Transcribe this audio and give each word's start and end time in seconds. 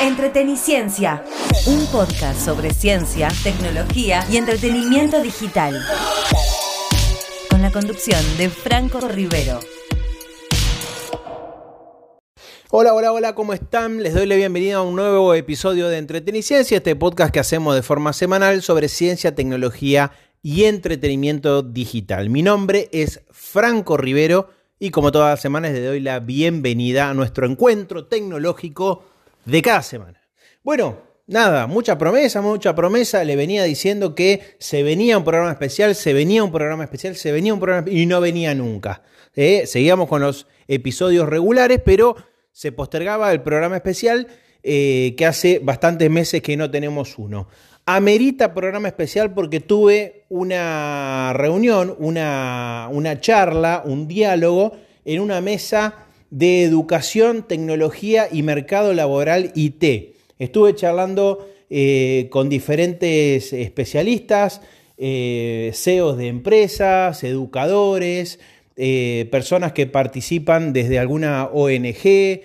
Entreteniciencia, 0.00 1.24
un 1.66 1.84
podcast 1.86 2.40
sobre 2.40 2.72
ciencia, 2.72 3.28
tecnología 3.42 4.24
y 4.30 4.36
entretenimiento 4.36 5.20
digital. 5.20 5.74
Con 7.50 7.62
la 7.62 7.72
conducción 7.72 8.20
de 8.38 8.48
Franco 8.48 9.00
Rivero. 9.00 9.58
Hola, 12.70 12.94
hola, 12.94 13.12
hola, 13.12 13.34
¿cómo 13.34 13.52
están? 13.54 14.00
Les 14.00 14.14
doy 14.14 14.26
la 14.26 14.36
bienvenida 14.36 14.76
a 14.76 14.82
un 14.82 14.94
nuevo 14.94 15.34
episodio 15.34 15.88
de 15.88 15.98
Entreteniciencia, 15.98 16.76
este 16.76 16.94
podcast 16.94 17.32
que 17.32 17.40
hacemos 17.40 17.74
de 17.74 17.82
forma 17.82 18.12
semanal 18.12 18.62
sobre 18.62 18.86
ciencia, 18.86 19.34
tecnología 19.34 20.12
y 20.42 20.64
entretenimiento 20.64 21.62
digital. 21.62 22.30
Mi 22.30 22.42
nombre 22.42 22.88
es 22.92 23.22
Franco 23.32 23.96
Rivero 23.96 24.48
y 24.78 24.90
como 24.90 25.10
todas 25.10 25.30
las 25.30 25.40
semanas 25.40 25.72
les 25.72 25.84
doy 25.84 25.98
la 25.98 26.20
bienvenida 26.20 27.10
a 27.10 27.14
nuestro 27.14 27.46
encuentro 27.46 28.06
tecnológico 28.06 29.02
de 29.44 29.62
cada 29.62 29.82
semana. 29.82 30.20
Bueno, 30.62 30.98
nada, 31.26 31.66
mucha 31.66 31.96
promesa, 31.96 32.40
mucha 32.42 32.74
promesa. 32.74 33.24
Le 33.24 33.36
venía 33.36 33.64
diciendo 33.64 34.14
que 34.14 34.56
se 34.58 34.82
venía 34.82 35.16
un 35.18 35.24
programa 35.24 35.52
especial, 35.52 35.94
se 35.94 36.12
venía 36.12 36.42
un 36.42 36.52
programa 36.52 36.84
especial, 36.84 37.16
se 37.16 37.32
venía 37.32 37.54
un 37.54 37.60
programa 37.60 37.88
y 37.90 38.06
no 38.06 38.20
venía 38.20 38.54
nunca. 38.54 39.02
¿eh? 39.34 39.66
Seguíamos 39.66 40.08
con 40.08 40.22
los 40.22 40.46
episodios 40.66 41.28
regulares, 41.28 41.80
pero 41.84 42.16
se 42.52 42.72
postergaba 42.72 43.32
el 43.32 43.40
programa 43.42 43.76
especial 43.76 44.26
eh, 44.62 45.14
que 45.16 45.26
hace 45.26 45.60
bastantes 45.60 46.10
meses 46.10 46.42
que 46.42 46.56
no 46.56 46.70
tenemos 46.70 47.18
uno. 47.18 47.48
Amerita 47.86 48.52
programa 48.52 48.88
especial 48.88 49.32
porque 49.32 49.60
tuve 49.60 50.26
una 50.28 51.32
reunión, 51.34 51.94
una, 51.98 52.88
una 52.90 53.20
charla, 53.20 53.82
un 53.84 54.06
diálogo 54.06 54.72
en 55.06 55.20
una 55.20 55.40
mesa 55.40 56.07
de 56.30 56.62
educación, 56.62 57.46
tecnología 57.46 58.28
y 58.30 58.42
mercado 58.42 58.94
laboral 58.94 59.52
IT. 59.54 60.14
Estuve 60.38 60.74
charlando 60.74 61.48
eh, 61.70 62.28
con 62.30 62.48
diferentes 62.48 63.52
especialistas, 63.52 64.60
eh, 65.00 65.70
CEOs 65.74 66.18
de 66.18 66.26
empresas, 66.26 67.22
educadores, 67.22 68.40
eh, 68.76 69.28
personas 69.30 69.72
que 69.72 69.86
participan 69.86 70.72
desde 70.72 70.98
alguna 70.98 71.46
ONG, 71.46 72.42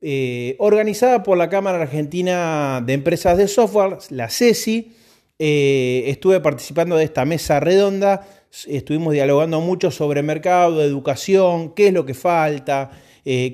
eh, 0.00 0.54
organizada 0.58 1.24
por 1.24 1.36
la 1.36 1.48
Cámara 1.48 1.82
Argentina 1.82 2.80
de 2.86 2.92
Empresas 2.92 3.36
de 3.36 3.48
Software, 3.48 3.98
la 4.10 4.30
CESI. 4.30 4.92
Estuve 5.38 6.40
participando 6.40 6.96
de 6.96 7.04
esta 7.04 7.24
mesa 7.24 7.60
redonda, 7.60 8.26
estuvimos 8.68 9.12
dialogando 9.12 9.60
mucho 9.60 9.90
sobre 9.90 10.22
mercado, 10.22 10.82
educación, 10.82 11.74
qué 11.74 11.88
es 11.88 11.92
lo 11.92 12.06
que 12.06 12.14
falta, 12.14 12.90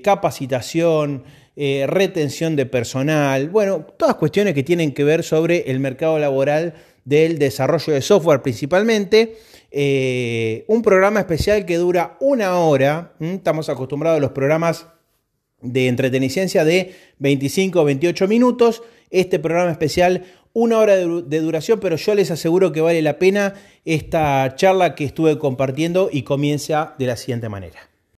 capacitación, 0.03 1.25
retención 1.56 2.56
de 2.56 2.67
personal, 2.67 3.48
bueno, 3.48 3.87
todas 3.97 4.17
cuestiones 4.17 4.55
que 4.55 4.62
tienen 4.62 4.92
que 4.92 5.05
ver 5.05 5.23
sobre 5.23 5.70
el 5.70 5.81
mercado 5.81 6.19
laboral 6.19 6.75
del 7.05 7.39
desarrollo 7.39 7.93
de 7.93 8.03
software 8.03 8.43
principalmente. 8.43 9.37
Eh, 9.70 10.65
un 10.69 10.83
programa 10.83 11.20
especial 11.20 11.65
que 11.65 11.78
dura 11.78 12.17
una 12.20 12.59
hora. 12.59 13.15
Estamos 13.20 13.69
acostumbrados 13.69 14.19
a 14.19 14.20
los 14.20 14.33
programas 14.33 14.87
de 15.62 15.89
entreteniciencia 15.89 16.65
de 16.65 16.95
25 17.19 17.81
o 17.81 17.84
28 17.84 18.28
minutos. 18.28 18.83
Este 19.11 19.39
programa 19.39 19.70
especial, 19.70 20.25
una 20.53 20.78
hora 20.78 20.97
de 20.97 21.41
duración, 21.41 21.81
pero 21.81 21.97
yo 21.97 22.15
les 22.15 22.31
aseguro 22.31 22.73
que 22.73 22.81
vale 22.81 23.03
la 23.03 23.19
pena 23.19 23.55
esta 23.84 24.55
charla 24.56 24.95
que 24.95 25.05
estuve 25.05 25.39
compartiendo 25.39 26.09
y 26.12 26.23
comienza 26.23 26.95
de 26.98 27.06
la 27.06 27.17
siguiente 27.17 27.48
manera. 27.48 27.91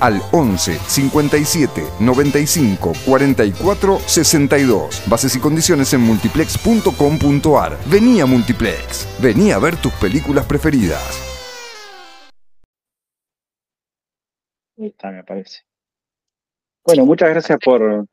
al 0.00 0.20
11 0.32 0.74
57 0.74 1.82
95 2.00 2.92
44 3.06 3.98
62. 3.98 5.02
Bases 5.08 5.36
y 5.36 5.40
condiciones 5.40 5.92
en 5.94 6.00
multiplex.com.ar. 6.02 7.78
Vení 7.90 8.20
a 8.20 8.26
Multiplex. 8.26 9.08
Vení 9.22 9.52
a 9.52 9.58
ver 9.58 9.76
tus 9.76 9.92
películas 9.94 10.46
preferidas. 10.46 11.32
Ahí 14.78 14.86
está, 14.86 15.10
me 15.10 15.22
parece. 15.22 15.60
Bueno, 16.84 17.06
muchas 17.06 17.30
gracias 17.30 17.58
por, 17.64 18.06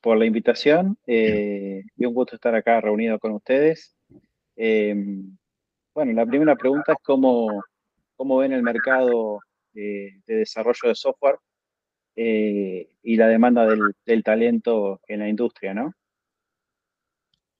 por 0.00 0.16
la 0.16 0.24
invitación 0.24 0.96
eh, 1.06 1.82
y 1.96 2.06
un 2.06 2.14
gusto 2.14 2.36
estar 2.36 2.54
acá 2.54 2.80
reunido 2.80 3.18
con 3.18 3.32
ustedes. 3.32 3.94
Eh, 4.56 4.94
bueno, 5.94 6.12
la 6.12 6.26
primera 6.26 6.56
pregunta 6.56 6.92
es 6.92 6.98
cómo, 7.02 7.62
cómo 8.16 8.38
ven 8.38 8.52
el 8.52 8.62
mercado 8.62 9.40
de, 9.74 10.22
desarrollo 10.26 10.88
de 10.88 10.94
software 10.94 11.36
eh, 12.16 12.88
y 13.02 13.16
la 13.16 13.28
demanda 13.28 13.66
del, 13.66 14.22
talento 14.22 15.00
en 15.08 15.20
la 15.20 15.28
industria, 15.28 15.74
¿no? 15.74 15.92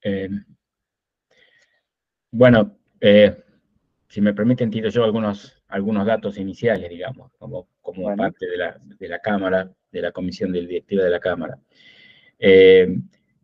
Eh, 0.02 0.28
bueno, 2.30 2.78
eh, 3.00 3.36
si 4.08 4.20
me 4.20 4.34
permiten, 4.34 4.70
tiro 4.70 4.90
yo 4.90 5.04
algunos, 5.04 5.62
algunos 5.68 6.06
datos 6.06 6.38
iniciales, 6.38 6.88
digamos, 6.88 7.32
como, 7.38 7.68
como 7.80 8.14
parte 8.16 8.46
de 8.46 8.56
la, 8.56 8.78
de 8.80 9.08
la, 9.08 9.18
Cámara, 9.18 9.72
de 9.90 10.02
la 10.02 10.12
Comisión 10.12 10.52
Directiva 10.52 11.04
de 11.04 11.10
la 11.10 11.20
Cámara. 11.20 11.58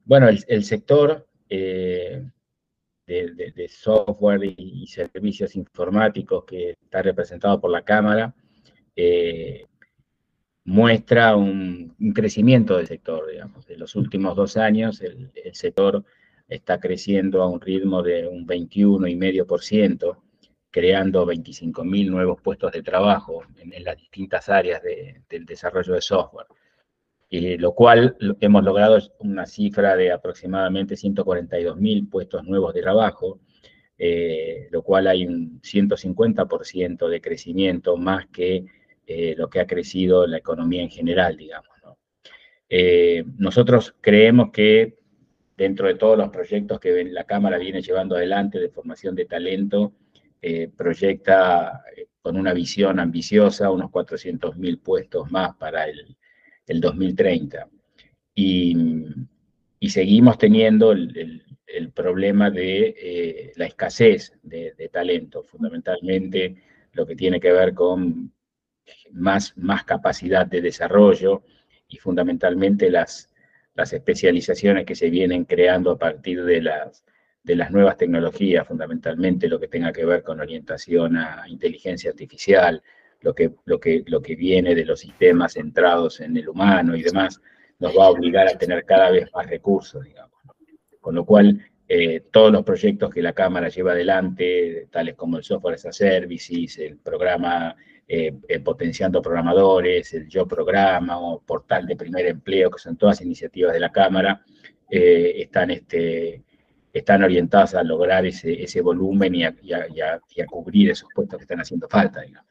bueno, 0.04 0.28
el, 0.28 0.64
sector 0.64 1.26
de, 1.48 2.30
software 3.68 4.44
y, 4.44 4.86
servicios 4.86 5.56
informáticos 5.56 6.44
que 6.44 6.70
está 6.70 7.02
representado 7.02 7.60
por 7.60 7.70
la 7.70 7.82
Cámara 7.82 8.34
eh, 8.96 9.66
muestra 10.64 11.36
un, 11.36 11.96
crecimiento 12.14 12.76
del 12.76 12.86
sector, 12.86 13.28
digamos. 13.30 13.68
En 13.68 13.80
los 13.80 13.96
últimos 13.96 14.36
dos 14.36 14.56
años 14.56 15.00
el, 15.00 15.30
sector 15.52 16.04
está 16.48 16.78
creciendo 16.78 17.42
a 17.42 17.48
un 17.48 17.60
ritmo 17.60 18.02
de 18.02 18.26
un 18.26 18.46
21,5%, 18.46 20.16
creando 20.70 21.26
25.000 21.26 22.10
nuevos 22.10 22.40
puestos 22.40 22.72
de 22.72 22.82
trabajo 22.82 23.42
en, 23.58 23.84
las 23.84 23.96
distintas 23.96 24.48
áreas 24.48 24.82
del 24.82 25.44
desarrollo 25.44 25.94
de 25.94 26.00
software. 26.00 26.46
Y 27.28 27.56
lo 27.58 27.74
cual 27.74 28.16
hemos 28.40 28.64
logrado 28.64 28.98
una 29.20 29.46
cifra 29.46 29.96
de 29.96 30.12
aproximadamente 30.12 30.94
142.000 30.94 32.10
puestos 32.10 32.44
nuevos 32.44 32.74
de 32.74 32.82
trabajo, 32.82 33.40
eh, 33.98 34.68
lo 34.70 34.82
cual 34.82 35.06
hay 35.06 35.26
un 35.26 35.60
150% 35.62 37.08
de 37.08 37.20
crecimiento 37.20 37.96
más 37.96 38.26
que 38.28 38.66
eh, 39.12 39.34
lo 39.36 39.50
que 39.50 39.58
ha 39.58 39.66
crecido 39.66 40.24
la 40.24 40.36
economía 40.36 40.82
en 40.82 40.88
general, 40.88 41.36
digamos. 41.36 41.68
Eh, 42.68 43.24
nosotros 43.38 43.96
creemos 44.00 44.52
que 44.52 44.98
dentro 45.56 45.88
de 45.88 45.96
todos 45.96 46.16
los 46.16 46.28
proyectos 46.28 46.78
que 46.78 47.04
la 47.06 47.24
Cámara 47.24 47.58
viene 47.58 47.82
llevando 47.82 48.14
adelante 48.14 48.60
de 48.60 48.68
formación 48.68 49.16
de 49.16 49.24
talento, 49.24 49.94
eh, 50.40 50.70
proyecta 50.76 51.82
con 52.22 52.36
una 52.36 52.52
visión 52.54 53.00
ambiciosa 53.00 53.72
unos 53.72 53.90
400.000 53.90 54.80
puestos 54.80 55.28
más 55.32 55.56
para 55.56 55.86
el, 55.88 56.16
2030. 56.68 57.68
Y, 58.36 58.76
seguimos 59.88 60.38
teniendo 60.38 60.92
el, 60.92 61.42
problema 61.92 62.48
de 62.48 63.52
la 63.56 63.66
escasez 63.66 64.38
de, 64.44 64.88
talento, 64.92 65.42
fundamentalmente 65.42 66.62
lo 66.92 67.04
que 67.04 67.16
tiene 67.16 67.40
que 67.40 67.50
ver 67.50 67.74
con 67.74 68.32
más, 69.12 69.56
más 69.56 69.84
capacidad 69.84 70.46
de 70.46 70.60
desarrollo 70.60 71.42
y 71.88 71.96
fundamentalmente 71.98 72.90
las, 72.90 73.30
las 73.74 73.92
especializaciones 73.92 74.86
que 74.86 74.94
se 74.94 75.10
vienen 75.10 75.44
creando 75.44 75.92
a 75.92 75.98
partir 75.98 76.44
de 76.44 76.62
las, 76.62 77.04
de 77.42 77.56
las 77.56 77.70
nuevas 77.70 77.96
tecnologías, 77.96 78.66
fundamentalmente 78.66 79.48
lo 79.48 79.58
que 79.58 79.68
tenga 79.68 79.92
que 79.92 80.04
ver 80.04 80.22
con 80.22 80.40
orientación 80.40 81.16
a 81.16 81.44
inteligencia 81.48 82.10
artificial, 82.10 82.82
lo 83.20 83.34
que, 83.34 83.52
lo 83.64 83.78
que, 83.80 84.02
lo 84.06 84.22
que 84.22 84.36
viene 84.36 84.74
de 84.74 84.84
los 84.84 85.00
sistemas 85.00 85.54
centrados 85.54 86.20
en 86.20 86.36
el 86.36 86.48
humano 86.48 86.96
y 86.96 87.02
demás, 87.02 87.40
nos 87.78 87.96
va 87.96 88.06
a 88.06 88.10
obligar 88.10 88.46
a 88.46 88.58
tener 88.58 88.84
cada 88.84 89.10
vez 89.10 89.28
más 89.34 89.46
recursos, 89.46 90.04
digamos. 90.04 90.38
Con 91.00 91.14
lo 91.14 91.24
cual, 91.24 91.60
eh, 91.88 92.22
todos 92.30 92.52
los 92.52 92.62
proyectos 92.62 93.10
que 93.10 93.22
la 93.22 93.32
Cámara 93.32 93.68
lleva 93.68 93.92
adelante, 93.92 94.86
tales 94.90 95.16
como 95.16 95.38
el 95.38 95.44
Software 95.44 95.74
as 95.74 95.86
a 95.86 95.92
Services, 95.92 96.78
el 96.78 96.98
programa 96.98 97.74
eh, 98.12 98.34
eh, 98.48 98.58
potenciando 98.60 99.22
programadores, 99.22 100.12
el 100.14 100.28
Yo 100.28 100.46
Programa 100.46 101.20
o 101.20 101.40
Portal 101.40 101.86
de 101.86 101.94
Primer 101.94 102.26
Empleo, 102.26 102.70
que 102.70 102.78
son 102.78 102.96
todas 102.96 103.20
iniciativas 103.20 103.72
de 103.72 103.80
la 103.80 103.92
Cámara, 103.92 104.44
están, 104.88 105.70
este, 105.70 106.42
están 106.92 107.22
orientadas 107.22 107.76
a 107.76 107.84
lograr 107.84 108.26
ese, 108.26 108.80
volumen 108.80 109.36
y 109.36 109.44
a, 109.44 109.54
cubrir 110.48 110.90
esos 110.90 111.08
puestos 111.14 111.38
que 111.38 111.44
están 111.44 111.60
haciendo 111.60 111.88
falta, 111.88 112.22
digamos. 112.22 112.50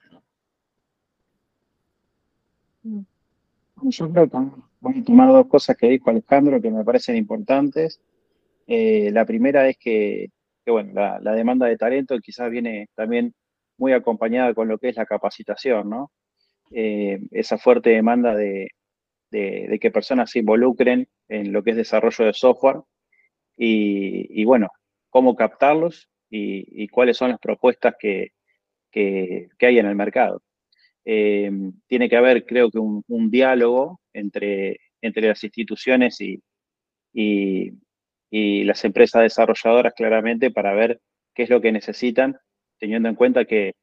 Yo 3.81 4.09
creo 4.11 4.29
que 4.29 4.37
voy 4.79 4.99
a 4.99 5.03
tomar 5.03 5.27
dos 5.33 5.47
cosas 5.47 5.75
que 5.75 5.89
dijo 5.89 6.09
Alejandro 6.09 6.61
que 6.61 6.71
me 6.71 6.85
parecen 6.85 7.17
importantes. 7.17 7.99
la 8.65 9.25
primera 9.25 9.67
es 9.67 9.77
que 9.77 10.29
bueno, 10.69 10.93
la, 10.93 11.33
demanda 11.33 11.67
de 11.67 11.77
talento 11.77 12.17
quizás 12.19 12.49
viene 12.49 12.87
también 12.95 13.33
muy 13.79 13.93
acompañada 13.93 14.53
con 14.53 14.67
lo 14.67 14.77
que 14.77 14.89
es 14.89 14.97
la 14.97 15.05
capacitación, 15.05 15.89
¿no? 15.89 16.11
Eh, 16.71 17.19
esa 17.31 17.57
fuerte 17.57 17.89
demanda 17.91 18.35
de, 18.35 18.69
que 19.31 19.91
personas 19.91 20.31
se 20.31 20.39
involucren 20.39 21.07
en 21.27 21.51
lo 21.51 21.63
que 21.63 21.71
es 21.71 21.77
desarrollo 21.77 22.25
de 22.25 22.33
software 22.33 22.81
y, 23.57 24.43
bueno, 24.45 24.69
cómo 25.09 25.35
captarlos 25.35 26.09
y, 26.29 26.87
cuáles 26.89 27.17
son 27.17 27.31
las 27.31 27.39
propuestas 27.39 27.95
que, 27.99 28.31
hay 28.93 29.79
en 29.79 29.85
el 29.85 29.95
mercado. 29.95 30.41
Eh, 31.05 31.51
tiene 31.87 32.09
que 32.09 32.17
haber, 32.17 32.45
creo 32.45 32.69
que, 32.69 32.79
un, 32.79 33.31
diálogo 33.31 34.01
entre, 34.13 34.79
entre 35.01 35.27
las 35.27 35.43
instituciones 35.43 36.19
y, 36.21 36.41
y 37.13 38.63
las 38.63 38.83
empresas 38.85 39.23
desarrolladoras 39.23 39.93
claramente 39.93 40.51
para 40.51 40.73
ver 40.73 41.01
qué 41.33 41.43
es 41.43 41.49
lo 41.49 41.61
que 41.61 41.71
necesitan, 41.71 42.37
teniendo 42.79 43.09
en 43.09 43.15
cuenta 43.15 43.45
que 43.45 43.73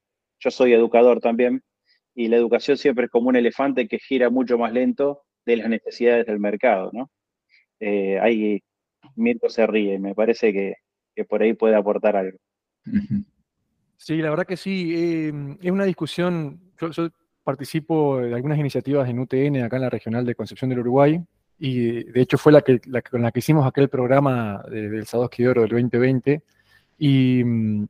yo 0.41 0.51
soy 0.51 0.73
educador 0.73 1.21
también 1.21 1.63
y 2.15 2.29
la 2.29 2.37
educación 2.37 2.77
siempre 2.77 3.07
es 3.07 3.11
como 3.11 3.29
un 3.29 3.37
elefante 3.37 3.89
que 3.89 3.99
gira 3.99 4.31
mucho 4.31 4.59
más 4.59 4.73
lento 4.73 5.23
de 5.45 5.57
las 5.57 5.69
necesidades 5.69 6.27
del 6.27 6.41
mercado, 6.41 6.91
¿no? 6.93 7.11
Eh, 7.79 8.19
ahí 8.21 8.63
Mirko 9.15 9.51
se 9.51 9.67
ríe, 9.67 9.99
me 9.99 10.15
parece 10.15 10.53
que, 10.53 11.25
por 11.25 11.43
ahí 11.43 11.55
puede 11.55 11.77
aportar 11.77 12.17
algo. 12.17 12.39
Sí, 13.97 14.17
la 14.17 14.31
verdad 14.31 14.47
que 14.47 14.57
sí, 14.57 14.95
eh, 14.95 15.57
es 15.61 15.71
una 15.71 15.85
discusión, 15.85 16.61
yo, 16.81 16.91
yo 16.91 17.09
participo 17.47 18.19
de 18.19 18.35
algunas 18.35 18.59
iniciativas 18.59 19.09
en 19.09 19.21
UTN, 19.21 19.63
acá 19.63 19.77
en 19.77 19.83
la 19.83 19.91
regional 19.91 20.27
de 20.27 20.35
Concepción 20.35 20.69
del 20.69 20.81
Uruguay, 20.81 21.21
y 21.59 22.03
de 22.05 22.21
hecho 22.21 22.39
fue 22.39 22.53
la 22.53 22.63
que, 22.63 22.81
con 23.09 23.23
la 23.23 23.31
que 23.31 23.39
hicimos 23.39 23.67
aquel 23.67 23.89
programa 23.89 24.63
del 24.69 25.07
Sadowski 25.07 25.45
de 25.45 25.49
Oro 25.49 25.61
del 25.63 25.71
2020, 25.71 26.43
y 26.99 27.45
mm, 27.45 27.87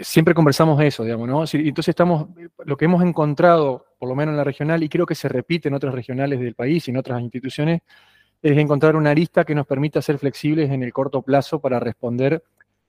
siempre 0.00 0.34
conversamos 0.34 0.80
eso, 0.82 1.04
digamos, 1.04 1.28
¿no? 1.28 1.44
Entonces 1.52 1.88
estamos, 1.88 2.28
lo 2.64 2.76
que 2.76 2.84
hemos 2.86 3.02
encontrado, 3.02 3.86
por 3.98 4.08
lo 4.08 4.14
menos 4.14 4.32
en 4.32 4.36
la 4.36 4.44
regional, 4.44 4.82
y 4.82 4.88
creo 4.88 5.06
que 5.06 5.14
se 5.14 5.28
repite 5.28 5.68
en 5.68 5.74
otras 5.74 5.94
regionales 5.94 6.40
del 6.40 6.54
país 6.54 6.86
y 6.88 6.90
en 6.90 6.96
otras 6.96 7.20
instituciones, 7.20 7.82
es 8.42 8.58
encontrar 8.58 8.96
una 8.96 9.14
lista 9.14 9.44
que 9.44 9.54
nos 9.54 9.66
permita 9.66 10.02
ser 10.02 10.18
flexibles 10.18 10.70
en 10.70 10.82
el 10.82 10.92
corto 10.92 11.22
plazo 11.22 11.60
para 11.60 11.78
responder 11.78 12.42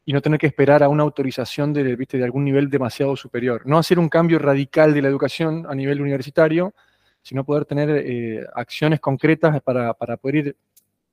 y 0.05 0.11
no 0.11 0.21
tener 0.21 0.39
que 0.39 0.47
esperar 0.47 0.83
a 0.83 0.89
una 0.89 1.03
autorización 1.03 1.71
de, 1.73 1.95
¿viste? 1.95 2.17
de 2.17 2.23
algún 2.23 2.43
nivel 2.43 2.69
demasiado 2.69 3.15
superior. 3.15 3.61
No 3.65 3.77
hacer 3.77 3.99
un 3.99 4.09
cambio 4.09 4.39
radical 4.39 4.93
de 4.93 5.01
la 5.01 5.07
educación 5.07 5.65
a 5.69 5.75
nivel 5.75 6.01
universitario, 6.01 6.73
sino 7.21 7.45
poder 7.45 7.65
tener 7.65 7.89
eh, 7.89 8.45
acciones 8.53 8.99
concretas 8.99 9.61
para, 9.61 9.93
poder 9.93 10.35
ir 10.35 10.57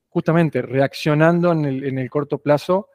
justamente 0.09 0.61
reaccionando 0.61 1.53
en 1.53 1.97
el, 1.97 2.09
corto 2.09 2.37
plazo 2.39 2.89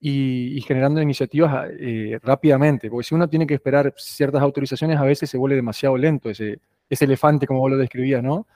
y, 0.00 0.60
generando 0.62 1.02
iniciativas 1.02 1.68
eh, 1.78 2.18
rápidamente, 2.22 2.88
porque 2.88 3.06
si 3.06 3.14
uno 3.14 3.28
tiene 3.28 3.46
que 3.46 3.54
esperar 3.54 3.92
ciertas 3.96 4.40
autorizaciones, 4.42 4.98
a 4.98 5.04
veces 5.04 5.28
se 5.28 5.36
vuelve 5.36 5.56
demasiado 5.56 5.96
lento 5.96 6.30
ese, 6.30 6.58
ese 6.88 7.04
elefante, 7.04 7.46
como 7.46 7.60
vos 7.60 7.70
lo 7.70 7.76
describías, 7.76 8.22
¿no? 8.22 8.46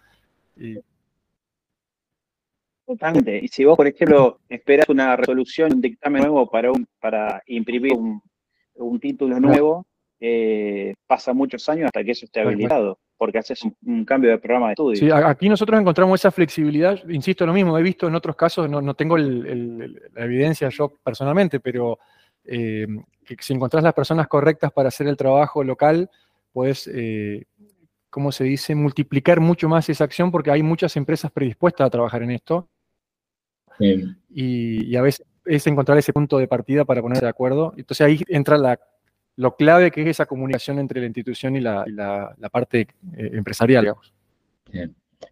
Totalmente. 2.87 3.38
Y 3.43 3.49
si 3.49 3.64
vos, 3.64 3.76
por 3.76 3.87
ejemplo, 3.87 4.41
esperas 4.49 4.88
una 4.88 5.17
resolución, 5.17 5.75
un 5.75 5.81
dictamen 5.81 6.23
nuevo 6.23 6.49
para, 6.49 6.73
un, 6.73 6.87
para 7.00 7.43
imprimir 7.47 7.93
un, 7.94 9.00
título 9.00 9.38
nuevo, 9.38 9.87
eh, 10.20 10.94
pasa 11.06 11.32
muchos 11.35 11.69
años 11.69 11.87
hasta 11.87 12.02
que 12.02 12.12
eso 12.12 12.25
esté 12.25 12.40
habilitado 12.40 12.99
porque 13.16 13.38
haces 13.38 13.61
un, 13.84 14.05
cambio 14.05 14.31
de 14.31 14.38
programa 14.38 14.66
de 14.69 14.72
estudio. 14.72 14.96
Sí, 14.96 15.11
aquí 15.11 15.49
nosotros 15.49 15.81
encontramos 15.81 16.20
esa 16.20 16.31
flexibilidad, 16.31 16.99
insisto 17.08 17.46
lo 17.46 17.52
mismo, 17.52 17.76
he 17.78 17.82
visto 17.82 18.06
en 18.06 18.14
otros 18.14 18.37
casos, 18.37 18.69
no, 18.69 18.94
tengo 18.94 19.16
la 19.16 20.25
evidencia 20.25 20.69
yo 20.69 20.93
personalmente, 21.02 21.61
pero 21.61 21.99
eh, 22.44 22.87
que 23.25 23.37
si 23.40 23.55
encontrás 23.55 23.82
las 23.82 23.94
personas 23.94 24.28
correctas 24.28 24.72
para 24.72 24.88
hacer 24.88 25.06
el 25.06 25.16
trabajo 25.16 25.62
local, 25.64 26.11
puedes, 26.52 26.90
eh, 26.93 27.44
¿cómo 28.11 28.32
se 28.32 28.44
dice?, 28.44 28.75
multiplicar 28.75 29.40
mucho 29.40 29.69
más 29.69 29.88
esa 29.88 30.05
acción 30.05 30.31
porque 30.31 30.50
hay 30.50 30.62
muchas 30.62 30.96
empresas 30.96 31.31
predispuestas 31.31 31.87
a 31.87 31.90
trabajar 31.90 32.22
en 32.22 32.32
esto. 32.32 32.69
Y, 33.81 34.93
y, 34.93 34.96
a 34.96 35.02
veces 35.02 35.26
es 35.44 35.66
encontrar 35.66 35.99
ese 35.99 36.12
punto 36.12 36.38
de 36.38 36.46
partida 36.46 36.84
para 36.84 37.02
poner 37.02 37.20
de 37.20 37.28
acuerdo. 37.28 37.75
Entonces 37.76 38.06
ahí 38.06 38.20
entra 38.28 38.56
la 38.56 38.78
lo 39.37 39.57
clave 39.57 39.91
que 39.91 40.03
es 40.03 40.09
esa 40.09 40.27
comunicación 40.27 40.79
entre 40.79 41.01
la 41.01 41.07
institución 41.07 41.57
y 41.57 41.61
la, 41.61 42.35
parte 42.51 42.81
eh, 43.17 43.31
empresarial, 43.33 43.83
digamos. 43.83 44.13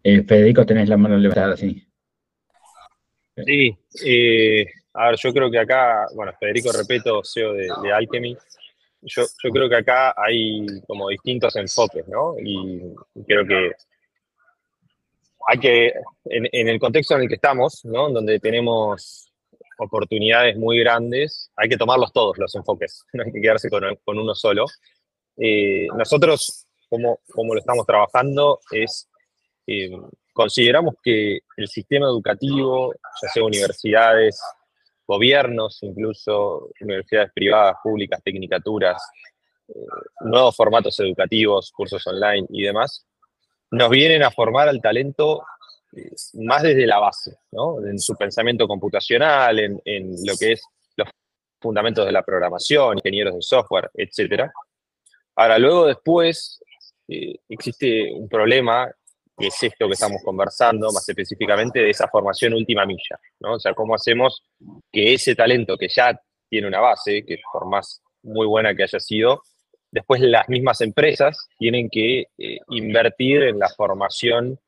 Eh, 0.03 0.23
Federico, 0.23 0.65
tenés 0.65 0.89
la 0.89 0.97
mano 0.97 1.17
levantada, 1.17 1.55
sí. 1.55 1.85
Sí, 3.45 3.75
eh, 4.05 4.65
a 4.93 5.07
ver, 5.07 5.15
yo 5.17 5.33
creo 5.33 5.49
que 5.49 5.59
acá, 5.59 6.05
bueno, 6.15 6.33
Federico 6.39 6.71
Repeto, 6.71 7.21
CEO 7.23 7.53
de, 7.53 7.67
de 7.81 7.93
Alchemy, 7.93 8.37
yo, 9.01 9.23
creo 9.51 9.67
que 9.67 9.75
acá 9.75 10.13
hay 10.15 10.65
como 10.87 11.09
distintos 11.09 11.55
enfoques, 11.55 12.07
¿no? 12.07 12.35
Y 12.39 12.93
creo 13.25 13.45
que 13.45 13.71
hay 15.47 15.59
que, 15.59 15.93
en, 16.25 16.47
en 16.51 16.69
el 16.69 16.79
contexto 16.79 17.15
en 17.15 17.23
el 17.23 17.27
que 17.27 17.35
estamos, 17.35 17.83
¿no? 17.85 18.09
Donde 18.09 18.39
tenemos 18.39 19.32
oportunidades 19.83 20.57
muy 20.57 20.79
grandes, 20.79 21.51
hay 21.55 21.69
que 21.69 21.77
tomarlos 21.77 22.11
todos 22.11 22.37
los 22.37 22.53
enfoques, 22.55 23.05
no 23.13 23.23
hay 23.23 23.31
que 23.31 23.41
quedarse 23.41 23.69
con, 23.69 23.83
uno 24.17 24.35
solo. 24.35 24.65
Eh, 25.37 25.87
nosotros, 25.97 26.67
como, 26.89 27.19
lo 27.35 27.57
estamos 27.59 27.85
trabajando, 27.85 28.59
es, 28.71 29.09
eh, 29.67 29.91
consideramos 30.31 30.95
que 31.03 31.39
el 31.57 31.67
sistema 31.67 32.07
educativo, 32.07 32.93
ya 33.21 33.29
sea 33.29 33.43
universidades, 33.43 34.39
gobiernos, 35.05 35.79
incluso 35.81 36.69
universidades 36.79 37.31
privadas, 37.33 37.75
públicas, 37.83 38.21
tecnicaturas, 38.23 39.01
eh, 39.67 39.73
nuevos 40.21 40.55
formatos 40.55 40.99
educativos, 40.99 41.71
cursos 41.71 42.05
online 42.07 42.47
y 42.49 42.63
demás, 42.63 43.05
nos 43.71 43.89
vienen 43.89 44.23
a 44.23 44.31
formar 44.31 44.69
al 44.69 44.81
talento 44.81 45.43
más 46.33 46.63
desde 46.63 46.87
la 46.87 46.99
base, 46.99 47.37
¿no? 47.51 47.85
en 47.85 47.99
su 47.99 48.15
pensamiento 48.15 48.67
computacional, 48.67 49.59
en, 49.59 50.15
lo 50.25 50.35
que 50.37 50.53
es 50.53 50.61
los 50.95 51.07
fundamentos 51.61 52.05
de 52.05 52.11
la 52.11 52.23
programación, 52.23 52.97
ingenieros 52.97 53.35
de 53.35 53.41
software, 53.41 53.89
etc. 53.93 54.49
Ahora, 55.35 55.57
luego 55.57 55.87
después 55.87 56.59
eh, 57.07 57.35
existe 57.49 58.11
un 58.13 58.27
problema, 58.27 58.91
que 59.37 59.47
es 59.47 59.63
esto 59.63 59.87
que 59.87 59.93
estamos 59.93 60.21
conversando, 60.23 60.91
más 60.91 61.07
específicamente 61.07 61.79
de 61.79 61.89
esa 61.89 62.07
formación 62.07 62.53
última 62.53 62.85
milla, 62.85 63.19
¿no? 63.39 63.53
O 63.53 63.59
sea, 63.59 63.73
cómo 63.73 63.95
hacemos 63.95 64.43
que 64.91 65.13
ese 65.13 65.35
talento 65.35 65.77
que 65.77 65.87
ya 65.89 66.19
tiene 66.49 66.67
una 66.67 66.79
base, 66.79 67.25
que 67.25 67.39
por 67.51 67.67
más 67.67 68.01
muy 68.21 68.45
buena 68.45 68.75
que 68.75 68.83
haya 68.83 68.99
sido, 68.99 69.41
después 69.91 70.21
las 70.21 70.47
mismas 70.49 70.81
empresas 70.81 71.47
tienen 71.57 71.89
que 71.89 72.27
eh, 72.37 72.59
invertir 72.69 73.43
en 73.43 73.59
la 73.59 73.69
formación 73.69 74.59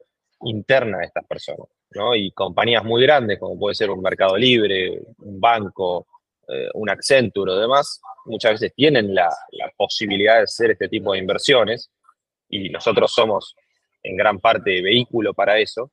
interna 0.41 0.99
de 0.99 1.05
estas 1.05 1.25
personas, 1.25 1.67
¿no? 1.91 2.15
Y 2.15 2.31
compañías 2.31 2.83
muy 2.83 3.01
grandes, 3.03 3.39
como 3.39 3.57
puede 3.57 3.75
ser 3.75 3.89
un 3.89 4.01
Mercado 4.01 4.37
Libre, 4.37 5.01
un 5.19 5.39
banco, 5.39 6.07
eh, 6.47 6.69
un 6.73 6.89
Accenture 6.89 7.51
o 7.51 7.59
demás, 7.59 8.01
muchas 8.25 8.53
veces 8.53 8.73
tienen 8.75 9.13
la, 9.15 9.29
posibilidad 9.77 10.37
de 10.37 10.43
hacer 10.43 10.71
este 10.71 10.87
tipo 10.87 11.13
de 11.13 11.19
inversiones 11.19 11.91
y 12.49 12.69
nosotros 12.69 13.11
somos 13.11 13.55
en 14.03 14.15
gran 14.15 14.39
parte 14.39 14.81
vehículo 14.81 15.33
para 15.33 15.57
eso, 15.57 15.91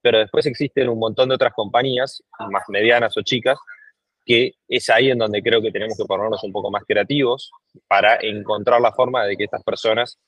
pero 0.00 0.18
después 0.18 0.46
existen 0.46 0.88
un 0.88 0.98
montón 0.98 1.28
de 1.28 1.36
otras 1.36 1.52
compañías, 1.52 2.22
más 2.50 2.64
medianas 2.68 3.16
o 3.16 3.22
chicas, 3.22 3.58
que 4.24 4.54
es 4.68 4.90
ahí 4.90 5.10
en 5.10 5.18
donde 5.18 5.42
creo 5.42 5.62
que 5.62 5.70
tenemos 5.70 5.96
que 5.96 6.04
ponernos 6.04 6.42
un 6.42 6.52
poco 6.52 6.70
más 6.70 6.82
creativos 6.84 7.50
para 7.88 8.16
encontrar 8.20 8.80
la 8.80 8.92
forma 8.92 9.24
de 9.24 9.36
que 9.36 9.44
estas 9.44 9.62
personas 9.62 10.18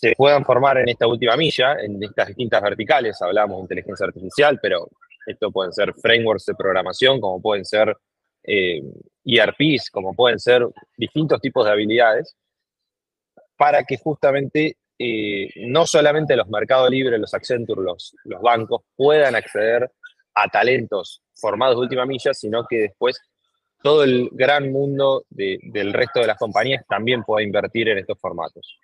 se 0.00 0.12
puedan 0.16 0.44
formar 0.44 0.78
en 0.78 0.88
esta 0.88 1.06
última 1.06 1.36
milla, 1.36 1.76
en 1.80 2.02
estas 2.02 2.28
distintas 2.28 2.60
verticales, 2.60 3.20
hablamos 3.22 3.58
de 3.58 3.62
inteligencia 3.62 4.06
artificial, 4.06 4.58
pero 4.60 4.88
esto 5.24 5.50
pueden 5.52 5.72
ser 5.72 5.94
frameworks 5.94 6.46
de 6.46 6.54
programación, 6.54 7.20
como 7.20 7.40
pueden 7.40 7.64
ser 7.64 7.96
eh, 8.42 8.82
ERPs, 9.24 9.90
como 9.90 10.12
pueden 10.14 10.38
ser 10.38 10.66
distintos 10.96 11.40
tipos 11.40 11.64
de 11.64 11.72
habilidades, 11.72 12.36
para 13.56 13.84
que 13.84 13.96
justamente 13.96 14.76
eh, 14.98 15.48
no 15.68 15.86
solamente 15.86 16.36
los 16.36 16.48
mercados 16.48 16.90
libres, 16.90 17.20
los 17.20 17.32
Accenture, 17.32 17.80
los, 17.80 18.14
los 18.24 18.42
bancos 18.42 18.82
puedan 18.96 19.36
acceder 19.36 19.90
a 20.34 20.48
talentos 20.48 21.22
formados 21.36 21.76
de 21.76 21.82
última 21.82 22.04
milla, 22.04 22.34
sino 22.34 22.66
que 22.68 22.78
después 22.78 23.20
todo 23.80 24.02
el 24.02 24.28
gran 24.32 24.72
mundo 24.72 25.24
del 25.30 25.92
resto 25.92 26.20
de 26.20 26.26
las 26.26 26.38
compañías 26.38 26.84
también 26.88 27.22
pueda 27.22 27.44
invertir 27.44 27.88
en 27.88 27.98
estos 27.98 28.18
formatos. 28.18 28.78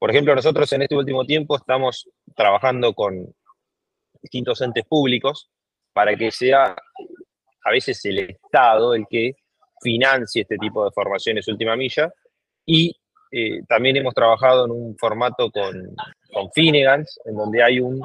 Por 0.00 0.10
ejemplo, 0.10 0.34
nosotros 0.34 0.72
en 0.72 0.80
este 0.80 0.96
último 0.96 1.26
tiempo 1.26 1.56
estamos 1.56 2.08
trabajando 2.34 2.94
con 2.94 3.34
distintos 4.22 4.62
entes 4.62 4.86
públicos 4.86 5.50
para 5.92 6.16
que 6.16 6.30
sea 6.30 6.74
a 7.64 7.70
veces 7.70 8.02
el 8.06 8.18
Estado 8.20 8.94
el 8.94 9.04
que 9.08 9.34
financie 9.82 10.42
este 10.42 10.56
tipo 10.56 10.86
de 10.86 10.90
formaciones 10.92 11.46
última 11.48 11.76
milla 11.76 12.10
y 12.64 12.96
eh, 13.30 13.60
también 13.68 13.98
hemos 13.98 14.14
trabajado 14.14 14.64
en 14.64 14.70
un 14.70 14.96
formato 14.96 15.50
con, 15.50 15.94
con 16.32 16.50
Finegans, 16.52 17.20
en 17.26 17.36
donde 17.36 17.62
hay 17.62 17.80
un 17.80 18.02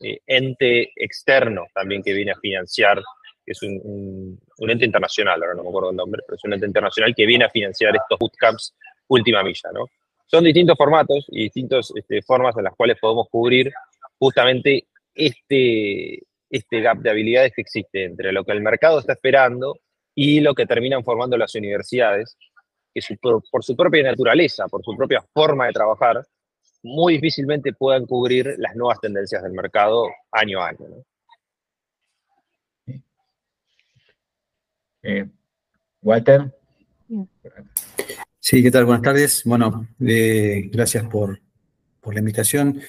eh, 0.00 0.20
ente 0.26 0.92
externo 0.94 1.68
también 1.74 2.02
que 2.02 2.12
viene 2.12 2.32
a 2.32 2.38
financiar 2.38 3.02
que 3.46 3.52
es 3.52 3.62
un, 3.62 4.38
ente 4.58 4.84
internacional, 4.84 5.42
ahora 5.42 5.54
no 5.54 5.62
me 5.62 5.70
acuerdo 5.70 5.90
el 5.90 5.96
nombre, 5.96 6.22
pero 6.26 6.36
es 6.36 6.44
un 6.44 6.52
ente 6.52 6.66
internacional 6.66 7.14
que 7.14 7.24
viene 7.24 7.46
a 7.46 7.50
financiar 7.50 7.96
estos 7.96 8.18
bootcamps 8.18 8.74
última 9.08 9.42
milla, 9.42 9.70
¿no? 9.72 9.86
Son 10.30 10.44
distintos 10.44 10.76
formatos 10.78 11.26
y 11.28 11.42
distintas 11.44 11.92
este, 11.96 12.22
formas 12.22 12.56
en 12.56 12.62
las 12.62 12.76
cuales 12.76 12.96
podemos 13.00 13.28
cubrir 13.28 13.72
justamente 14.16 14.86
este, 15.12 16.22
este 16.48 16.80
gap 16.80 16.98
de 16.98 17.10
habilidades 17.10 17.52
que 17.52 17.62
existe 17.62 18.04
entre 18.04 18.30
lo 18.30 18.44
que 18.44 18.52
el 18.52 18.60
mercado 18.60 19.00
está 19.00 19.14
esperando 19.14 19.80
y 20.14 20.38
lo 20.38 20.54
que 20.54 20.66
terminan 20.66 21.02
formando 21.02 21.36
las 21.36 21.56
universidades, 21.56 22.36
que 22.94 23.00
por, 23.20 23.42
su 23.64 23.74
propia 23.74 24.04
naturaleza, 24.04 24.68
por 24.68 24.84
su 24.84 24.96
propia 24.96 25.20
forma 25.34 25.66
de 25.66 25.72
trabajar, 25.72 26.24
muy 26.84 27.14
difícilmente 27.14 27.72
puedan 27.72 28.06
cubrir 28.06 28.54
las 28.58 28.76
nuevas 28.76 29.00
tendencias 29.00 29.42
del 29.42 29.52
mercado 29.52 30.06
año 30.30 30.62
a 30.62 30.68
año. 30.68 30.86
¿no? 30.88 31.04
Eh, 35.02 35.28
Walter. 36.02 36.52
Sí, 38.50 38.64
¿qué 38.64 38.72
tal? 38.72 38.84
Buenas 38.84 39.02
tardes. 39.02 39.44
Bueno, 39.44 39.86
eh, 40.00 40.68
gracias 40.72 41.06
por, 41.06 41.40
la 42.04 42.18
invitación. 42.18 42.80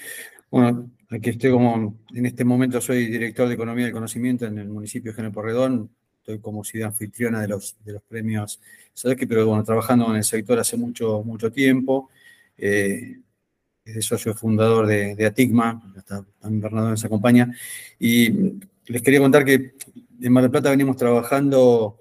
Bueno, 0.49 0.89
aquí 1.07 1.29
estoy 1.29 1.51
como, 1.51 1.99
en 2.15 2.25
este 2.25 2.43
momento 2.43 2.81
soy 2.81 3.05
director 3.05 3.47
de 3.47 3.53
Economía 3.53 3.85
del 3.85 3.93
Conocimiento 3.93 4.47
en 4.47 4.57
el 4.57 4.69
municipio 4.69 5.11
de 5.11 5.15
General 5.17 5.31
Porredón. 5.31 5.91
Estoy 6.17 6.39
como 6.39 6.63
ciudad 6.63 6.87
anfitriona 6.87 7.41
de 7.41 7.47
los, 7.47 7.77
de 7.85 7.93
los 7.93 8.01
premios 8.01 8.59
que 9.03 9.27
pero 9.27 9.45
bueno, 9.45 9.63
trabajando 9.63 10.09
en 10.09 10.15
el 10.15 10.23
sector 10.23 10.57
hace 10.57 10.77
mucho, 10.77 11.21
mucho 11.23 11.51
tiempo. 11.51 12.09
Eh, 12.57 13.19
es 13.85 14.03
socio 14.03 14.33
fundador 14.33 14.87
de, 14.87 15.13
de 15.15 15.25
Atigma, 15.27 15.93
está, 15.95 16.25
también 16.39 16.61
Bernardo 16.63 16.89
nos 16.89 17.05
acompaña. 17.05 17.55
Y 17.99 18.31
les 18.87 19.03
quería 19.03 19.19
contar 19.19 19.45
que 19.45 19.75
en 20.21 20.33
Mar 20.33 20.41
del 20.41 20.49
Plata 20.49 20.71
venimos 20.71 20.97
trabajando 20.97 21.99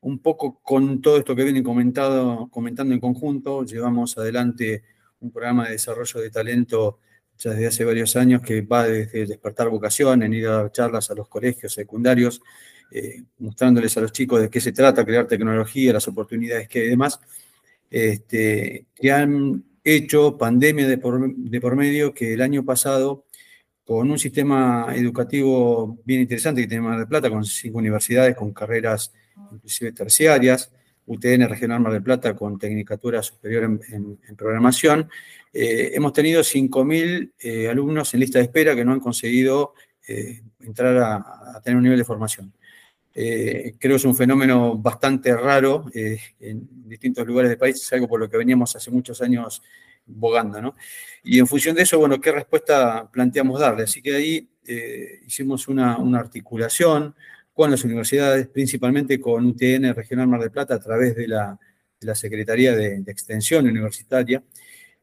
un 0.00 0.20
poco 0.20 0.60
con 0.62 1.00
todo 1.00 1.18
esto 1.18 1.34
que 1.34 1.44
vienen 1.44 1.64
comentado, 1.64 2.48
comentando 2.50 2.94
en 2.94 3.00
conjunto. 3.00 3.64
Llevamos 3.64 4.16
adelante 4.18 4.84
un 5.20 5.30
programa 5.30 5.66
de 5.66 5.72
desarrollo 5.72 6.20
de 6.20 6.30
talento 6.30 7.00
ya 7.38 7.50
desde 7.50 7.66
hace 7.68 7.84
varios 7.84 8.16
años 8.16 8.42
que 8.42 8.62
va 8.62 8.84
desde 8.86 9.26
despertar 9.26 9.68
vocación, 9.68 10.22
en 10.22 10.34
ir 10.34 10.48
a 10.48 10.52
dar 10.54 10.72
charlas 10.72 11.10
a 11.10 11.14
los 11.14 11.28
colegios 11.28 11.72
secundarios, 11.72 12.42
eh, 12.90 13.22
mostrándoles 13.38 13.96
a 13.96 14.00
los 14.00 14.12
chicos 14.12 14.40
de 14.40 14.50
qué 14.50 14.60
se 14.60 14.72
trata, 14.72 15.04
crear 15.04 15.26
tecnología, 15.26 15.92
las 15.92 16.08
oportunidades 16.08 16.68
que 16.68 16.80
hay 16.80 16.86
y 16.86 16.90
demás, 16.90 17.20
este, 17.90 18.86
que 18.94 19.12
han 19.12 19.64
hecho 19.84 20.36
pandemia 20.36 20.88
de 20.88 20.98
por, 20.98 21.34
de 21.34 21.60
por 21.60 21.76
medio 21.76 22.12
que 22.12 22.34
el 22.34 22.42
año 22.42 22.64
pasado 22.64 23.24
con 23.84 24.10
un 24.10 24.18
sistema 24.18 24.88
educativo 24.94 25.98
bien 26.04 26.20
interesante 26.20 26.60
que 26.60 26.66
tiene 26.66 26.82
Mar 26.82 26.98
del 26.98 27.08
Plata, 27.08 27.30
con 27.30 27.44
cinco 27.44 27.78
universidades, 27.78 28.36
con 28.36 28.52
carreras 28.52 29.14
inclusive 29.52 29.92
terciarias, 29.92 30.70
UTN 31.08 31.48
Regional 31.48 31.80
Mar 31.80 31.92
del 31.92 32.02
Plata 32.02 32.36
con 32.36 32.58
tecnicatura 32.58 33.22
superior 33.22 33.64
en, 33.64 34.18
programación. 34.36 35.08
Eh, 35.52 35.90
hemos 35.94 36.12
tenido 36.12 36.42
5.000 36.42 37.32
eh, 37.40 37.68
alumnos 37.68 38.12
en 38.14 38.20
lista 38.20 38.38
de 38.38 38.44
espera 38.44 38.76
que 38.76 38.84
no 38.84 38.92
han 38.92 39.00
conseguido 39.00 39.74
eh, 40.06 40.42
entrar 40.60 40.96
a, 40.98 41.60
tener 41.62 41.76
un 41.76 41.82
nivel 41.82 41.98
de 41.98 42.04
formación. 42.04 42.52
creo 43.12 43.74
que 43.78 43.94
es 43.94 44.04
un 44.04 44.14
fenómeno 44.14 44.76
bastante 44.76 45.34
raro 45.34 45.86
en 45.94 46.68
distintos 46.86 47.26
lugares 47.26 47.48
del 47.48 47.58
país, 47.58 47.76
es 47.76 47.92
algo 47.92 48.06
por 48.06 48.20
lo 48.20 48.28
que 48.28 48.36
veníamos 48.36 48.76
hace 48.76 48.90
muchos 48.90 49.20
años 49.22 49.62
bogando, 50.06 50.62
¿no? 50.62 50.76
Y 51.24 51.38
en 51.38 51.46
función 51.46 51.74
de 51.74 51.82
eso, 51.82 51.98
bueno, 51.98 52.20
¿qué 52.20 52.30
respuesta 52.30 53.10
planteamos 53.10 53.58
darle? 53.60 53.82
Así 53.84 54.00
que 54.00 54.14
ahí 54.14 54.48
hicimos 55.26 55.66
una 55.68 55.96
articulación, 56.18 57.14
con 57.58 57.72
las 57.72 57.82
universidades, 57.82 58.46
principalmente 58.46 59.20
con 59.20 59.44
UTN 59.44 59.92
Regional 59.92 60.28
Mar 60.28 60.40
del 60.40 60.52
Plata 60.52 60.76
a 60.76 60.78
través 60.78 61.16
de 61.16 61.26
la, 61.26 61.58
Secretaría 62.14 62.72
de, 62.76 63.02
Extensión 63.08 63.66
Universitaria, 63.66 64.44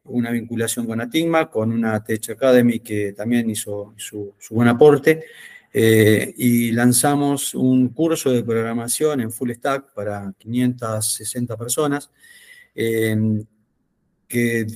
una 0.04 0.30
vinculación 0.30 0.86
con 0.86 0.98
ATIGMA, 1.02 1.50
con 1.50 1.70
una 1.70 2.02
Tech 2.02 2.30
Academy 2.30 2.80
que 2.80 3.12
también 3.12 3.50
hizo 3.50 3.92
su, 3.98 4.34
buen 4.48 4.68
aporte, 4.68 5.26
eh, 5.70 6.32
y 6.38 6.72
lanzamos 6.72 7.54
un 7.54 7.90
curso 7.90 8.30
de 8.30 8.42
programación 8.42 9.20
en 9.20 9.30
Full 9.30 9.52
Stack 9.52 9.92
para 9.92 10.32
560 10.38 11.58
personas, 11.58 12.10
que 12.74 14.66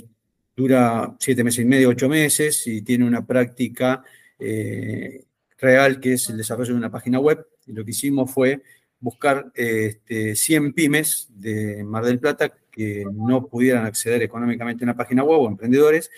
dura 0.55 1.17
siete 1.19 1.43
meses 1.43 1.61
y 1.61 1.65
medio, 1.65 1.89
ocho 1.89 2.11
meses, 2.11 2.67
y 2.67 2.83
tiene 2.83 3.07
una 3.07 3.25
práctica 3.25 4.05
eh, 4.39 5.25
real 5.57 5.99
que 5.99 6.13
es 6.13 6.29
el 6.29 6.37
desarrollo 6.37 6.73
de 6.73 6.79
una 6.79 6.91
página 6.91 7.19
web 7.19 7.47
y 7.71 7.73
lo 7.73 7.85
que 7.85 7.93
hicimos 7.93 8.31
fue 8.31 8.63
buscar 8.99 9.51
este, 9.55 10.37
100 10.37 10.73
pymes 10.75 11.29
de 11.31 11.83
Mar 11.85 12.05
del 12.05 12.21
Plata 12.21 12.53
que 12.71 13.05
no 13.13 13.47
pudieran 13.47 13.87
acceder 13.87 14.23
económicamente 14.23 14.85
a 14.85 14.87
una 14.87 14.97
página 14.97 15.25
web 15.25 15.41
o 15.41 15.49
emprendedores, 15.49 16.11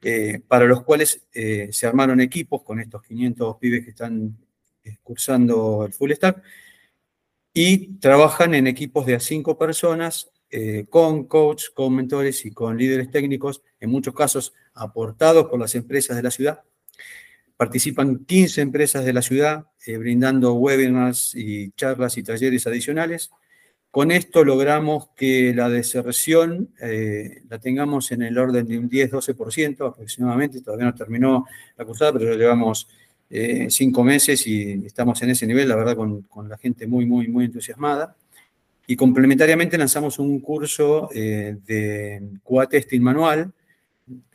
eh, 0.00 0.40
para 0.48 0.64
los 0.64 0.82
cuales 0.82 1.26
eh, 1.32 1.68
se 1.70 1.86
armaron 1.86 2.20
equipos 2.20 2.62
con 2.62 2.80
estos 2.80 3.02
500 3.02 3.56
pibes 3.58 3.84
que 3.84 3.90
están 3.90 4.36
eh, 4.82 4.96
cursando 5.02 5.84
el 5.86 5.92
full 5.92 6.12
stack 6.12 6.42
y 7.54 7.98
trabajan 7.98 8.54
en 8.54 8.66
equipos 8.66 9.04
de 9.04 9.14
a 9.14 9.20
5 9.20 9.58
personas 9.58 10.28
con 10.90 11.24
coach, 11.24 11.70
con 11.72 11.96
mentores 11.96 12.44
y 12.44 12.50
con 12.50 12.76
líderes 12.76 13.10
técnicos, 13.10 13.62
en 13.80 13.88
muchos 13.88 14.12
casos 14.12 14.52
aportados 14.74 15.46
por 15.46 15.58
las 15.58 15.74
empresas 15.74 16.14
de 16.14 16.22
la 16.22 16.30
ciudad 16.30 16.62
Participan 17.62 18.24
15 18.24 18.60
empresas 18.60 19.04
de 19.04 19.12
la 19.12 19.22
ciudad 19.22 19.66
eh, 19.86 19.96
brindando 19.96 20.54
webinars 20.54 21.32
y 21.36 21.70
charlas 21.70 22.18
y 22.18 22.24
talleres 22.24 22.66
adicionales. 22.66 23.30
Con 23.88 24.10
esto 24.10 24.42
logramos 24.42 25.10
que 25.14 25.54
la 25.54 25.68
deserción 25.68 26.70
eh, 26.80 27.42
la 27.48 27.60
tengamos 27.60 28.10
en 28.10 28.22
el 28.22 28.36
orden 28.36 28.66
de 28.66 28.78
un 28.80 28.90
10-12% 28.90 29.90
aproximadamente. 29.90 30.60
Todavía 30.60 30.86
no 30.86 30.94
terminó 30.96 31.46
la 31.76 31.84
cursada, 31.84 32.14
pero 32.14 32.32
ya 32.32 32.36
llevamos 32.36 32.88
eh, 33.30 33.68
cinco 33.70 34.02
meses 34.02 34.44
y 34.48 34.84
estamos 34.84 35.22
en 35.22 35.30
ese 35.30 35.46
nivel, 35.46 35.68
la 35.68 35.76
verdad, 35.76 35.94
con, 35.94 36.22
con, 36.22 36.48
la 36.48 36.58
gente 36.58 36.88
muy, 36.88 37.06
muy, 37.06 37.28
muy 37.28 37.44
entusiasmada. 37.44 38.16
Y 38.88 38.96
complementariamente 38.96 39.78
lanzamos 39.78 40.18
un 40.18 40.40
curso 40.40 41.08
de 41.12 42.22
QA 42.42 42.68
testing 42.68 43.00
manual 43.00 43.52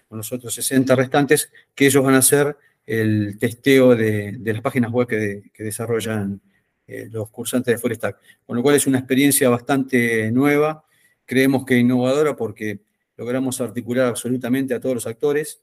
con 0.07 0.17
los 0.17 0.31
otros 0.31 0.53
60 0.53 0.95
restantes 0.95 1.51
que 1.75 1.87
ellos 1.87 2.01
van 2.05 2.15
a 2.15 2.19
hacer 2.19 2.55
el 2.87 3.37
testeo 3.37 3.95
de, 3.95 4.39
las 4.41 4.61
páginas 4.61 4.91
web 4.91 5.07
que, 5.07 5.51
desarrollan 5.59 6.41
eh, 6.87 7.09
los 7.11 7.29
cursantes 7.29 7.75
de 7.75 7.77
Full 7.77 7.91
Stack. 7.91 8.17
Con 8.45 8.55
lo 8.55 8.63
cual 8.63 8.75
es 8.75 8.87
una 8.87 8.97
experiencia 8.97 9.49
bastante 9.49 10.31
nueva, 10.31 10.85
creemos 11.25 11.65
que 11.65 11.77
innovadora 11.77 12.35
porque 12.37 12.79
logramos 13.17 13.59
articular 13.59 14.07
absolutamente 14.07 14.73
a 14.73 14.79
todos 14.79 14.95
los 14.95 15.07
actores. 15.07 15.61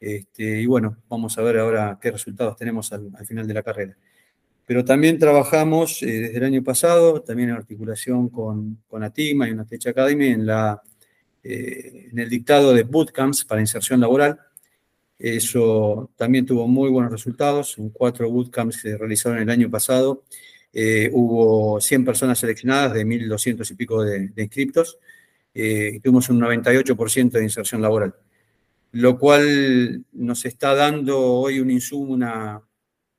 Este, 0.00 0.60
y 0.60 0.66
bueno, 0.66 0.96
vamos 1.08 1.38
a 1.38 1.42
ver 1.42 1.58
ahora 1.58 1.96
qué 2.02 2.10
resultados 2.10 2.56
tenemos 2.56 2.92
al, 2.92 3.12
final 3.24 3.46
de 3.46 3.54
la 3.54 3.62
carrera. 3.62 3.96
Pero 4.66 4.84
también 4.84 5.18
trabajamos 5.18 6.02
eh, 6.02 6.06
desde 6.06 6.38
el 6.38 6.44
año 6.44 6.64
pasado, 6.64 7.22
también 7.22 7.50
en 7.50 7.54
articulación 7.54 8.28
con, 8.30 8.82
con 8.88 9.04
Atima 9.04 9.48
y 9.48 9.52
una 9.52 9.64
Tech 9.64 9.86
Academy, 9.86 10.26
en, 10.28 10.46
la, 10.46 10.82
eh, 11.44 12.08
en 12.10 12.18
el 12.18 12.28
dictado 12.28 12.72
de 12.72 12.82
bootcamps 12.82 13.44
para 13.44 13.60
inserción 13.60 14.00
laboral 14.00 14.40
eso 15.24 16.10
también 16.16 16.44
tuvo 16.44 16.68
muy 16.68 16.90
buenos 16.90 17.10
resultados. 17.10 17.78
En 17.78 17.88
cuatro 17.88 18.30
bootcamps 18.30 18.76
que 18.76 18.90
se 18.90 18.98
realizaron 18.98 19.38
el 19.38 19.48
año 19.48 19.70
pasado, 19.70 20.24
eh, 20.70 21.08
hubo 21.14 21.80
100 21.80 22.04
personas 22.04 22.38
seleccionadas 22.38 22.92
de 22.92 23.06
1.200 23.06 23.70
y 23.70 23.74
pico 23.74 24.02
de, 24.04 24.30
inscriptos. 24.36 24.98
Eh, 25.54 25.92
y 25.94 26.00
tuvimos 26.00 26.28
un 26.28 26.40
98% 26.40 27.30
de 27.30 27.42
inserción 27.42 27.80
laboral, 27.80 28.14
lo 28.92 29.18
cual 29.18 30.04
nos 30.12 30.44
está 30.44 30.74
dando 30.74 31.18
hoy 31.18 31.58
un 31.60 31.70
insumo, 31.70 32.18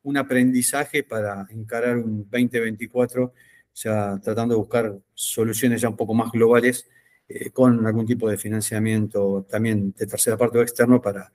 un 0.03 0.17
aprendizaje 0.17 1.03
para 1.03 1.47
encarar 1.49 1.97
un 1.97 2.29
2024, 2.29 3.23
o 3.25 3.33
sea, 3.73 4.19
tratando 4.21 4.53
de 4.53 4.59
buscar 4.59 4.95
soluciones 5.15 5.81
ya 5.81 5.89
un 5.89 5.95
poco 5.97 6.13
más 6.13 6.31
globales 6.31 6.87
eh, 7.27 7.49
con 7.49 7.83
algún 7.87 8.05
tipo 8.05 8.29
de 8.29 8.37
financiamiento 8.37 9.47
también 9.49 9.91
de 9.97 10.05
tercera 10.05 10.37
parte 10.37 10.59
o 10.59 10.61
externo 10.61 11.01
para, 11.01 11.31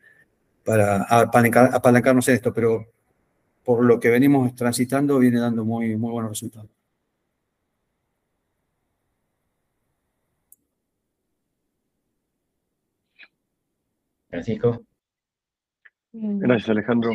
para 0.64 1.02
apalancar, 1.05 1.71
apalancarnos 1.75 2.29
en 2.29 2.35
esto, 2.35 2.52
pero 2.52 2.87
por 3.64 3.85
lo 3.85 4.00
que 4.00 4.09
venimos 4.09 4.55
transitando 4.55 5.19
viene 5.19 5.40
dando 5.40 5.64
muy, 5.64 5.97
muy 5.97 6.11
buenos 6.11 6.31
resultados. 6.31 6.71
Francisco. 14.29 14.83
Mm. 16.12 16.38
Gracias, 16.38 16.69
Alejandro. 16.71 17.11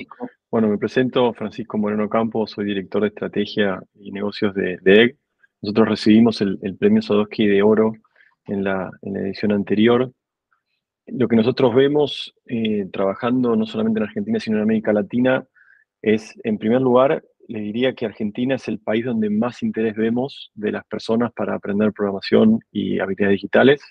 Bueno, 0.52 0.68
me 0.68 0.78
presento, 0.78 1.34
Francisco 1.34 1.78
Moreno 1.78 2.10
Campos, 2.10 2.52
soy 2.52 2.66
director 2.66 3.02
de 3.02 3.10
estrategia 3.10 3.82
y 3.96 4.12
negocios 4.12 4.54
de, 4.54 4.78
de 4.82 5.04
EG. 5.04 5.18
Nosotros 5.62 5.90
recibimos 5.90 6.42
el, 6.42 6.60
el 6.62 6.78
premio 6.78 7.02
Sadowski 7.02 7.48
de 7.48 7.62
Oro 7.62 7.94
en 8.46 8.64
la, 8.64 8.92
en 9.02 9.14
la 9.14 9.20
edición 9.22 9.52
anterior 9.52 10.12
lo 11.08 11.28
que 11.28 11.36
nosotros 11.36 11.76
vemos 11.76 12.34
eh, 12.48 12.88
trabajando 12.92 13.56
no 13.56 13.66
solamente 13.66 14.00
en 14.00 14.08
Argentina, 14.08 14.40
sino 14.40 14.58
en 14.58 14.64
América 14.64 14.92
Latina, 14.92 15.46
es, 16.02 16.34
en 16.44 16.58
primer 16.58 16.82
lugar, 16.82 17.24
le 17.48 17.60
diría 17.60 17.94
que 17.94 18.06
Argentina 18.06 18.56
es 18.56 18.68
el 18.68 18.80
país 18.80 19.06
donde 19.06 19.30
más 19.30 19.62
interés 19.62 19.96
vemos 19.96 20.52
de 20.56 20.72
las 20.72 20.86
personas 20.86 21.32
para 21.34 21.56
aprender 21.56 21.94
programación 21.94 22.60
y 22.72 23.00
habilidades 23.00 23.36
digitales. 23.36 23.82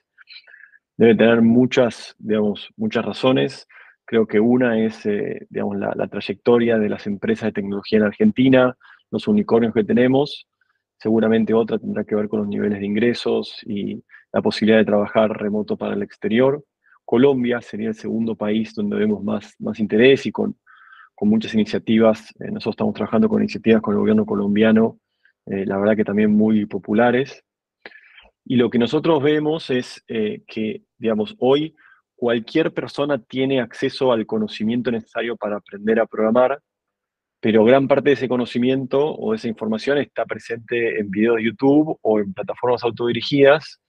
Debe 0.96 1.14
tener 1.14 1.42
muchas, 1.42 2.14
digamos, 2.18 2.70
muchas 2.76 3.04
razones. 3.04 3.68
Creo 4.04 4.26
que 4.26 4.40
una 4.40 4.78
es, 4.80 5.06
eh, 5.06 5.46
digamos, 5.50 5.76
la, 5.78 6.08
trayectoria 6.08 6.78
de 6.78 6.88
las 6.88 7.06
empresas 7.06 7.46
de 7.46 7.52
tecnología 7.52 7.98
en 7.98 8.04
Argentina, 8.04 8.76
los 9.10 9.26
unicornios 9.28 9.74
que 9.74 9.84
tenemos. 9.84 10.46
Seguramente 10.98 11.54
otra 11.54 11.78
tendrá 11.78 12.04
que 12.04 12.14
ver 12.14 12.28
con 12.28 12.40
los 12.40 12.48
niveles 12.48 12.78
de 12.80 12.86
ingresos 12.86 13.60
y 13.66 14.02
la 14.32 14.42
posibilidad 14.42 14.78
de 14.78 14.84
trabajar 14.84 15.30
remoto 15.30 15.76
para 15.76 15.94
el 15.94 16.02
exterior. 16.02 16.64
Colombia 17.04 17.60
sería 17.60 17.88
el 17.88 17.94
segundo 17.94 18.34
país 18.34 18.74
donde 18.74 18.96
vemos 18.96 19.22
más, 19.22 19.54
más 19.58 19.78
interés 19.78 20.26
y 20.26 20.32
con, 20.32 20.56
con 21.14 21.28
muchas 21.28 21.54
iniciativas. 21.54 22.30
Eh, 22.40 22.50
nosotros 22.50 22.74
estamos 22.74 22.94
trabajando 22.94 23.28
con 23.28 23.42
iniciativas 23.42 23.82
con 23.82 23.94
el 23.94 24.00
gobierno 24.00 24.26
colombiano, 24.26 24.98
eh, 25.46 25.66
la 25.66 25.78
verdad 25.78 25.96
que 25.96 26.04
también 26.04 26.32
muy 26.32 26.66
populares. 26.66 27.44
Y 28.44 28.56
lo 28.56 28.68
que 28.68 28.78
nosotros 28.78 29.22
vemos 29.22 29.70
es 29.70 30.04
que, 30.06 30.82
digamos, 30.98 31.34
hoy 31.38 31.74
cualquier 32.14 32.72
persona 32.72 33.18
tiene 33.18 33.60
acceso 33.60 34.12
al 34.12 34.26
conocimiento 34.26 34.90
necesario 34.90 35.36
para 35.36 35.56
aprender 35.56 36.00
a 36.00 36.06
programar, 36.06 36.60
pero 37.40 37.64
gran 37.64 37.86
parte 37.88 38.10
de 38.10 38.14
ese 38.14 38.28
conocimiento 38.28 39.14
o 39.14 39.32
de 39.32 39.36
esa 39.36 39.48
información 39.48 39.98
está 39.98 40.24
presente 40.24 40.98
en 40.98 41.10
videos 41.10 41.36
de 41.36 41.44
YouTube 41.44 41.98
o 42.00 42.20
en 42.20 42.32
plataformas 42.32 42.82
autodirigidas 42.84 43.80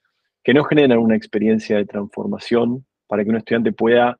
que 0.43 0.53
no 0.53 0.63
generan 0.65 0.99
una 0.99 1.15
experiencia 1.15 1.77
de 1.77 1.85
transformación 1.85 2.85
para 3.07 3.23
que 3.23 3.29
un 3.29 3.37
estudiante 3.37 3.71
pueda 3.71 4.19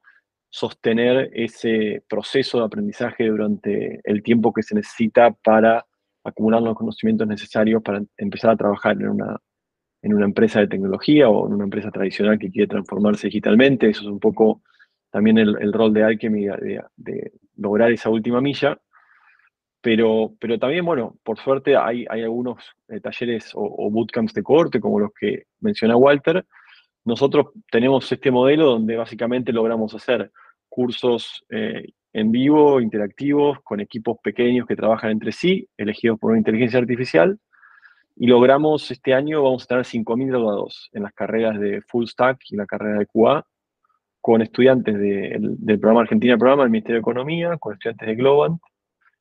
sostener 0.50 1.32
ese 1.34 2.04
proceso 2.08 2.60
de 2.60 2.65
aprendizaje 2.65 3.27
durante 3.27 4.00
el 4.04 4.24
tiempo 4.24 4.54
que 4.54 4.63
se 4.63 4.75
necesita 4.75 5.32
para 5.32 5.86
acumular 6.24 6.62
los 6.62 6.75
conocimientos 6.75 7.27
necesarios 7.27 7.84
para 7.84 8.01
empezar 8.18 8.51
a 8.51 8.58
trabajar 8.58 8.94
en 8.94 9.10
una 9.10 9.39
en 10.06 10.13
una 10.13 10.25
empresa 10.25 10.60
de 10.60 10.68
tecnología 10.68 11.27
o 11.30 11.48
en 11.48 11.54
una 11.56 11.63
empresa 11.63 11.89
tradicional 11.89 12.38
que 12.38 12.51
quiere 12.51 12.68
transformarse 12.68 13.25
digitalmente. 13.25 13.89
Eso 13.89 14.01
es 14.01 14.08
un 14.08 14.20
poco 14.20 14.62
también 15.10 15.39
el, 15.39 15.74
rol 15.74 15.94
de 15.94 16.04
Alchemy, 16.04 16.46
de, 16.96 17.32
lograr 17.56 17.92
esa 17.92 18.12
última 18.12 18.39
milla. 18.39 18.80
Pero, 19.82 20.34
pero 20.39 20.60
también, 20.60 20.86
bueno, 20.86 21.15
por 21.24 21.39
suerte 21.39 21.75
hay, 21.75 22.06
hay 22.08 22.22
algunos 22.22 22.63
eh, 22.88 23.00
talleres 23.00 23.51
o, 23.56 23.89
bootcamps 23.89 24.34
de 24.36 24.44
corte, 24.44 24.80
como 24.80 25.00
los 25.00 25.12
que 25.20 25.46
menciona 25.60 25.98
Walter. 25.98 26.46
Nosotros 27.06 27.48
tenemos 27.72 28.12
este 28.12 28.32
modelo 28.32 28.66
donde 28.66 28.98
básicamente 28.98 29.54
logramos 29.54 29.94
hacer 29.94 30.32
cursos 30.68 31.46
eh, 31.50 31.94
en 32.14 32.32
vivo, 32.32 32.82
interactivos, 32.82 33.60
con 33.64 33.80
equipos 33.80 34.18
pequeños 34.24 34.68
que 34.68 34.76
trabajan 34.76 35.12
entre 35.12 35.32
sí, 35.32 35.68
elegidos 35.78 36.20
por 36.20 36.32
una 36.32 36.40
inteligencia 36.40 36.80
artificial, 36.80 37.40
y 38.16 38.28
logramos 38.28 38.90
este 38.92 39.14
año, 39.14 39.44
vamos 39.44 39.64
a 39.64 39.68
tener 39.68 39.84
5.000 39.84 40.28
graduados 40.28 40.90
en 40.94 41.04
las 41.04 41.14
carreras 41.14 41.60
de 41.60 41.82
Full 41.82 42.06
Stack 42.06 42.40
y 42.50 42.56
la 42.56 42.66
carrera 42.66 43.00
de 43.00 43.06
QA, 43.06 43.46
con 44.22 44.42
estudiantes 44.42 44.96
del 44.98 45.80
programa 45.80 46.02
Argentina 46.02 46.38
Programa 46.38 46.64
del 46.64 46.72
Ministerio 46.72 46.96
de 46.96 47.02
Economía, 47.02 47.58
con 47.58 47.74
estudiantes 47.74 48.08
de 48.08 48.16
Globant 48.16 48.62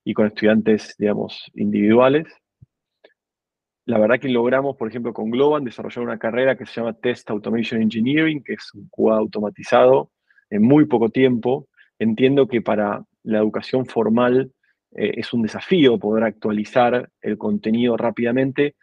y 0.04 0.14
con 0.14 0.26
estudiantes, 0.26 0.94
digamos, 0.96 1.50
individuales. 1.54 2.26
La 3.86 3.98
verdad 3.98 4.18
que 4.18 4.28
logramos, 4.28 4.76
por 4.76 4.88
ejemplo, 4.88 5.12
con 5.12 5.30
Globant 5.30 5.66
desarrollar 5.66 6.04
una 6.04 6.18
carrera 6.18 6.56
que 6.56 6.64
se 6.64 6.80
llama 6.80 6.94
Test 6.94 7.28
Automation 7.30 7.82
Engineering, 7.82 8.42
que 8.42 8.54
es 8.54 8.72
un 8.74 8.88
QA 8.88 9.18
automatizado 9.18 10.10
en 10.48 10.62
muy 10.62 10.86
poco 10.86 11.10
tiempo. 11.10 11.68
Entiendo 11.98 12.48
que 12.48 12.62
para 12.62 13.04
la 13.24 13.38
educación 13.38 13.84
formal 13.84 14.52
eh, 14.96 15.12
es 15.16 15.32
un 15.34 15.42
desafío 15.42 15.98
poder 15.98 16.24
actualizar 16.24 17.10
el 17.20 17.36
contenido 17.36 17.96
rápidamente, 17.96 18.76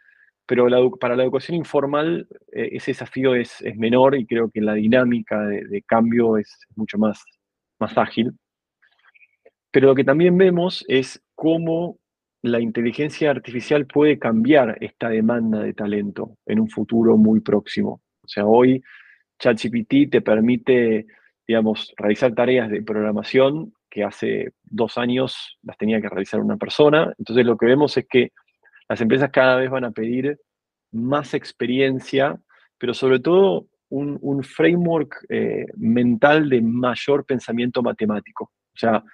pero 0.46 0.66
para 1.00 1.16
la 1.16 1.24
educación 1.24 1.56
informal 1.56 2.28
eh, 2.52 2.70
ese 2.72 2.92
desafío 2.92 3.34
es, 3.34 3.62
menor 3.76 4.16
y 4.16 4.26
creo 4.26 4.50
que 4.50 4.60
la 4.60 4.74
dinámica 4.74 5.40
de, 5.46 5.82
cambio 5.82 6.36
es 6.36 6.66
mucho 6.76 6.98
más, 6.98 7.24
más 7.80 7.96
ágil. 7.98 8.32
Pero 9.72 9.88
lo 9.88 9.94
que 9.94 10.04
también 10.04 10.36
vemos 10.36 10.84
es 10.86 11.24
cómo 11.34 11.98
la 12.42 12.60
inteligencia 12.60 13.30
artificial 13.30 13.86
puede 13.86 14.18
cambiar 14.18 14.76
esta 14.80 15.08
demanda 15.08 15.60
de 15.60 15.74
talento 15.74 16.38
en 16.44 16.58
un 16.58 16.68
futuro 16.68 17.16
muy 17.16 17.40
próximo. 17.40 18.02
O 18.22 18.28
sea, 18.28 18.46
hoy 18.46 18.82
ChatGPT 19.38 20.10
te 20.10 20.20
permite, 20.20 21.06
digamos, 21.46 21.92
realizar 21.96 22.34
tareas 22.34 22.68
de 22.68 22.82
programación 22.82 23.72
que 23.88 24.02
hace 24.02 24.52
dos 24.64 24.98
años 24.98 25.58
las 25.62 25.76
tenía 25.76 26.00
que 26.00 26.08
realizar 26.08 26.40
una 26.40 26.56
persona. 26.56 27.12
Entonces 27.16 27.46
lo 27.46 27.56
que 27.56 27.66
vemos 27.66 27.96
es 27.96 28.06
que 28.08 28.32
las 28.88 29.00
empresas 29.00 29.30
cada 29.30 29.56
vez 29.56 29.70
van 29.70 29.84
a 29.84 29.92
pedir 29.92 30.38
más 30.90 31.34
experiencia, 31.34 32.40
pero 32.76 32.92
sobre 32.92 33.20
todo 33.20 33.66
un, 33.88 34.42
framework 34.42 35.26
eh, 35.28 35.66
mental 35.76 36.48
de 36.48 36.60
mayor 36.60 37.24
pensamiento 37.24 37.82
matemático. 37.82 38.44
O 38.44 38.78
sea, 38.78 39.04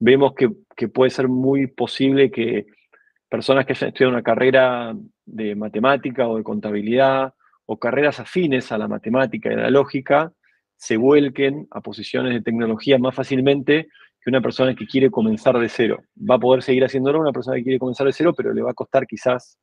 vemos 0.00 0.32
que, 0.34 0.48
puede 0.88 1.10
ser 1.10 1.28
muy 1.28 1.66
posible 1.66 2.30
que 2.30 2.66
personas 3.28 3.66
que 3.66 3.74
hayan 3.74 3.88
estudiado 3.88 4.12
una 4.12 4.22
carrera 4.22 4.96
de 5.26 5.54
matemática 5.54 6.26
o 6.26 6.38
de 6.38 6.42
contabilidad 6.42 7.34
o 7.66 7.78
carreras 7.78 8.18
afines 8.18 8.72
a 8.72 8.78
la 8.78 8.88
matemática 8.88 9.50
y 9.50 9.52
a 9.52 9.58
la 9.58 9.70
lógica 9.70 10.32
se 10.76 10.96
vuelquen 10.96 11.68
a 11.70 11.82
posiciones 11.82 12.32
de 12.32 12.40
tecnología 12.40 12.98
más 12.98 13.14
fácilmente 13.14 13.88
que 14.20 14.30
una 14.30 14.40
persona 14.40 14.74
que 14.74 14.86
quiere 14.86 15.10
comenzar 15.10 15.58
de 15.58 15.68
cero. 15.68 15.98
Va 16.18 16.36
a 16.36 16.38
poder 16.38 16.62
seguir 16.62 16.82
haciéndolo 16.82 17.20
una 17.20 17.32
persona 17.32 17.58
que 17.58 17.64
quiere 17.64 17.78
comenzar 17.78 18.06
de 18.06 18.14
cero, 18.14 18.32
pero 18.34 18.54
le 18.54 18.62
va 18.62 18.70
a 18.70 18.74
costar 18.74 19.06
quizás 19.06 19.58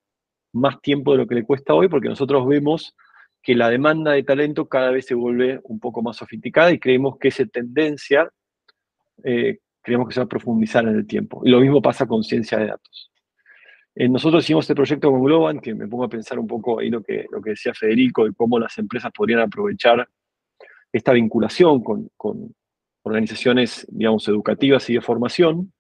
más 0.54 0.80
tiempo 0.82 1.12
de 1.12 1.18
lo 1.18 1.28
que 1.28 1.36
le 1.36 1.44
cuesta 1.44 1.74
hoy, 1.74 1.90
porque 1.90 2.10
nosotros 2.10 2.48
vemos 2.48 2.96
que 3.42 3.56
la 3.56 3.70
demanda 3.70 4.12
de 4.12 4.24
talento 4.24 4.68
cada 4.68 4.92
vez 4.92 5.08
se 5.08 5.16
vuelve 5.16 5.60
un 5.64 5.80
poco 5.80 6.02
más 6.04 6.18
sofisticada 6.18 6.72
y 6.72 6.80
creemos 6.80 7.18
que 7.18 7.30
esa 7.30 7.46
tendencia, 7.46 8.30
eh, 9.24 9.60
creemos 9.88 10.10
que 10.10 10.16
se 10.16 10.20
va 10.20 10.26
a 10.26 10.28
profundizar 10.28 10.86
en 10.86 10.98
el 10.98 11.08
tiempo. 11.08 11.42
Y 11.46 11.50
lo 11.50 11.62
mismo 11.62 11.82
pasa 11.82 12.06
con 12.06 12.22
ciencia 12.22 12.58
de 12.58 12.68
datos. 12.68 13.10
Eh, 13.96 14.10
nosotros 14.10 14.44
hicimos 14.44 14.66
este 14.66 14.76
proyecto 14.76 15.10
con 15.10 15.24
Globan, 15.24 15.62
que 15.62 15.74
me 15.74 15.88
pongo 15.88 16.04
a 16.04 16.10
pensar 16.10 16.38
un 16.38 16.46
poco 16.46 16.80
ahí 16.80 16.90
lo 16.90 17.02
que, 17.02 17.26
lo 17.32 17.42
que 17.42 17.52
decía 17.52 17.74
Federico, 17.74 18.26
de 18.26 18.34
cómo 18.34 18.60
las 18.60 18.78
empresas 18.78 19.14
podrían 19.16 19.40
aprovechar 19.40 20.06
esta 20.92 21.14
vinculación 21.14 21.82
con, 21.82 22.12
organizaciones, 23.04 23.88
digamos, 23.90 24.28
educativas 24.28 24.90
y 24.90 24.96
de 24.96 25.02
formación. 25.02 25.72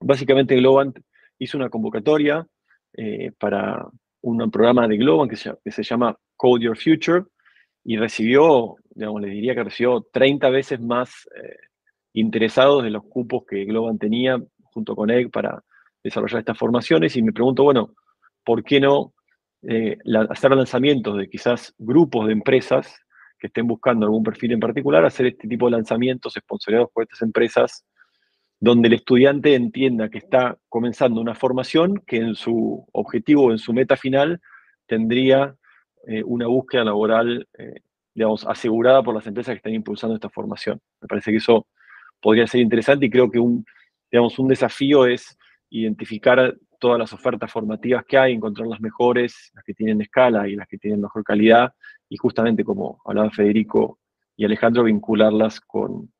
Básicamente 0.00 0.54
Globant 0.56 0.98
hizo 1.38 1.56
una 1.56 1.70
convocatoria 1.70 2.46
eh, 2.92 3.32
para 3.38 3.88
un 4.20 4.50
programa 4.50 4.86
de 4.86 4.98
Globant 4.98 5.30
que 5.30 5.70
se, 5.72 5.82
llama 5.82 6.14
Code 6.36 6.62
Your 6.62 6.76
Future 6.76 7.24
y 7.84 7.96
recibió, 7.96 8.76
digamos, 8.90 9.22
le 9.22 9.28
diría 9.28 9.54
que 9.54 9.64
recibió 9.64 10.06
30 10.12 10.50
veces 10.50 10.78
más 10.78 11.26
eh, 11.34 11.56
interesados 12.14 12.82
de 12.82 12.90
los 12.90 13.04
cupos 13.04 13.44
que 13.46 13.64
Globant 13.64 14.00
tenía 14.00 14.38
junto 14.62 14.96
con 14.96 15.10
EG 15.10 15.30
para 15.30 15.62
desarrollar 16.02 16.40
estas 16.40 16.58
formaciones 16.58 17.16
y 17.16 17.22
me 17.22 17.32
pregunto, 17.32 17.64
bueno, 17.64 17.94
¿por 18.44 18.64
qué 18.64 18.80
no 18.80 19.12
eh, 19.62 19.98
hacer 20.28 20.50
lanzamientos 20.52 21.16
de 21.16 21.28
quizás 21.28 21.74
grupos 21.78 22.26
de 22.26 22.32
empresas 22.32 23.00
que 23.38 23.48
estén 23.48 23.66
buscando 23.66 24.06
algún 24.06 24.22
perfil 24.22 24.52
en 24.52 24.60
particular, 24.60 25.04
hacer 25.04 25.26
este 25.26 25.48
tipo 25.48 25.66
de 25.66 25.72
lanzamientos 25.72 26.34
sponsorizados 26.34 26.90
por 26.92 27.02
estas 27.02 27.22
empresas, 27.22 27.84
donde 28.60 28.88
el 28.88 28.94
estudiante 28.94 29.54
entienda 29.54 30.08
que 30.08 30.18
está 30.18 30.56
comenzando 30.68 31.20
una 31.20 31.34
formación 31.34 32.02
que 32.06 32.16
en 32.16 32.34
su 32.34 32.86
objetivo, 32.92 33.50
en 33.50 33.58
su 33.58 33.72
meta 33.72 33.96
final, 33.96 34.40
tendría 34.86 35.54
eh, 36.06 36.22
una 36.24 36.46
búsqueda 36.46 36.84
laboral, 36.84 37.48
eh, 37.58 37.80
digamos, 38.14 38.46
asegurada 38.46 39.02
por 39.02 39.14
las 39.14 39.26
empresas 39.26 39.52
que 39.52 39.58
están 39.58 39.74
impulsando 39.74 40.14
esta 40.14 40.30
formación. 40.30 40.80
Me 41.00 41.08
parece 41.08 41.30
que 41.30 41.38
eso 41.38 41.66
podría 42.20 42.46
ser 42.46 42.60
interesante 42.60 43.06
y 43.06 43.10
creo 43.10 43.30
que 43.30 43.38
un, 43.38 43.64
digamos, 44.10 44.38
un 44.38 44.48
desafío 44.48 45.06
es 45.06 45.36
identificar 45.70 46.56
todas 46.78 46.98
las 46.98 47.12
ofertas 47.12 47.50
formativas 47.50 48.04
que 48.04 48.18
hay, 48.18 48.32
encontrar 48.32 48.68
las 48.68 48.80
mejores, 48.80 49.50
las 49.54 49.64
que 49.64 49.74
tienen 49.74 50.00
escala 50.00 50.48
y 50.48 50.54
las 50.54 50.68
que 50.68 50.78
tienen 50.78 51.00
mejor 51.00 51.24
calidad, 51.24 51.74
y 52.08 52.16
justamente 52.16 52.62
como 52.64 53.00
hablaba 53.04 53.30
Federico 53.30 53.98
y 54.36 54.44
Alejandro, 54.44 54.84
vincularlas 54.84 55.60
con, 55.60 56.12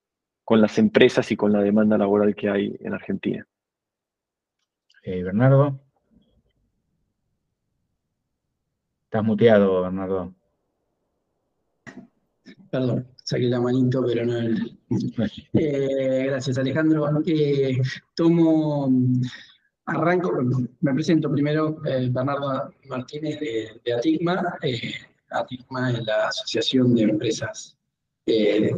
las 0.49 0.79
empresas 0.79 1.31
y 1.31 1.37
con 1.37 1.53
la 1.53 1.61
demanda 1.61 1.99
laboral 1.99 2.35
que 2.35 2.49
hay 2.49 2.77
en 2.81 2.95
Argentina. 2.95 3.47
Eh, 5.03 5.23
Bernardo. 5.23 5.81
Estás 9.05 9.23
muteado, 9.23 9.83
Bernardo. 9.83 10.35
Perdón, 12.75 13.07
saqué 13.23 13.45
la 13.45 13.61
manito, 13.61 14.05
pero 14.05 14.27
no 14.27 14.37
el... 14.37 14.77
Eh, 15.53 16.25
gracias, 16.27 16.59
Alejandro. 16.59 17.23
Eh, 17.25 17.81
tomo, 18.17 18.91
arranco, 19.87 20.43
me 20.81 20.93
presento 20.93 21.31
primero, 21.31 21.81
eh, 21.87 22.09
Bernardo 22.11 22.75
Martínez 22.87 23.39
de, 23.39 23.81
de 23.85 23.93
ATICMA. 23.93 24.59
ATICMA 25.31 25.93
es 25.93 26.05
la 26.05 26.27
Asociación 26.27 26.97
de 26.97 27.03
Empresas 27.03 27.79
de 28.27 28.75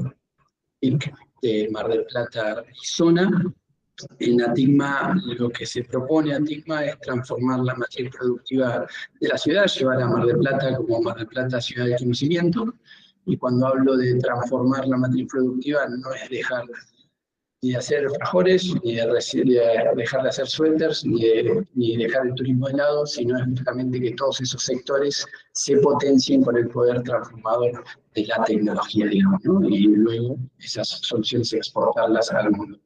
Mar 1.70 1.88
del 1.88 2.04
Plata 2.04 2.66
y 2.70 2.86
Zona. 2.86 3.30
En 4.18 4.42
ATICMA 4.42 5.22
lo 5.38 5.48
que 5.48 5.64
se 5.64 5.84
propone 5.84 6.34
a 6.34 6.36
ATICMA 6.36 6.84
es 6.84 7.00
transformar 7.00 7.60
la 7.60 7.74
matriz 7.74 8.10
productiva 8.10 8.86
de 9.18 9.28
la 9.28 9.38
ciudad, 9.38 9.64
llevar 9.66 10.02
a 10.02 10.06
Mar 10.06 10.26
del 10.26 10.36
Plata 10.36 10.76
como 10.76 11.00
Mar 11.00 11.16
del 11.16 11.28
Plata 11.28 11.62
ciudad 11.62 11.86
de 11.86 11.96
conocimiento. 11.96 12.74
Y 13.26 13.36
cuando 13.36 13.66
hablo 13.66 13.96
de 13.96 14.18
transformar 14.20 14.86
la 14.86 14.96
matriz 14.96 15.26
productiva 15.30 15.86
no 15.88 16.12
es 16.14 16.30
dejar 16.30 16.64
ni 17.62 17.70
de 17.72 17.78
hacer 17.78 18.08
frajores, 18.10 18.74
ni 18.84 18.94
de, 18.94 19.06
dejar 19.96 20.22
de 20.22 20.28
hacer 20.28 20.46
suéteres, 20.46 21.04
ni, 21.04 21.96
dejar 21.96 22.26
el 22.26 22.34
turismo 22.34 22.68
de 22.68 22.74
lado, 22.74 23.06
sino 23.06 23.36
es 23.38 23.44
justamente 23.44 24.00
que 24.00 24.12
todos 24.12 24.40
esos 24.40 24.62
sectores 24.62 25.26
se 25.52 25.76
potencien 25.78 26.42
con 26.42 26.56
el 26.56 26.68
poder 26.68 27.02
transformador 27.02 27.82
de 28.14 28.26
la 28.26 28.44
tecnología, 28.44 29.06
digamos, 29.06 29.40
y 29.68 29.86
luego 29.88 30.36
esas 30.58 30.88
soluciones 30.88 31.52
exportarlas 31.52 32.30
al 32.30 32.52
mundo. 32.52 32.78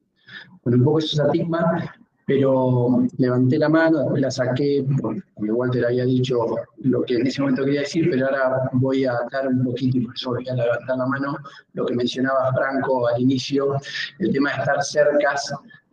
Bueno, 0.63 0.77
un 0.77 0.83
poco 0.83 0.99
eso 0.99 1.21
es 1.21 1.29
Atigma, 1.29 1.93
pero 2.33 3.03
levanté 3.17 3.57
la 3.57 3.67
mano, 3.67 3.99
después 3.99 4.21
la 4.21 4.31
saqué, 4.31 4.85
porque 5.01 5.51
Walter 5.51 5.85
había 5.85 6.05
dicho 6.05 6.37
lo 6.77 7.01
que 7.01 7.15
en 7.15 7.27
ese 7.27 7.41
momento 7.41 7.65
quería 7.65 7.81
decir, 7.81 8.07
pero 8.09 8.27
ahora 8.27 8.69
voy 8.71 9.03
a 9.03 9.15
dar 9.29 9.49
un 9.49 9.65
poquito, 9.65 9.97
y 9.97 10.05
por 10.05 10.15
eso 10.15 10.29
voy 10.29 10.47
a 10.47 10.53
levantar 10.53 10.97
la 10.97 11.05
mano, 11.07 11.37
lo 11.73 11.85
que 11.85 11.93
mencionaba 11.93 12.53
Franco 12.53 13.05
al 13.09 13.21
inicio, 13.21 13.75
el 14.19 14.31
tema 14.31 14.53
de 14.53 14.59
estar 14.59 14.81
cerca 14.81 15.35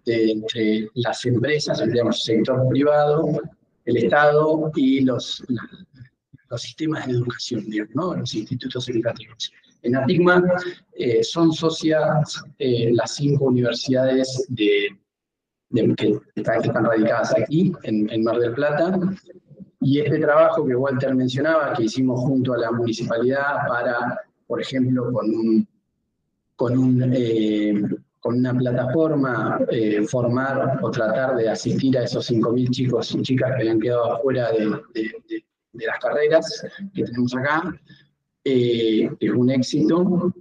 de, 0.05 0.31
entre 0.31 0.89
las 0.95 1.27
empresas, 1.27 1.85
digamos, 1.85 2.23
sector 2.23 2.69
privado, 2.69 3.27
el 3.85 3.97
Estado 3.97 4.71
y 4.77 5.01
los, 5.01 5.43
los 6.51 6.63
sistemas 6.63 7.05
de 7.09 7.15
educación, 7.15 7.65
digamos, 7.69 8.17
los 8.17 8.33
institutos 8.33 8.89
educativos. 8.89 9.53
En 9.83 9.97
Atigma 9.97 10.41
eh, 10.93 11.25
son 11.25 11.53
socias 11.53 12.45
eh, 12.61 12.93
las 12.93 13.17
cinco 13.17 13.47
universidades 13.47 14.47
de, 14.51 14.89
que, 15.71 16.19
están, 16.35 16.85
radicadas 16.85 17.35
aquí, 17.37 17.73
en, 17.83 18.25
Mar 18.25 18.39
del 18.39 18.55
Plata, 18.55 18.99
y 19.81 20.01
este 20.01 20.19
trabajo 20.19 20.67
que 20.67 20.75
Walter 20.75 21.15
mencionaba, 21.15 21.73
que 21.75 21.85
hicimos 21.85 22.21
junto 22.21 22.55
a 22.55 22.59
la 22.59 22.73
municipalidad 22.73 23.67
para, 23.69 24.21
por 24.47 24.61
ejemplo, 24.61 25.13
con, 25.13 25.31
un, 25.31 25.69
con, 26.57 26.79
un, 26.79 27.13
eh, 27.15 27.81
con 28.19 28.37
una 28.39 28.55
plataforma, 28.55 29.61
formar 30.09 30.81
o 30.83 30.91
tratar 30.91 31.37
de 31.37 31.49
asistir 31.49 31.97
a 31.97 32.05
esos 32.05 32.31
5.000 32.31 32.71
chicos 32.71 33.15
y 33.15 33.23
chicas 33.23 33.51
que 33.51 33.63
habían 33.63 33.81
quedado 33.81 34.15
afuera 34.15 34.51
de 34.53 35.87
las 35.87 35.99
carreras 36.01 36.67
que 36.93 37.05
tenemos 37.05 37.35
acá, 37.37 37.73
eh, 38.51 39.11
es 39.21 39.31
un 39.31 39.51
éxito, 39.51 40.33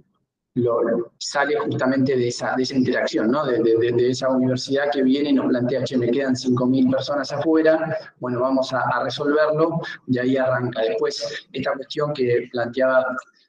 sale 1.18 1.56
justamente 1.56 2.16
de 2.16 2.28
esa, 2.28 2.54
de 2.56 2.62
esa 2.62 2.74
interacción, 2.74 3.30
¿no? 3.30 3.44
de, 3.46 4.10
esa 4.10 4.28
universidad 4.28 4.90
que 4.92 5.02
viene 5.02 5.30
y 5.30 5.32
nos 5.34 5.46
plantea, 5.46 5.84
que 5.84 5.96
me 5.96 6.10
quedan 6.10 6.34
5.000 6.34 6.90
personas 6.90 7.32
afuera, 7.32 7.96
bueno, 8.20 8.40
vamos 8.40 8.72
a, 8.72 8.80
a, 8.80 9.04
resolverlo, 9.04 9.80
y 10.06 10.18
ahí 10.18 10.36
arranca. 10.36 10.82
Después, 10.82 11.46
esta 11.52 11.72
cuestión 11.74 12.12
que 12.12 12.48
planteaba 12.52 13.04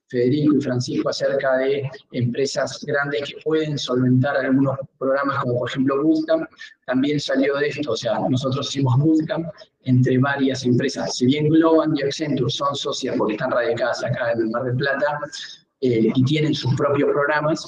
Federico 0.09 0.57
y 0.57 0.61
Francisco 0.61 1.09
acerca 1.09 1.57
de 1.57 1.89
empresas 2.11 2.83
grandes 2.85 3.29
que 3.29 3.41
pueden 3.43 3.77
solventar 3.77 4.37
algunos 4.37 4.77
programas 4.97 5.37
como 5.43 5.59
por 5.59 5.69
ejemplo 5.69 6.03
Bootcamp, 6.03 6.49
también 6.85 7.19
salió 7.19 7.55
de 7.57 7.67
esto, 7.67 7.91
o 7.91 7.95
sea, 7.95 8.19
nosotros 8.27 8.67
hicimos 8.69 8.97
Bootcamp 8.97 9.47
entre 9.83 10.17
varias 10.17 10.65
empresas, 10.65 11.15
si 11.15 11.27
bien 11.27 11.49
Globan 11.49 11.95
y 11.95 12.01
Accenture 12.01 12.49
son 12.49 12.75
socias 12.75 13.15
porque 13.17 13.33
están 13.33 13.51
radicadas 13.51 14.03
acá 14.03 14.31
en 14.31 14.39
el 14.41 14.49
Mar 14.49 14.63
del 14.63 14.75
Plata 14.75 15.19
eh, 15.81 16.11
y 16.13 16.23
tienen 16.23 16.53
sus 16.53 16.75
propios 16.75 17.09
programas, 17.11 17.67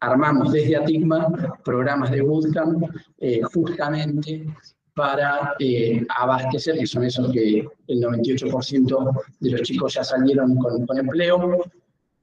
armamos 0.00 0.52
desde 0.52 0.76
Atigma 0.76 1.28
programas 1.64 2.10
de 2.10 2.20
Bootcamp 2.20 2.84
eh, 3.18 3.40
justamente 3.52 4.46
para 4.94 5.54
eh, 5.58 6.06
abastecer, 6.08 6.78
que 6.78 6.86
son 6.86 7.04
esos 7.04 7.32
que 7.32 7.66
el 7.88 8.00
98% 8.00 9.22
de 9.40 9.50
los 9.50 9.62
chicos 9.62 9.94
ya 9.94 10.04
salieron 10.04 10.56
con, 10.56 10.98
empleo. 10.98 11.64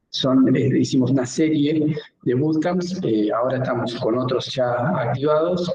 Son, 0.09 0.55
eh, 0.55 0.79
hicimos 0.79 1.11
una 1.11 1.25
serie 1.25 1.95
de 2.23 2.33
bootcamps, 2.33 2.99
eh, 3.03 3.29
ahora 3.31 3.57
estamos 3.57 3.95
con 3.95 4.17
otros 4.17 4.53
ya 4.53 4.73
activados, 4.99 5.71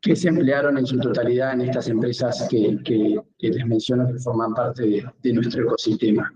que 0.00 0.16
se 0.16 0.28
emplearon 0.28 0.76
en 0.78 0.86
su 0.86 0.98
totalidad 0.98 1.54
en 1.54 1.62
estas 1.62 1.88
empresas 1.88 2.46
que, 2.50 2.78
que, 2.84 3.20
les 3.38 3.66
menciono 3.66 4.06
que 4.08 4.18
forman 4.18 4.52
parte 4.52 4.82
de, 4.82 5.04
de, 5.22 5.32
nuestro 5.32 5.62
ecosistema. 5.62 6.30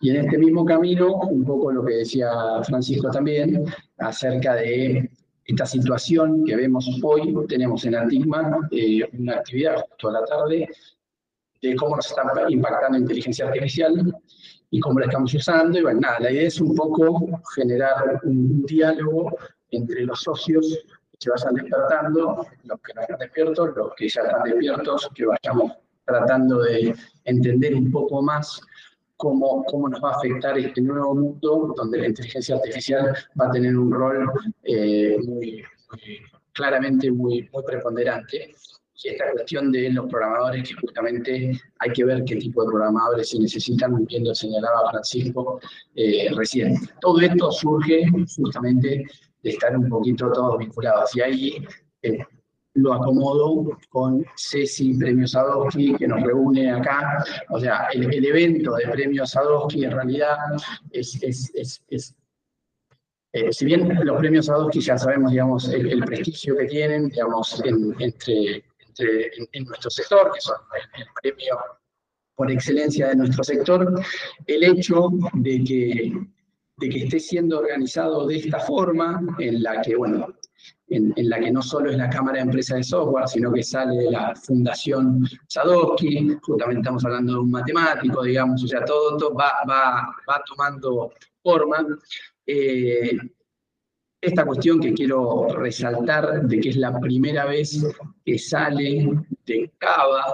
Y 0.00 0.10
en 0.10 0.24
este 0.24 0.38
mismo 0.38 0.64
camino, 0.64 1.14
un 1.14 1.44
poco 1.44 1.72
lo 1.72 1.84
que 1.84 1.94
decía 1.94 2.30
Francisco 2.64 3.10
también, 3.10 3.64
acerca 3.98 4.54
de 4.54 5.10
esta 5.44 5.66
situación 5.66 6.44
que 6.44 6.56
vemos 6.56 6.88
hoy, 7.02 7.34
tenemos 7.48 7.84
en 7.84 7.96
Antigma 7.96 8.68
eh, 8.70 9.08
una 9.18 9.34
actividad 9.34 9.84
justo 9.88 10.08
a 10.08 10.12
la 10.12 10.24
tarde 10.24 10.68
de 11.60 11.76
cómo 11.76 11.96
nos 11.96 12.06
está 12.06 12.22
impactando 12.48 12.98
inteligencia 12.98 13.46
artificial 13.46 14.14
y 14.70 14.80
cómo 14.80 15.00
la 15.00 15.06
estamos 15.06 15.32
usando. 15.34 15.78
Y 15.78 15.82
bueno, 15.82 16.00
nada, 16.00 16.20
la 16.20 16.30
idea 16.30 16.48
es 16.48 16.60
un 16.60 16.74
poco 16.74 17.40
generar 17.54 18.20
un 18.24 18.64
diálogo 18.64 19.36
entre 19.70 20.04
los 20.04 20.20
socios 20.20 20.78
que 21.10 21.16
se 21.18 21.30
vayan 21.30 21.54
despertando, 21.54 22.46
los 22.64 22.80
que 22.80 22.94
no 22.94 23.00
están 23.02 23.18
despiertos, 23.18 23.70
los 23.76 23.94
que 23.94 24.08
ya 24.08 24.22
están 24.22 24.42
despiertos, 24.44 25.10
que 25.14 25.26
vayamos 25.26 25.72
tratando 26.04 26.62
de 26.62 26.94
entender 27.24 27.74
un 27.74 27.90
poco 27.90 28.22
más 28.22 28.60
cómo, 29.16 29.64
cómo 29.64 29.88
nos 29.88 30.02
va 30.02 30.10
a 30.10 30.16
afectar 30.16 30.58
este 30.58 30.80
nuevo 30.80 31.14
mundo 31.14 31.74
donde 31.76 31.98
la 31.98 32.06
inteligencia 32.08 32.56
artificial 32.56 33.14
va 33.40 33.46
a 33.46 33.50
tener 33.50 33.76
un 33.76 33.92
rol 33.92 34.30
eh, 34.62 35.16
muy, 35.24 35.62
claramente 36.52 37.10
muy, 37.10 37.48
muy 37.52 37.62
preponderante. 37.64 38.54
Y 39.02 39.08
esta 39.08 39.32
cuestión 39.32 39.72
de 39.72 39.90
los 39.90 40.06
programadores, 40.06 40.68
que 40.68 40.74
justamente 40.76 41.60
hay 41.80 41.92
que 41.92 42.04
ver 42.04 42.24
qué 42.24 42.36
tipo 42.36 42.62
de 42.62 42.70
programadores 42.70 43.28
se 43.28 43.38
necesitan, 43.38 44.04
bien 44.06 44.24
lo 44.24 44.34
señalaba 44.34 44.90
Francisco 44.90 45.60
eh, 45.94 46.30
recién. 46.34 46.76
Todo 47.00 47.20
esto 47.20 47.50
surge 47.50 48.06
justamente 48.36 49.04
de 49.42 49.50
estar 49.50 49.76
un 49.76 49.88
poquito 49.88 50.30
todos 50.32 50.58
vinculados. 50.58 51.14
Y 51.16 51.20
ahí 51.20 51.66
eh, 52.02 52.24
lo 52.74 52.92
acomodo 52.92 53.78
con 53.88 54.24
Ceci 54.36 54.94
Premio 54.94 55.26
Sadowski, 55.26 55.94
que 55.94 56.08
nos 56.08 56.22
reúne 56.22 56.72
acá. 56.72 57.24
O 57.50 57.60
sea, 57.60 57.88
el, 57.92 58.24
evento 58.24 58.74
de 58.74 58.88
Premio 58.88 59.26
Sadowski 59.26 59.84
en 59.84 59.92
realidad 59.92 60.36
es, 60.90 61.22
es, 61.22 61.52
es, 61.88 62.14
eh, 63.34 63.52
si 63.52 63.64
bien 63.64 63.88
los 64.04 64.18
premios 64.18 64.46
Sadowski 64.46 64.80
ya 64.80 64.96
sabemos, 64.96 65.32
digamos, 65.32 65.68
el, 65.68 66.04
prestigio 66.04 66.56
que 66.56 66.66
tienen, 66.66 67.08
digamos, 67.08 67.60
en, 67.64 67.94
entre, 67.98 68.64
entre 68.86 69.30
en, 69.52 69.64
nuestro 69.64 69.90
sector, 69.90 70.30
que 70.32 70.40
son 70.40 70.56
el, 70.96 71.04
premio 71.20 71.58
por 72.36 72.48
excelencia 72.50 73.08
de 73.08 73.16
nuestro 73.16 73.42
sector, 73.42 73.92
el 74.46 74.64
hecho 74.64 75.10
de 75.32 75.64
que, 75.64 76.12
de 76.76 76.88
que 76.88 77.04
esté 77.04 77.18
siendo 77.18 77.58
organizado 77.58 78.26
de 78.28 78.36
esta 78.36 78.60
forma, 78.60 79.20
en 79.40 79.64
la 79.64 79.82
que, 79.82 79.96
bueno, 79.96 80.28
en, 80.88 81.12
la 81.16 81.40
que 81.40 81.50
no 81.50 81.62
solo 81.62 81.90
es 81.90 81.96
la 81.96 82.10
Cámara 82.10 82.36
de 82.36 82.44
Empresas 82.44 82.78
de 82.78 82.84
Software, 82.84 83.28
sino 83.28 83.52
que 83.52 83.62
sale 83.62 83.96
de 83.96 84.10
la 84.10 84.34
Fundación 84.34 85.26
Sadowski, 85.48 86.36
justamente 86.42 86.80
estamos 86.80 87.04
hablando 87.04 87.34
de 87.34 87.38
un 87.40 87.50
matemático, 87.50 88.22
digamos, 88.22 88.62
o 88.62 88.68
sea, 88.68 88.84
todo, 88.84 89.34
va, 89.34 89.52
va, 89.68 90.14
va, 90.28 90.42
tomando 90.46 91.12
forma. 91.42 91.86
Eh, 92.46 93.16
esta 94.20 94.46
cuestión 94.46 94.80
que 94.80 94.94
quiero 94.94 95.48
resaltar 95.48 96.46
de 96.46 96.60
que 96.60 96.70
es 96.70 96.76
la 96.76 96.98
primera 96.98 97.44
vez 97.44 97.84
que 98.24 98.38
sale 98.38 99.06
de 99.44 99.72
Cava 99.76 100.24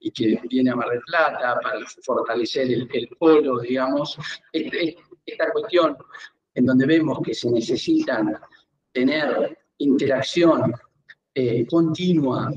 y 0.00 0.10
que 0.10 0.40
viene 0.48 0.70
a 0.70 0.76
Mar 0.76 0.90
del 0.90 1.00
Plata 1.02 1.58
para 1.62 1.78
fortalecer 2.04 2.66
el, 2.66 2.88
el 2.92 3.08
polo, 3.18 3.60
digamos, 3.60 4.18
esta 4.52 5.52
cuestión 5.52 5.96
en 6.54 6.66
donde 6.66 6.86
vemos 6.86 7.20
que 7.24 7.34
se 7.34 7.50
necesitan 7.50 8.36
tener 8.92 9.56
interacción 9.78 10.72
eh, 11.34 11.66
continua 11.66 12.52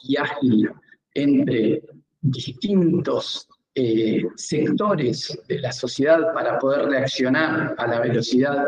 y 0.00 0.16
ágil 0.16 0.70
entre 1.14 1.82
distintos 2.20 3.48
eh, 3.74 4.22
sectores 4.36 5.38
de 5.48 5.58
la 5.58 5.72
sociedad 5.72 6.32
para 6.32 6.58
poder 6.58 6.86
reaccionar 6.86 7.74
a 7.76 7.86
la 7.86 8.00
velocidad 8.00 8.64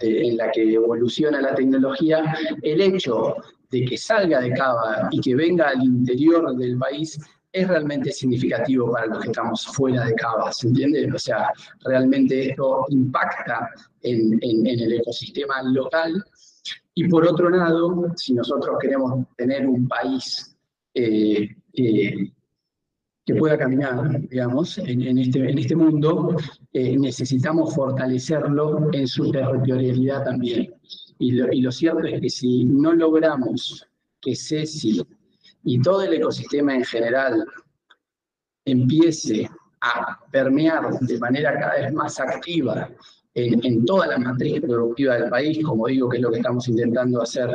en 0.00 0.36
la 0.36 0.50
que 0.50 0.74
evoluciona 0.74 1.40
la 1.40 1.54
tecnología, 1.54 2.36
el 2.62 2.80
hecho 2.80 3.36
de 3.70 3.84
que 3.84 3.96
salga 3.96 4.40
de 4.40 4.52
Cava 4.52 5.08
y 5.10 5.20
que 5.20 5.34
venga 5.34 5.68
al 5.68 5.82
interior 5.82 6.54
del 6.56 6.78
país 6.78 7.18
es 7.52 7.68
realmente 7.68 8.12
significativo 8.12 8.92
para 8.92 9.06
los 9.06 9.20
que 9.20 9.28
estamos 9.28 9.66
fuera 9.66 10.04
de 10.04 10.14
Cava, 10.14 10.52
¿se 10.52 10.68
entiende? 10.68 11.10
O 11.12 11.18
sea, 11.18 11.50
realmente 11.84 12.50
esto 12.50 12.84
impacta 12.90 13.70
en, 14.02 14.38
el 14.42 14.92
ecosistema 14.92 15.62
local. 15.62 16.22
Y 16.98 17.08
por 17.08 17.28
otro 17.28 17.50
lado, 17.50 18.06
si 18.16 18.32
nosotros 18.32 18.78
queremos 18.80 19.26
tener 19.36 19.66
un 19.66 19.86
país 19.86 20.56
eh, 20.94 21.54
que 21.74 23.34
pueda 23.34 23.58
caminar, 23.58 24.18
digamos, 24.28 24.78
en, 24.78 25.18
este, 25.18 25.50
en 25.50 25.58
este 25.58 25.76
mundo, 25.76 26.34
eh, 26.72 26.96
necesitamos 26.96 27.74
fortalecerlo 27.74 28.88
en 28.92 29.06
su 29.06 29.30
territorialidad 29.30 30.24
también. 30.24 30.72
Y 31.18 31.32
lo, 31.32 31.52
y 31.52 31.60
lo, 31.60 31.70
cierto 31.70 32.04
es 32.04 32.18
que 32.18 32.30
si 32.30 32.64
no 32.64 32.94
logramos 32.94 33.86
que 34.18 34.34
CECI 34.34 35.02
y 35.64 35.82
todo 35.82 36.00
el 36.02 36.14
ecosistema 36.14 36.74
en 36.74 36.84
general 36.84 37.44
empiece 38.64 39.50
a 39.82 40.18
permear 40.30 40.98
de 41.00 41.18
manera 41.18 41.58
cada 41.58 41.74
vez 41.74 41.92
más 41.92 42.18
activa 42.20 42.88
en, 43.36 43.84
toda 43.84 44.06
la 44.06 44.18
matriz 44.18 44.60
productiva 44.62 45.14
del 45.16 45.28
país, 45.28 45.62
como 45.62 45.86
digo, 45.86 46.08
que 46.08 46.16
es 46.16 46.22
lo 46.22 46.30
que 46.30 46.38
estamos 46.38 46.66
intentando 46.68 47.22
hacer 47.22 47.50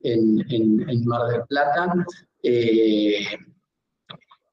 en, 0.00 0.44
en 0.50 1.04
Mar 1.04 1.30
del 1.30 1.42
Plata, 1.48 1.94
eh, 2.42 3.26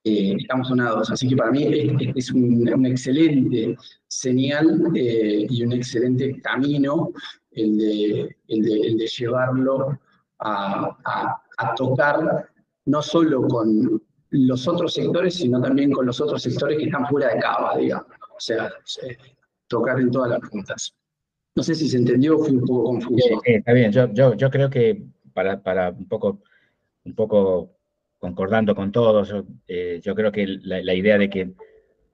eh, 0.04 0.36
estamos 0.38 0.67
sonados. 0.67 1.10
Así 1.10 1.28
que 1.30 1.38
para 1.38 1.52
mí 1.52 1.67
es, 2.15 2.32
un, 2.32 2.86
excelente 2.86 3.78
señal 4.08 4.91
eh, 4.93 5.48
y 5.50 5.63
un 5.63 5.72
excelente 5.74 6.41
camino 6.41 7.13
el 7.52 7.78
de, 7.78 8.38
el 8.48 8.98
de, 8.98 9.08
llevarlo 9.08 9.98
a, 10.39 10.98
a, 11.58 11.76
tocar 11.76 12.50
no 12.86 13.02
solo 13.02 13.48
con 13.48 14.02
los 14.32 14.67
otros 14.67 14.96
sectores, 14.96 15.36
sino 15.36 15.62
también 15.62 15.91
con 15.91 16.06
los 16.08 16.19
otros 16.19 16.41
sectores 16.41 16.78
que 16.80 16.86
están 16.86 17.08
fuera 17.08 17.34
de 17.34 17.39
cava, 17.39 17.78
digamos. 17.78 18.08
O 18.36 18.39
sea, 18.39 18.69
tocar 19.74 20.00
en 20.00 20.12
todas 20.12 20.30
las 20.30 20.40
puntas. 20.50 20.96
No 21.56 21.64
sé 21.64 21.76
si 21.76 21.88
se 21.88 21.98
entendió, 21.98 22.38
fui 22.40 22.56
un 22.56 22.62
poco 22.62 22.84
confuso. 22.86 23.42
está 23.44 23.74
bien, 23.74 23.92
yo, 23.92 24.50
creo 24.50 24.70
que 24.70 25.04
para, 25.34 25.90
un 25.90 26.08
poco, 27.16 27.76
concordando 28.18 28.76
con 28.76 28.92
todos, 28.92 29.34
eh, 29.68 30.00
yo 30.04 30.16
creo 30.16 30.32
que 30.32 30.48
la, 30.48 30.94
idea 30.94 31.18
de 31.18 31.30
que 31.30 31.54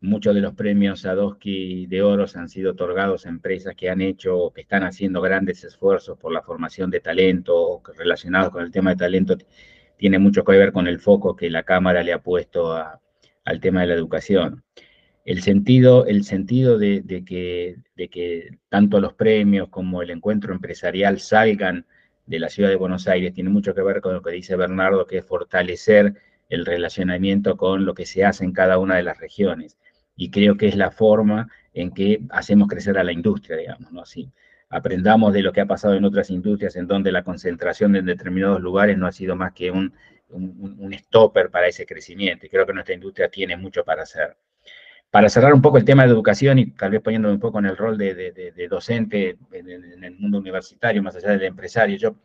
muchos 0.01 0.35
de 0.35 0.41
los 0.41 0.55
premios 0.55 1.01
Sadowski 1.01 1.85
de 1.87 2.01
Oros 2.01 2.35
han 2.35 2.49
sido 2.49 2.71
otorgados 2.71 3.25
a 3.25 3.29
empresas 3.29 3.75
que 3.75 3.89
han 3.89 4.01
hecho, 4.01 4.51
que 4.53 4.61
están 4.61 4.83
haciendo 4.83 5.21
grandes 5.21 5.63
esfuerzos 5.63 6.17
por 6.17 6.33
la 6.33 6.41
formación 6.41 6.89
de 6.89 6.99
talento, 6.99 7.81
relacionados 7.97 8.51
con 8.51 8.63
el 8.63 8.71
tema 8.71 8.91
de 8.91 8.97
talento, 8.97 9.37
tiene 9.97 10.19
mucho 10.19 10.43
que 10.43 10.53
ver 10.53 10.73
con 10.73 10.87
el 10.87 10.99
foco 10.99 11.35
que 11.35 11.49
la 11.49 11.63
Cámara 11.63 12.03
le 12.03 12.13
ha 12.13 12.21
puesto 12.21 12.73
al 12.73 13.59
tema 13.61 13.81
de 13.81 13.87
la 13.87 13.93
educación. 13.93 14.63
El 15.29 15.43
sentido, 15.43 16.07
el 16.07 16.23
sentido 16.23 16.79
de, 16.79 17.03
que, 17.23 17.75
de 17.95 18.07
que 18.09 18.57
tanto 18.67 18.99
los 18.99 19.13
premios 19.13 19.69
como 19.69 20.01
el 20.01 20.09
encuentro 20.09 20.55
empresarial 20.55 21.19
salgan 21.19 21.85
de 22.25 22.39
la 22.39 22.49
ciudad 22.49 22.69
de 22.69 22.75
Buenos 22.75 23.07
Aires 23.07 23.35
tiene 23.35 23.51
mucho 23.51 23.75
que 23.75 23.83
ver 23.83 24.01
con 24.01 24.15
lo 24.15 24.23
que 24.23 24.31
dice 24.31 24.55
Bernardo, 24.55 25.05
que 25.05 25.19
es 25.19 25.25
fortalecer 25.25 26.15
el 26.49 26.65
relacionamiento 26.65 27.57
con 27.57 27.85
lo 27.85 27.93
que 27.93 28.07
se 28.07 28.25
hace 28.25 28.43
en 28.43 28.53
cada 28.53 28.79
una 28.79 28.95
de 28.95 29.03
las 29.03 29.19
regiones. 29.19 29.77
Y 30.15 30.31
creo 30.31 30.57
que 30.57 30.67
es 30.67 30.75
la 30.75 30.89
forma 30.89 31.47
en 31.75 31.91
que 31.91 32.21
hacemos 32.31 32.67
crecer 32.67 32.97
a 32.97 33.03
la 33.03 33.11
industria, 33.11 33.55
digamos, 33.55 33.91
¿no? 33.91 34.01
Así, 34.01 34.31
aprendamos 34.67 35.31
de 35.31 35.43
lo 35.43 35.53
que 35.53 35.61
ha 35.61 35.67
pasado 35.67 35.93
en 35.93 36.05
otras 36.05 36.31
industrias 36.31 36.75
en 36.75 36.87
donde 36.87 37.11
la 37.11 37.23
concentración 37.23 37.95
en 37.95 38.07
determinados 38.07 38.61
lugares 38.61 38.97
no 38.97 39.05
ha 39.05 39.11
sido 39.11 39.35
más 39.35 39.53
que 39.53 39.69
un, 39.69 39.93
un, 40.29 40.75
un 40.79 40.91
stopper 40.95 41.51
para 41.51 41.67
ese 41.67 41.85
crecimiento. 41.85 42.47
Y 42.47 42.49
creo 42.49 42.65
que 42.65 42.73
nuestra 42.73 42.95
industria 42.95 43.29
tiene 43.29 43.55
mucho 43.57 43.83
para 43.83 44.01
hacer 44.01 44.35
para 45.11 45.29
cerrar 45.29 45.53
un 45.53 45.61
poco 45.61 45.77
el 45.77 45.85
tema 45.85 46.03
de 46.05 46.11
educación 46.11 46.59
y 46.59 46.67
tal 46.71 46.91
vez 46.91 47.01
poniéndome 47.01 47.33
un 47.33 47.39
poco 47.39 47.59
en 47.59 47.65
el 47.65 47.77
rol 47.77 47.97
de, 47.97 48.67
docente 48.69 49.37
en, 49.51 50.03
el 50.03 50.15
mundo 50.17 50.37
universitario, 50.37 51.01
más 51.01 51.15
allá 51.15 51.29
del 51.31 51.43
empresario, 51.43 51.97
yo, 51.97 52.15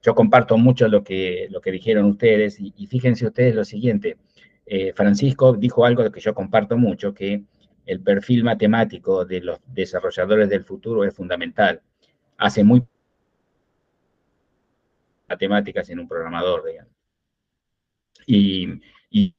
yo 0.00 0.14
comparto 0.14 0.56
mucho 0.56 0.88
lo 0.88 1.04
que, 1.04 1.46
lo 1.50 1.60
que 1.60 1.70
dijeron 1.70 2.06
ustedes 2.06 2.58
y, 2.58 2.86
fíjense 2.86 3.26
ustedes 3.26 3.54
lo 3.54 3.64
siguiente, 3.64 4.16
eh, 4.64 4.92
Francisco 4.94 5.52
dijo 5.54 5.84
algo 5.84 6.10
que 6.10 6.20
yo 6.20 6.34
comparto 6.34 6.76
mucho, 6.78 7.12
que 7.12 7.42
el 7.84 8.00
perfil 8.00 8.44
matemático 8.44 9.24
de 9.24 9.40
los 9.40 9.58
desarrolladores 9.66 10.48
del 10.48 10.64
futuro 10.64 11.04
es 11.04 11.14
fundamental. 11.14 11.82
Hace 12.38 12.64
muy 12.64 12.82
matemáticas 15.28 15.90
en 15.90 15.98
un 16.00 16.08
programador, 16.08 16.64
digamos. 16.64 16.92
Y, 18.26 18.80
y 19.10 19.34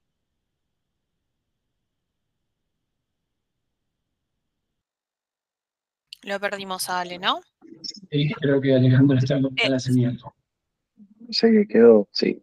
Lo 6.23 6.39
perdimos 6.39 6.89
a 6.89 7.01
Ale, 7.01 7.19
¿no? 7.19 7.41
Sí, 7.81 8.31
creo 8.39 8.61
que 8.61 8.73
Alejandro 8.73 9.17
está 9.17 9.35
en 9.35 9.71
la 9.71 9.79
señal. 9.79 10.19
Sí, 11.29 11.47
quedó, 11.67 12.07
sí. 12.11 12.41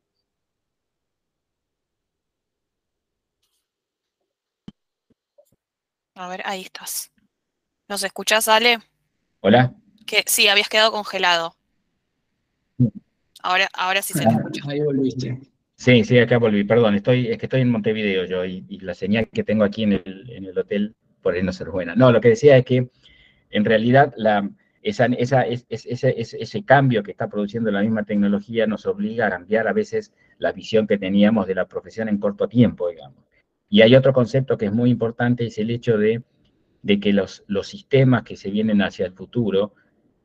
A 6.14 6.28
ver, 6.28 6.42
ahí 6.44 6.62
estás. 6.62 7.10
¿Nos 7.88 8.02
escuchás, 8.02 8.48
Ale? 8.48 8.78
Hola. 9.40 9.74
Que 10.06 10.24
sí, 10.26 10.48
habías 10.48 10.68
quedado 10.68 10.92
congelado. 10.92 11.56
Ahora, 13.42 13.68
ahora 13.72 14.02
sí 14.02 14.12
se 14.12 14.20
te 14.20 14.28
ah, 14.28 14.36
escucha. 14.36 14.62
Ahí 14.68 14.80
volviste. 14.80 15.40
Sí, 15.76 16.04
sí, 16.04 16.18
acá 16.18 16.36
volví. 16.36 16.64
Perdón, 16.64 16.96
estoy, 16.96 17.28
es 17.28 17.38
que 17.38 17.46
estoy 17.46 17.62
en 17.62 17.70
Montevideo 17.70 18.26
yo 18.26 18.44
y, 18.44 18.78
la 18.80 18.92
señal 18.92 19.30
que 19.30 19.44
tengo 19.44 19.64
aquí 19.64 19.84
en 19.84 19.94
el, 19.94 20.30
en 20.30 20.44
el 20.44 20.58
hotel 20.58 20.94
por 21.22 21.34
ahí 21.34 21.42
no 21.42 21.52
ser 21.54 21.70
buena. 21.70 21.94
No, 21.94 22.12
lo 22.12 22.20
que 22.20 22.28
decía 22.28 22.58
es 22.58 22.66
que 22.66 22.90
en 23.50 23.64
realidad 23.64 24.14
ese, 24.82 26.64
cambio 26.64 27.02
que 27.02 27.10
está 27.10 27.28
produciendo 27.28 27.70
la 27.70 27.82
misma 27.82 28.04
tecnología 28.04 28.66
nos 28.66 28.86
obliga 28.86 29.26
a 29.26 29.30
cambiar 29.30 29.68
a 29.68 29.72
veces 29.72 30.14
la 30.38 30.52
visión 30.52 30.86
que 30.86 30.98
teníamos 30.98 31.46
de 31.46 31.54
la 31.54 31.66
profesión 31.66 32.08
en 32.08 32.18
corto 32.18 32.48
tiempo, 32.48 32.88
digamos. 32.88 33.24
Y 33.68 33.82
hay 33.82 33.94
otro 33.94 34.12
concepto 34.12 34.56
que 34.56 34.66
es 34.66 34.72
muy 34.72 34.90
importante, 34.90 35.46
es 35.46 35.58
el 35.58 35.70
hecho 35.70 35.98
de, 35.98 36.22
que 36.84 37.12
los 37.12 37.44
sistemas 37.62 38.22
que 38.22 38.36
se 38.36 38.50
vienen 38.50 38.82
hacia 38.82 39.06
el 39.06 39.12
futuro 39.12 39.74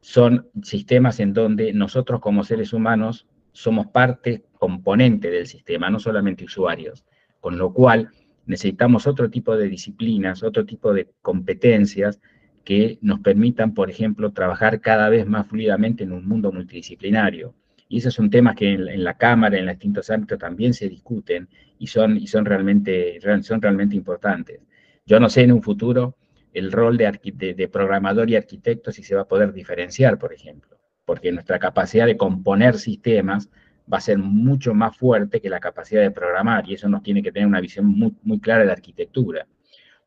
son 0.01 0.49
sistemas 0.61 1.19
en 1.19 1.33
donde 1.33 1.73
nosotros 1.73 2.21
como 2.21 2.43
seres 2.43 2.73
humanos 2.73 3.27
somos 3.51 3.87
parte 3.87 4.45
componente 4.59 5.31
del 5.31 5.47
sistema, 5.47 5.89
no 5.89 5.99
solamente 5.99 6.45
usuarios, 6.45 7.05
con 7.39 7.57
lo 7.57 7.73
cual 7.73 8.09
necesitamos 8.45 9.07
otro 9.07 9.29
tipo 9.29 9.55
de 9.57 9.67
disciplinas, 9.67 10.43
otro 10.43 10.65
tipo 10.65 10.93
de 10.93 11.09
competencias 11.21 12.19
que 12.65 12.97
nos 13.01 13.19
permitan, 13.19 13.73
por 13.73 13.89
ejemplo, 13.89 14.31
trabajar 14.33 14.81
cada 14.81 15.07
vez 15.07 15.25
más 15.27 15.47
fluidamente 15.47 16.03
en 16.03 16.11
un 16.11 16.27
mundo 16.27 16.51
multidisciplinario. 16.51 17.53
Y 17.87 17.99
esos 17.99 18.15
son 18.15 18.31
temas 18.31 18.55
que 18.55 18.73
en, 18.73 19.03
la 19.03 19.13
Cámara, 19.13 19.57
en 19.57 19.67
los 19.67 19.75
distintos 19.75 20.09
ámbitos 20.09 20.39
también 20.39 20.73
se 20.73 20.89
discuten 20.89 21.47
y 21.77 21.87
son, 21.87 22.17
y 22.17 22.25
son, 22.27 22.43
realmente, 22.43 23.19
son 23.43 23.61
realmente 23.61 23.95
importantes. 23.95 24.59
Yo 25.05 25.19
no 25.19 25.29
sé 25.29 25.43
en 25.43 25.51
un 25.51 25.61
futuro 25.61 26.17
el 26.53 26.71
rol 26.71 26.97
de, 26.97 27.69
programador 27.71 28.29
y 28.29 28.35
arquitecto 28.35 28.91
si 28.91 29.03
se 29.03 29.13
va 29.13 29.21
a 29.21 29.27
poder 29.27 29.53
diferenciar, 29.53 30.17
por 30.17 30.33
ejemplo, 30.33 30.79
porque 31.05 31.31
nuestra 31.31 31.59
capacidad 31.59 32.07
de 32.07 32.17
componer 32.17 32.79
sistemas 32.79 33.49
va 33.91 33.99
a 33.99 34.01
ser 34.01 34.17
mucho 34.17 34.73
más 34.73 34.97
fuerte 34.97 35.39
que 35.39 35.49
la 35.49 35.59
capacidad 35.59 36.01
de 36.01 36.09
programar 36.09 36.67
y 36.67 36.73
eso 36.73 36.89
nos 36.89 37.03
tiene 37.03 37.21
que 37.21 37.31
tener 37.31 37.47
una 37.47 37.61
visión 37.61 37.85
muy, 37.85 38.15
muy 38.23 38.39
clara 38.39 38.61
de 38.61 38.67
la 38.67 38.73
arquitectura. 38.73 39.45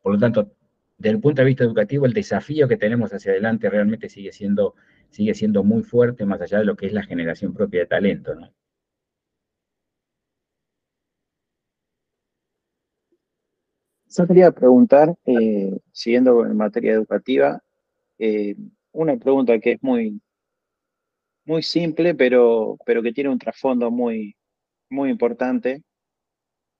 Por 0.01 0.13
lo 0.13 0.19
tanto, 0.19 0.51
desde 0.99 1.15
el 1.15 1.21
punto 1.21 1.41
de 1.41 1.47
vista 1.47 1.63
educativo, 1.63 2.05
el 2.05 2.13
desafío 2.13 2.67
que 2.67 2.77
tenemos 2.77 3.13
hacia 3.13 3.31
adelante 3.31 3.69
realmente 3.69 4.09
sigue 4.09 4.33
siendo, 4.33 4.75
sigue 5.09 5.33
siendo 5.33 5.63
muy 5.63 5.81
fuerte, 5.83 6.25
más 6.25 6.41
allá 6.41 6.59
de 6.59 6.65
lo 6.65 6.75
que 6.75 6.87
es 6.87 6.93
la 6.93 7.03
generación 7.03 7.53
propia 7.53 7.81
de 7.81 7.85
talento. 7.87 8.35
¿no? 8.35 8.51
Yo 14.09 14.27
quería 14.27 14.51
preguntar, 14.51 15.15
eh, 15.25 15.79
siguiendo 15.93 16.45
en 16.45 16.57
materia 16.57 16.93
educativa, 16.93 17.61
eh, 18.17 18.55
una 18.91 19.15
pregunta 19.17 19.57
que 19.59 19.73
es 19.73 19.83
muy, 19.83 20.21
muy 21.45 21.63
simple, 21.63 22.13
pero, 22.13 22.77
pero 22.85 23.01
que 23.01 23.13
tiene 23.13 23.29
un 23.29 23.39
trasfondo 23.39 23.89
muy, 23.89 24.35
muy 24.89 25.09
importante, 25.11 25.83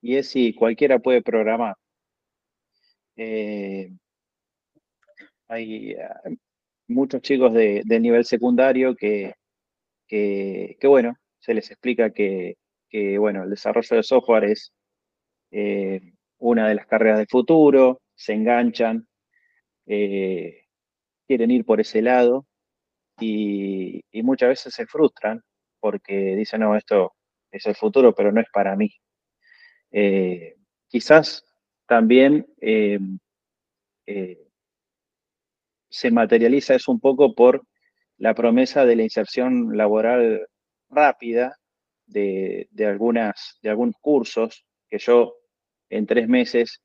y 0.01 0.15
es 0.17 0.27
si 0.29 0.53
cualquiera 0.53 0.99
puede 0.99 1.21
programar. 1.21 1.75
Eh, 3.15 3.91
hay 5.49 5.91
eh, 5.91 5.97
muchos 6.87 7.21
chicos 7.21 7.53
de, 7.53 7.83
nivel 7.99 8.23
secundario 8.23 8.95
que, 8.95 9.33
que, 10.07 10.77
bueno, 10.83 11.15
se 11.39 11.53
les 11.53 11.69
explica 11.71 12.11
que, 12.11 12.55
bueno, 13.17 13.43
el 13.43 13.49
desarrollo 13.49 13.97
de 13.97 14.03
software 14.03 14.45
es 14.45 14.71
eh, 15.51 16.13
una 16.37 16.69
de 16.69 16.75
las 16.75 16.85
carreras 16.87 17.17
del 17.17 17.27
futuro, 17.27 18.01
se 18.15 18.33
enganchan, 18.33 19.07
eh, 19.87 20.65
quieren 21.27 21.51
ir 21.51 21.65
por 21.65 21.81
ese 21.81 22.01
lado 22.01 22.45
y, 23.19 24.01
muchas 24.23 24.49
veces 24.49 24.73
se 24.73 24.85
frustran 24.85 25.41
porque 25.79 26.35
dicen, 26.35 26.61
no, 26.61 26.75
esto 26.75 27.13
es 27.51 27.65
el 27.65 27.75
futuro, 27.75 28.13
pero 28.13 28.31
no 28.31 28.41
es 28.41 28.47
para 28.53 28.75
mí. 28.75 28.91
quizás 30.87 31.43
también 31.87 32.45
se 35.89 36.11
materializa 36.11 36.75
eso 36.75 36.91
un 36.91 36.99
poco 36.99 37.33
por 37.33 37.63
la 38.17 38.33
promesa 38.33 38.85
de 38.85 38.95
la 38.95 39.03
inserción 39.03 39.75
laboral 39.77 40.47
rápida 40.89 41.55
de, 42.05 42.67
algunas, 42.85 43.57
de 43.61 43.69
algunos 43.69 43.95
cursos 44.01 44.65
que 44.89 44.97
yo 44.97 45.35
en 45.89 46.05
tres 46.05 46.27
meses 46.27 46.81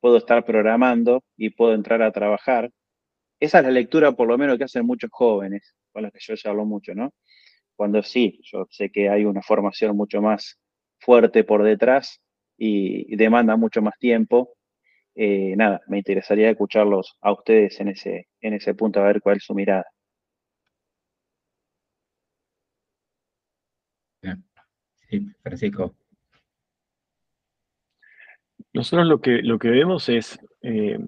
puedo 0.00 0.18
estar 0.18 0.44
programando 0.44 1.22
y 1.36 1.50
puedo 1.50 1.74
entrar 1.74 2.02
a 2.02 2.12
trabajar. 2.12 2.70
Esa 3.40 3.58
es 3.58 3.64
la 3.64 3.70
lectura, 3.70 4.12
por 4.12 4.28
lo 4.28 4.38
menos, 4.38 4.58
que 4.58 4.64
hacen 4.64 4.86
muchos 4.86 5.10
jóvenes, 5.12 5.74
con 5.92 6.02
los 6.02 6.12
que 6.12 6.18
yo 6.20 6.34
ya 6.34 6.50
hablo 6.50 6.64
mucho, 6.64 6.94
¿no? 6.94 7.12
Cuando 7.74 8.02
sí, 8.02 8.40
yo 8.42 8.66
sé 8.70 8.90
que 8.90 9.08
hay 9.08 9.24
una 9.24 9.42
formación 9.42 9.96
mucho 9.96 10.22
más 10.22 10.58
fuerte 10.98 11.44
por 11.44 11.62
detrás 11.62 12.20
y, 12.56 13.14
demanda 13.16 13.56
mucho 13.56 13.82
más 13.82 13.98
tiempo. 13.98 14.55
Eh, 15.16 15.54
nada, 15.56 15.80
me 15.88 15.98
interesaría 15.98 16.50
escucharlos 16.50 17.16
a 17.22 17.32
ustedes 17.32 17.80
en 17.80 17.88
ese, 17.88 18.28
en 18.40 18.52
ese 18.54 18.74
punto, 18.74 19.00
a 19.00 19.04
ver 19.04 19.22
cuál 19.22 19.38
es 19.38 19.44
su 19.44 19.54
mirada. 19.54 19.86
Sí, 25.08 25.26
Francisco. 25.42 25.94
Nosotros 28.74 29.06
lo 29.06 29.20
que, 29.20 29.42
lo 29.42 29.58
que 29.58 29.70
vemos 29.70 30.08
es, 30.10 30.38
eh, 30.62 30.98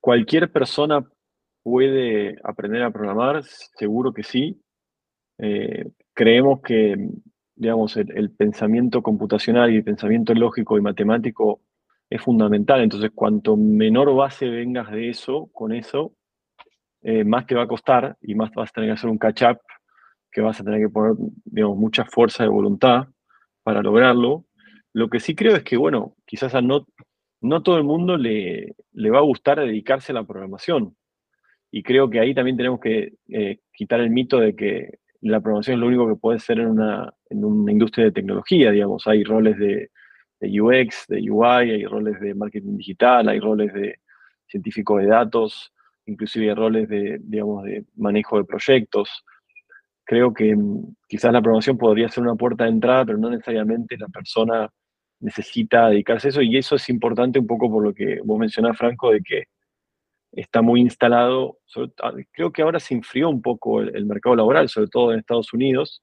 cualquier 0.00 0.52
persona 0.52 1.04
puede 1.64 2.36
aprender 2.44 2.82
a 2.82 2.92
programar, 2.92 3.42
seguro 3.42 4.12
que 4.12 4.22
sí. 4.22 4.62
Eh, 5.38 5.84
creemos 6.14 6.60
que, 6.62 6.96
digamos, 7.56 7.96
el, 7.96 8.30
pensamiento 8.30 9.02
computacional 9.02 9.72
y 9.72 9.76
el 9.76 9.84
pensamiento 9.84 10.32
lógico 10.34 10.78
y 10.78 10.82
matemático 10.82 11.60
es 12.10 12.22
fundamental. 12.22 12.82
Entonces, 12.82 13.10
cuanto 13.14 13.56
menor 13.56 14.14
base 14.14 14.48
vengas 14.48 14.90
de 14.90 15.10
eso, 15.10 15.48
con 15.52 15.72
eso, 15.72 16.14
eh, 17.02 17.24
más 17.24 17.46
te 17.46 17.54
va 17.54 17.62
a 17.62 17.68
costar 17.68 18.16
y 18.20 18.34
más 18.34 18.50
vas 18.54 18.70
a 18.70 18.72
tener 18.72 18.90
que 18.90 18.94
hacer 18.94 19.10
un 19.10 19.18
catch-up, 19.18 19.58
que 20.30 20.40
vas 20.40 20.60
a 20.60 20.64
tener 20.64 20.80
que 20.80 20.88
poner, 20.88 21.14
digamos, 21.44 21.76
mucha 21.78 22.04
fuerza 22.04 22.42
de 22.42 22.48
voluntad 22.48 23.06
para 23.62 23.82
lograrlo. 23.82 24.44
Lo 24.92 25.08
que 25.08 25.20
sí 25.20 25.34
creo 25.34 25.56
es 25.56 25.62
que, 25.62 25.76
bueno, 25.76 26.16
quizás 26.26 26.54
a 26.54 26.62
no, 26.62 26.86
no 27.40 27.62
todo 27.62 27.76
el 27.76 27.84
mundo 27.84 28.16
le, 28.16 28.74
le 28.92 29.10
va 29.10 29.18
a 29.18 29.22
gustar 29.22 29.60
dedicarse 29.60 30.12
a 30.12 30.16
la 30.16 30.24
programación. 30.24 30.96
Y 31.70 31.82
creo 31.82 32.08
que 32.08 32.20
ahí 32.20 32.34
también 32.34 32.56
tenemos 32.56 32.80
que 32.80 33.14
eh, 33.28 33.58
quitar 33.72 34.00
el 34.00 34.10
mito 34.10 34.38
de 34.38 34.56
que 34.56 34.98
la 35.20 35.40
programación 35.40 35.74
es 35.74 35.80
lo 35.80 35.86
único 35.86 36.08
que 36.08 36.16
puede 36.16 36.38
ser 36.38 36.60
en 36.60 36.68
una, 36.68 37.12
en 37.28 37.44
una 37.44 37.72
industria 37.72 38.06
de 38.06 38.12
tecnología, 38.12 38.70
digamos. 38.70 39.06
Hay 39.06 39.24
roles 39.24 39.58
de, 39.58 39.90
de, 40.40 40.60
UX, 40.60 41.06
de 41.08 41.30
UI, 41.30 41.70
hay 41.70 41.84
roles 41.84 42.20
de 42.20 42.34
marketing 42.34 42.76
digital, 42.76 43.28
hay 43.28 43.40
roles 43.40 43.72
de 43.72 44.00
científico 44.46 44.98
de 44.98 45.06
datos, 45.06 45.72
inclusive 46.06 46.48
hay 46.48 46.54
roles 46.54 46.88
de, 46.88 47.18
digamos, 47.20 47.64
de 47.64 47.84
manejo 47.96 48.38
de 48.38 48.44
proyectos. 48.44 49.24
Creo 50.04 50.32
que 50.32 50.56
mm, 50.56 50.96
quizás 51.08 51.32
la 51.32 51.42
programación 51.42 51.76
podría 51.78 52.08
ser 52.08 52.22
una 52.22 52.34
puerta 52.34 52.64
de 52.64 52.70
entrada, 52.70 53.04
pero 53.04 53.18
no 53.18 53.30
necesariamente 53.30 53.96
la 53.98 54.08
persona 54.08 54.70
necesita 55.20 55.88
dedicarse 55.88 56.28
a 56.28 56.30
eso, 56.30 56.42
y 56.42 56.56
eso 56.56 56.76
es 56.76 56.88
importante 56.88 57.38
un 57.38 57.46
poco 57.46 57.70
por 57.70 57.84
lo 57.84 57.92
que 57.92 58.20
vos 58.24 58.38
mencionás, 58.38 58.76
Franco, 58.78 59.10
de 59.10 59.20
que 59.22 59.44
está 60.32 60.62
muy 60.62 60.80
instalado, 60.80 61.58
ah, 62.02 62.12
creo 62.32 62.52
que 62.52 62.62
ahora 62.62 62.80
se 62.80 62.94
enfrió 62.94 63.28
un 63.30 63.42
poco 63.42 63.80
el, 63.80 64.04
mercado 64.06 64.36
laboral, 64.36 64.68
sobre 64.68 64.88
todo 64.88 65.12
en 65.12 65.18
Estados 65.18 65.52
Unidos, 65.52 66.02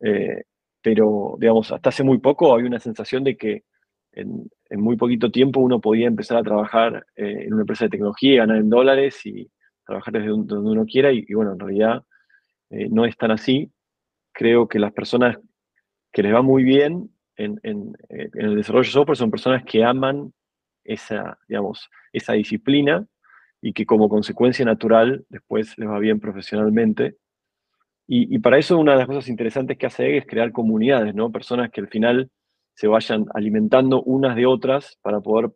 eh, 0.00 0.42
pero 0.86 1.34
digamos, 1.40 1.72
hasta 1.72 1.88
hace 1.88 2.04
muy 2.04 2.18
poco 2.18 2.54
había 2.54 2.68
una 2.68 2.78
sensación 2.78 3.24
de 3.24 3.36
que 3.36 3.64
en, 4.12 4.48
muy 4.70 4.96
poquito 4.96 5.32
tiempo 5.32 5.58
uno 5.58 5.80
podía 5.80 6.06
empezar 6.06 6.38
a 6.38 6.44
trabajar 6.44 7.04
eh, 7.16 7.42
en 7.44 7.54
una 7.54 7.62
empresa 7.62 7.86
de 7.86 7.90
tecnología, 7.90 8.42
ganar 8.42 8.58
en 8.58 8.70
dólares 8.70 9.26
y 9.26 9.50
trabajar 9.84 10.14
desde 10.14 10.28
donde 10.28 10.54
uno 10.54 10.86
quiera, 10.86 11.10
y 11.10 11.24
bueno, 11.34 11.54
en 11.54 11.58
realidad 11.58 12.04
eh, 12.70 12.88
no 12.88 13.04
es 13.04 13.16
tan 13.16 13.32
así. 13.32 13.72
Creo 14.30 14.68
que 14.68 14.78
las 14.78 14.92
personas 14.92 15.36
que 16.12 16.22
les 16.22 16.32
va 16.32 16.42
muy 16.42 16.62
bien 16.62 17.10
en, 17.34 17.58
eh, 18.08 18.30
el 18.34 18.54
desarrollo 18.54 18.86
de 18.86 18.92
software 18.92 19.18
son 19.18 19.32
personas 19.32 19.64
que 19.64 19.82
aman 19.82 20.32
esa, 20.84 21.36
digamos, 21.48 21.90
esa 22.12 22.34
disciplina 22.34 23.04
y 23.60 23.72
que 23.72 23.86
como 23.86 24.08
consecuencia 24.08 24.64
natural 24.64 25.26
después 25.30 25.76
les 25.78 25.88
va 25.88 25.98
bien 25.98 26.20
profesionalmente. 26.20 27.16
Y, 28.08 28.38
para 28.38 28.58
eso 28.58 28.78
una 28.78 28.92
de 28.92 28.98
las 28.98 29.06
cosas 29.08 29.28
interesantes 29.28 29.76
que 29.76 29.86
hace 29.86 30.06
EG 30.06 30.18
es 30.18 30.26
crear 30.26 30.52
comunidades, 30.52 31.14
¿no? 31.14 31.32
Personas 31.32 31.70
que 31.70 31.80
al 31.80 31.88
final 31.88 32.30
se 32.74 32.86
vayan 32.86 33.26
alimentando 33.34 34.02
unas 34.02 34.36
de 34.36 34.46
otras 34.46 34.96
para 35.02 35.20
poder 35.20 35.50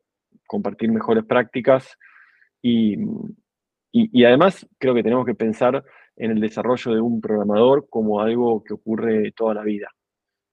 compartir 0.47 0.91
mejores 0.91 1.25
prácticas. 1.25 1.97
Y, 2.61 2.97
y 3.93 4.25
además 4.25 4.67
creo 4.79 4.95
que 4.95 5.03
tenemos 5.03 5.27
que 5.27 5.35
pensar 5.35 5.85
en 6.17 6.33
el 6.33 6.41
desarrollo 6.41 6.93
de 6.93 7.01
un 7.01 7.21
programador 7.21 7.89
como 7.89 8.21
algo 8.21 8.63
que 8.63 8.75
ocurre 8.75 9.33
toda 9.33 9.55
la 9.55 9.63
vida. 9.63 9.89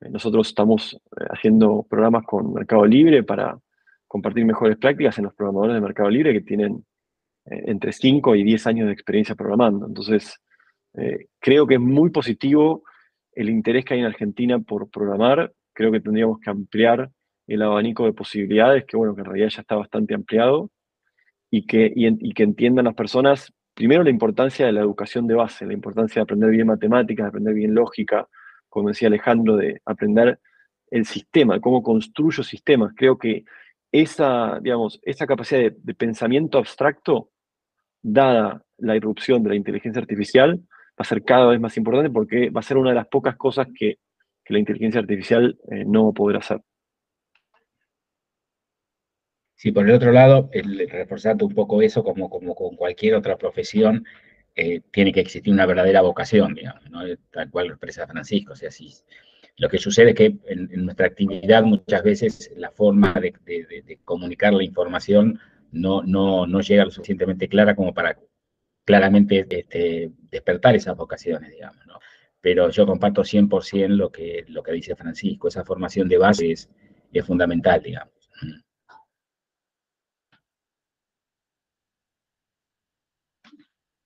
Eh, 0.02 0.10
nosotros 0.10 0.48
estamos 0.48 0.94
eh, 0.94 1.26
haciendo 1.30 1.86
programas 1.90 2.24
con 2.26 2.54
Mercado 2.54 2.86
Libre 2.86 3.24
para 3.24 3.60
compartir 4.08 4.46
mejores 4.46 4.78
prácticas 4.78 5.18
en 5.18 5.26
los 5.26 5.34
programadores 5.34 5.76
de 5.76 5.82
Mercado 5.82 6.10
Libre 6.10 6.34
que 6.34 6.42
tienen 6.42 6.86
eh, 7.46 7.64
entre 7.66 7.92
5 7.92 8.36
y 8.36 8.44
10 8.44 8.68
años 8.68 8.88
de 8.88 8.94
experiencia 8.94 9.36
programando. 9.36 9.88
Entonces, 9.88 10.40
creo 11.40 11.68
que 11.68 11.76
es 11.76 11.80
muy 11.80 12.10
positivo 12.10 12.84
el 13.34 13.50
interés 13.50 13.86
que 13.86 13.94
hay 13.94 14.00
en 14.00 14.06
Argentina 14.06 14.60
por 14.60 14.90
programar. 14.90 15.54
Creo 15.74 15.92
que 15.92 16.00
tendríamos 16.00 16.40
que 16.40 16.50
ampliar 16.50 17.12
el 17.46 17.62
abanico 17.62 18.06
de 18.06 18.14
posibilidades, 18.14 18.86
que 18.86 18.98
bueno, 18.98 19.16
que 19.16 19.22
en 19.22 19.26
realidad 19.26 19.50
ya 19.50 19.62
está 19.62 19.76
bastante 19.76 20.14
ampliado, 20.14 20.72
y 21.50 21.66
que, 21.66 21.94
y 21.96 22.34
que 22.34 22.44
entiendan 22.44 22.86
las 22.86 22.96
personas 22.96 23.54
primero 23.78 24.02
la 24.02 24.10
importancia 24.10 24.66
de 24.66 24.72
la 24.72 24.82
educación 24.82 25.28
de 25.28 25.36
base, 25.36 25.64
la 25.64 25.74
importancia 25.74 26.20
de 26.20 26.24
aprender 26.24 26.50
bien 26.50 26.66
matemáticas, 26.66 27.26
de 27.26 27.28
aprender 27.28 27.54
bien 27.54 27.76
lógica, 27.76 28.28
como 28.70 28.90
decía 28.90 29.08
Alejandro, 29.08 29.56
de 29.56 29.82
aprender 29.86 30.40
el 30.90 31.06
sistema, 31.06 31.60
cómo 31.60 31.84
construyo 31.84 32.42
sistemas. 32.42 32.94
Creo 32.96 33.20
que 33.20 33.46
esa, 33.92 34.60
digamos, 34.62 35.00
esa 35.04 35.28
capacidad 35.28 35.72
de, 35.72 35.94
pensamiento 35.94 36.58
abstracto, 36.58 37.30
dada 38.02 38.64
la 38.80 38.96
irrupción 38.96 39.44
de 39.44 39.50
la 39.50 39.56
inteligencia 39.56 40.02
artificial, 40.02 40.60
va 41.00 41.04
a 41.04 41.04
ser 41.04 41.24
cada 41.24 41.48
vez 41.48 41.60
más 41.60 41.78
importante 41.78 42.10
porque 42.10 42.50
va 42.50 42.62
a 42.62 42.64
ser 42.64 42.78
una 42.78 42.90
de 42.90 42.96
las 42.96 43.08
pocas 43.08 43.36
cosas 43.36 43.68
que, 43.78 44.00
la 44.50 44.60
inteligencia 44.60 45.02
artificial 45.02 45.60
eh, 45.70 45.84
no 45.86 46.06
va 46.06 46.12
a 46.12 46.14
poder 46.14 46.38
hacer. 46.38 46.62
Sí, 49.56 49.74
por 49.74 49.86
el 49.86 49.94
otro 49.94 50.14
lado, 50.14 50.50
el, 50.54 50.90
reforzando 50.90 51.46
un 51.46 51.54
poco 51.54 51.82
eso, 51.82 52.02
como, 52.02 52.30
con 52.30 52.78
cualquier 52.78 53.16
otra 53.16 53.36
profesión, 53.36 54.06
eh, 54.56 54.80
tiene 54.90 55.12
que 55.12 55.20
existir 55.20 55.52
una 55.52 55.66
verdadera 55.66 56.00
vocación, 56.00 56.54
digamos, 56.54 56.90
¿no? 56.90 57.02
tal 57.30 57.50
cual 57.50 57.68
expresa 57.68 58.08
Francisco. 58.08 58.54
O 58.54 58.56
sea, 58.56 58.72
si, 58.72 58.94
lo 59.58 59.70
que 59.70 59.80
sucede 59.80 60.12
es 60.12 60.16
que 60.16 60.38
en, 60.48 60.86
nuestra 60.86 61.08
actividad 61.08 61.64
muchas 61.64 62.04
veces 62.04 62.52
la 62.56 62.72
forma 62.72 63.14
de, 63.14 63.34
comunicar 64.06 64.54
la 64.54 64.64
información 64.64 65.40
no, 65.72 66.04
no, 66.04 66.46
no, 66.46 66.62
llega 66.62 66.86
lo 66.86 66.92
suficientemente 66.92 67.50
clara 67.50 67.76
como 67.76 67.94
para 67.94 68.18
claramente 68.88 69.46
este, 69.50 70.12
despertar 70.32 70.74
esas 70.74 70.96
vocaciones, 70.96 71.52
digamos. 71.52 71.84
Pero 72.40 72.70
yo 72.70 72.86
comparto 72.86 73.22
100% 73.22 73.90
lo 73.90 74.10
que, 74.10 74.46
lo 74.48 74.64
que 74.64 74.72
dice 74.72 74.96
Francisco, 74.96 75.50
esa 75.50 75.66
formación 75.66 76.08
de 76.08 76.18
base 76.18 76.52
es, 76.52 76.70
fundamental, 77.26 77.82
digamos. 77.84 78.14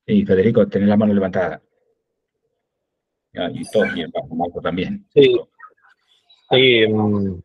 Y 0.07 0.25
Federico, 0.25 0.67
tenés 0.67 0.89
la 0.89 0.97
mano 0.97 1.13
levantada. 1.13 1.61
Ah, 3.35 3.49
y 3.53 3.61
todo 3.71 3.83
bien, 3.93 4.11
Marco 4.31 4.61
también. 4.61 5.05
Sí. 5.13 5.39
sí 6.49 6.87
mm, 6.87 7.39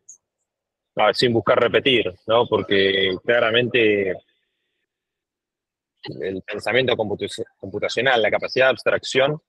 sin 1.13 1.33
buscar 1.33 1.59
repetir, 1.59 2.11
¿no? 2.25 2.47
Porque 2.47 3.15
claramente 3.23 4.15
el 6.21 6.41
pensamiento 6.41 6.95
computacional, 6.95 8.21
la 8.21 8.31
capacidad 8.31 8.65
de 8.67 8.71
abstracción, 8.71 9.41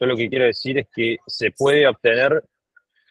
yo 0.00 0.06
lo 0.06 0.16
que 0.16 0.28
quiero 0.28 0.46
decir 0.46 0.78
es 0.78 0.86
que 0.94 1.18
se 1.26 1.50
puede 1.52 1.86
obtener 1.86 2.42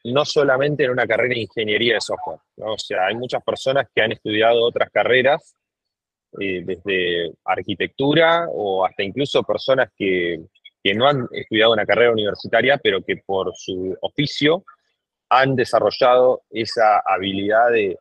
no 0.06 0.26
solamente 0.26 0.86
en 0.86 0.92
una 0.92 1.06
carrera 1.06 1.36
de 1.36 1.42
ingeniería 1.42 1.96
de 1.96 2.02
software, 2.02 2.40
¿no? 2.58 2.74
o 2.74 2.80
sea, 2.80 3.08
hay 3.08 3.16
muchas 3.16 3.44
personas 3.44 3.88
que 3.94 4.02
han 4.02 4.12
estudiado 4.12 4.64
otras 4.64 4.90
carreras 4.90 5.56
eh, 6.40 6.62
desde 6.64 7.34
arquitectura 7.44 8.48
o 8.50 8.86
hasta 8.86 9.04
incluso 9.04 9.44
personas 9.44 9.90
que, 9.96 10.40
no 10.96 11.08
han 11.08 11.28
estudiado 11.32 11.74
una 11.74 11.86
carrera 11.86 12.12
universitaria, 12.12 12.80
pero 12.82 13.04
que 13.04 13.18
por 13.18 13.52
su 13.56 13.96
oficio 14.02 14.64
han 15.30 15.56
desarrollado 15.56 16.42
esa 16.50 17.04
habilidad 17.06 17.70
de, 17.70 17.96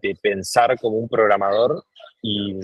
de 0.00 0.16
pensar 0.20 0.78
como 0.78 0.96
un 0.96 1.08
programador 1.08 1.84
y, 2.22 2.58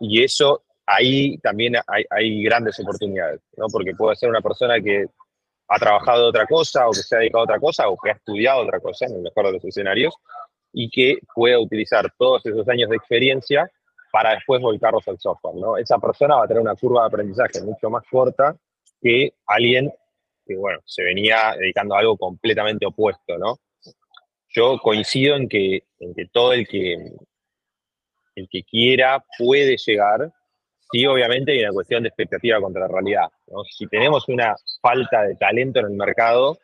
y 0.00 0.22
eso 0.22 0.62
ahí 0.86 1.38
también 1.38 1.74
hay, 1.86 2.42
grandes 2.42 2.78
oportunidades, 2.80 3.40
¿no? 3.56 3.66
porque 3.70 3.94
puede 3.94 4.16
ser 4.16 4.28
una 4.28 4.40
persona 4.40 4.80
que 4.80 5.06
ha 5.68 5.78
trabajado 5.78 6.28
otra 6.28 6.46
cosa 6.46 6.88
o 6.88 6.90
que 6.90 7.00
se 7.00 7.16
ha 7.16 7.18
dedicado 7.20 7.42
a 7.42 7.44
otra 7.44 7.60
cosa 7.60 7.88
o 7.88 7.96
que 7.96 8.10
ha 8.10 8.14
estudiado 8.14 8.62
otra 8.62 8.80
cosa 8.80 9.06
en 9.06 9.14
el 9.14 9.22
mejor 9.22 9.46
de 9.46 9.52
los 9.52 9.64
escenarios 9.64 10.14
y 10.72 10.90
que 10.90 11.18
pueda 11.34 11.58
utilizar 11.58 12.12
todos 12.18 12.44
esos 12.44 12.68
años 12.68 12.90
de 12.90 12.96
experiencia 12.96 13.70
para 14.10 14.34
después 14.34 14.60
volcarlos 14.60 15.06
al 15.08 15.18
software, 15.18 15.54
¿no? 15.56 15.76
Esa 15.78 15.98
persona 15.98 16.36
va 16.36 16.44
a 16.44 16.48
tener 16.48 16.60
una 16.60 16.74
curva 16.74 17.02
de 17.02 17.06
aprendizaje 17.06 17.62
mucho 17.62 17.88
más 17.88 18.04
corta 18.10 18.54
que 19.00 19.32
alguien 19.46 19.92
que, 20.44 20.56
bueno, 20.56 20.80
se 20.84 21.02
venía 21.02 21.54
dedicando 21.58 21.94
a 21.94 22.00
algo 22.00 22.16
completamente 22.18 22.84
opuesto, 22.84 23.38
¿no? 23.38 23.58
Yo 24.52 24.78
coincido 24.78 25.36
en 25.36 25.48
que, 25.48 25.84
en 25.98 26.14
que 26.14 26.26
todo 26.26 26.52
el 26.52 26.68
que, 26.68 26.94
el 28.34 28.48
que 28.50 28.62
quiera 28.64 29.24
puede 29.38 29.76
llegar, 29.76 30.30
sí, 30.90 31.06
obviamente 31.06 31.52
hay 31.52 31.60
una 31.60 31.72
cuestión 31.72 32.02
de 32.02 32.10
expectativa 32.10 32.60
contra 32.60 32.82
la 32.82 32.88
realidad. 32.88 33.28
Si 33.70 33.86
tenemos 33.86 34.28
una 34.28 34.54
falta 34.80 35.22
de 35.22 35.36
talento 35.36 35.80
en 35.80 35.86
el 35.86 35.92
mercado 35.92 36.58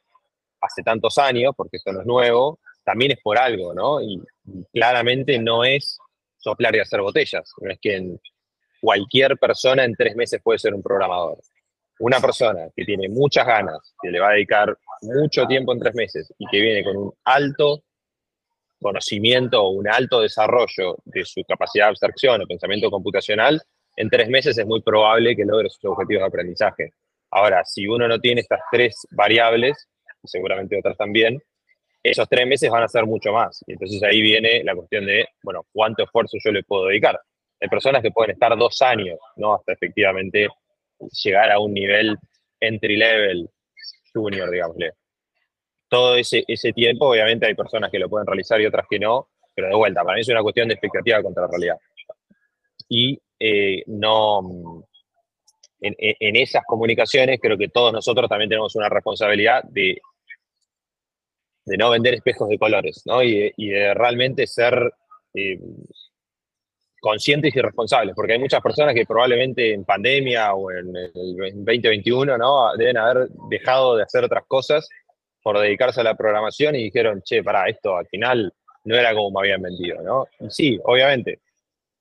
hace 0.61 0.83
tantos 0.83 1.19
años, 1.19 1.55
porque 1.57 1.79
esto 1.79 1.93
no 1.93 2.01
es 2.01 2.07
nuevo, 2.07 2.59
también 2.85 3.13
es 3.13 3.19
por 3.23 3.39
algo, 3.39 3.75
¿no? 3.75 4.01
Y, 4.01 4.21
claramente 4.73 5.39
no 5.39 5.63
es 5.63 5.99
soplar 6.39 6.75
y 6.75 6.81
hacer 6.81 7.03
botellas. 7.03 7.53
No 7.61 7.71
es 7.71 7.79
que 7.79 8.17
cualquier 8.81 9.37
persona 9.37 9.85
en 9.85 9.95
tres 9.95 10.17
meses 10.17 10.41
puede 10.43 10.59
ser 10.59 10.73
un 10.73 10.83
programador. 10.83 11.39
Una 11.99 12.19
persona 12.19 12.69
que 12.75 12.87
tiene 12.87 13.11
muchas 13.11 13.47
ganas, 13.47 13.95
que 14.01 14.11
le 14.11 14.21
va 14.21 14.31
a 14.31 14.33
dedicar 14.33 14.75
mucho 15.03 15.47
tiempo 15.47 15.73
en 15.73 15.81
tres 15.81 15.95
meses 15.95 16.33
y 16.39 16.47
que 16.47 16.61
viene 16.61 16.85
con 16.85 16.97
un 16.97 17.13
alto 17.25 17.83
conocimiento 18.81 19.63
o 19.63 19.71
un 19.71 19.89
alto 19.89 20.21
desarrollo 20.21 20.97
de 21.05 21.25
su 21.25 21.43
capacidad 21.45 21.87
de 21.87 21.91
abstracción 21.91 22.43
o 22.43 22.47
pensamiento 22.47 22.91
computacional, 22.91 23.61
en 23.97 24.09
tres 24.09 24.29
meses 24.29 24.57
es 24.57 24.67
muy 24.67 24.81
probable 24.81 25.35
que 25.35 25.45
logre 25.45 25.69
sus 25.69 25.85
objetivos 25.87 26.23
de 26.23 26.27
aprendizaje. 26.27 26.93
Ahora, 27.31 27.65
si 27.65 27.87
uno 27.87 28.07
no 28.07 28.21
tiene 28.21 28.41
estas 28.41 28.61
tres 28.71 29.07
variables, 29.11 29.89
y 30.23 30.29
seguramente 30.29 30.79
otras 30.79 30.97
también, 30.97 31.43
esos 32.03 32.29
tres 32.29 32.47
meses 32.47 32.71
van 32.71 32.85
a 32.85 32.89
ser 32.89 33.05
mucho 33.07 33.33
más. 33.33 33.63
Y 33.67 33.73
entonces 33.73 34.03
ahí 34.03 34.23
viene 34.23 34.63
la 34.65 34.75
cuestión 34.75 35.05
de, 35.05 35.27
bueno, 35.43 35.67
¿cuánto 35.73 36.05
esfuerzo 36.05 36.39
yo 36.43 36.53
le 36.53 36.63
puedo 36.63 36.87
dedicar? 36.87 37.21
Hay 37.61 37.69
personas 37.69 38.03
que 38.03 38.13
pueden 38.13 38.33
estar 38.33 38.57
dos 38.57 38.81
años, 38.83 39.19
¿no? 39.37 39.55
Hasta 39.55 39.73
efectivamente 39.73 40.49
llegar 41.25 41.51
a 41.51 41.59
un 41.59 41.75
nivel 41.75 42.17
entry 42.61 42.97
level, 42.97 43.51
junior, 44.13 44.51
digámosle. 44.51 44.93
Todo 45.89 46.17
ese, 46.17 46.45
ese 46.47 46.73
tiempo, 46.73 47.09
obviamente 47.09 47.47
hay 47.47 47.55
personas 47.55 47.91
que 47.91 47.99
lo 47.99 48.09
pueden 48.09 48.27
realizar 48.27 48.61
y 48.61 48.67
otras 48.67 48.87
que 48.89 48.99
no, 48.99 49.29
pero 49.55 49.69
de 49.69 49.75
vuelta, 49.75 50.03
para 50.05 50.17
mí 50.17 50.21
es 50.21 50.29
una 50.29 50.43
cuestión 50.43 50.69
de 50.69 50.75
expectativa 50.75 51.23
contra 51.23 51.45
la 51.45 51.49
realidad. 51.49 51.77
Y 52.89 53.19
eh, 53.41 53.83
no, 53.87 54.85
en, 55.81 55.95
en, 55.99 56.37
esas 56.37 56.65
comunicaciones 56.67 57.39
creo 57.41 57.57
que 57.57 57.69
todos 57.69 57.93
nosotros 57.93 58.29
también 58.29 58.51
tenemos 58.51 58.75
una 58.77 58.89
responsabilidad 58.89 59.63
de 59.65 60.01
de 61.69 61.77
no 61.77 61.91
vender 61.91 62.15
espejos 62.15 62.49
de 62.49 62.59
colores, 62.59 63.03
¿no? 63.05 63.23
Y 63.23 63.39
de, 63.39 63.55
y 63.57 63.69
de 63.69 63.95
realmente 63.95 64.47
ser 64.47 64.93
eh, 65.35 65.61
conscientes 67.01 67.55
y 67.55 67.61
responsables, 67.61 68.15
porque 68.15 68.35
hay 68.35 68.39
muchas 68.39 68.61
personas 68.61 68.95
que 68.95 69.07
probablemente 69.07 69.73
en 69.73 69.85
pandemia 69.85 70.55
o 70.55 70.71
en 70.71 70.95
el 70.97 71.13
2021, 71.65 72.37
¿no? 72.39 72.77
Deben 72.77 72.97
haber 72.97 73.29
dejado 73.49 73.97
de 73.97 74.03
hacer 74.03 74.25
otras 74.25 74.45
cosas 74.47 74.89
por 75.43 75.59
dedicarse 75.59 76.01
a 76.01 76.05
la 76.05 76.17
programación 76.17 76.75
y 76.75 76.85
dijeron, 76.85 77.23
che, 77.23 77.43
para 77.43 77.69
esto 77.69 77.97
al 77.97 78.07
final 78.07 78.53
no 78.85 78.97
era 78.97 79.15
como 79.15 79.31
me 79.31 79.47
habían 79.47 79.63
vendido, 79.63 80.03
¿no? 80.03 80.27
Sí, 80.51 80.79
obviamente, 80.85 81.41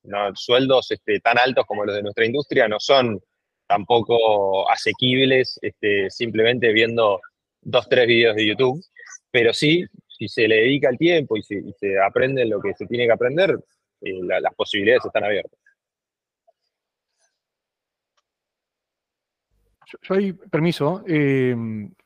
¿no? 0.03 0.35
sueldos 0.35 0.91
este, 0.91 1.19
tan 1.19 1.37
altos 1.37 1.65
como 1.65 1.85
los 1.85 1.95
de 1.95 2.01
nuestra 2.01 2.25
industria 2.25 2.67
no 2.67 2.79
son 2.79 3.19
tampoco 3.67 4.69
asequibles 4.69 5.59
este, 5.61 6.09
simplemente 6.09 6.71
viendo 6.71 7.19
dos, 7.61 7.87
tres 7.89 8.07
videos 8.07 8.35
de 8.35 8.47
YouTube, 8.47 8.81
pero 9.29 9.53
sí, 9.53 9.85
si 10.07 10.27
se 10.27 10.47
le 10.47 10.55
dedica 10.55 10.89
el 10.89 10.97
tiempo 10.97 11.37
y 11.37 11.43
se, 11.43 11.55
y 11.55 11.73
se 11.73 11.99
aprende 11.99 12.45
lo 12.45 12.61
que 12.61 12.73
se 12.73 12.87
tiene 12.87 13.05
que 13.05 13.11
aprender, 13.11 13.57
la, 14.01 14.39
las 14.39 14.53
posibilidades 14.55 15.05
están 15.05 15.23
abiertas. 15.23 15.59
Yo, 20.01 20.15
permiso, 20.51 21.03
eh, 21.07 21.55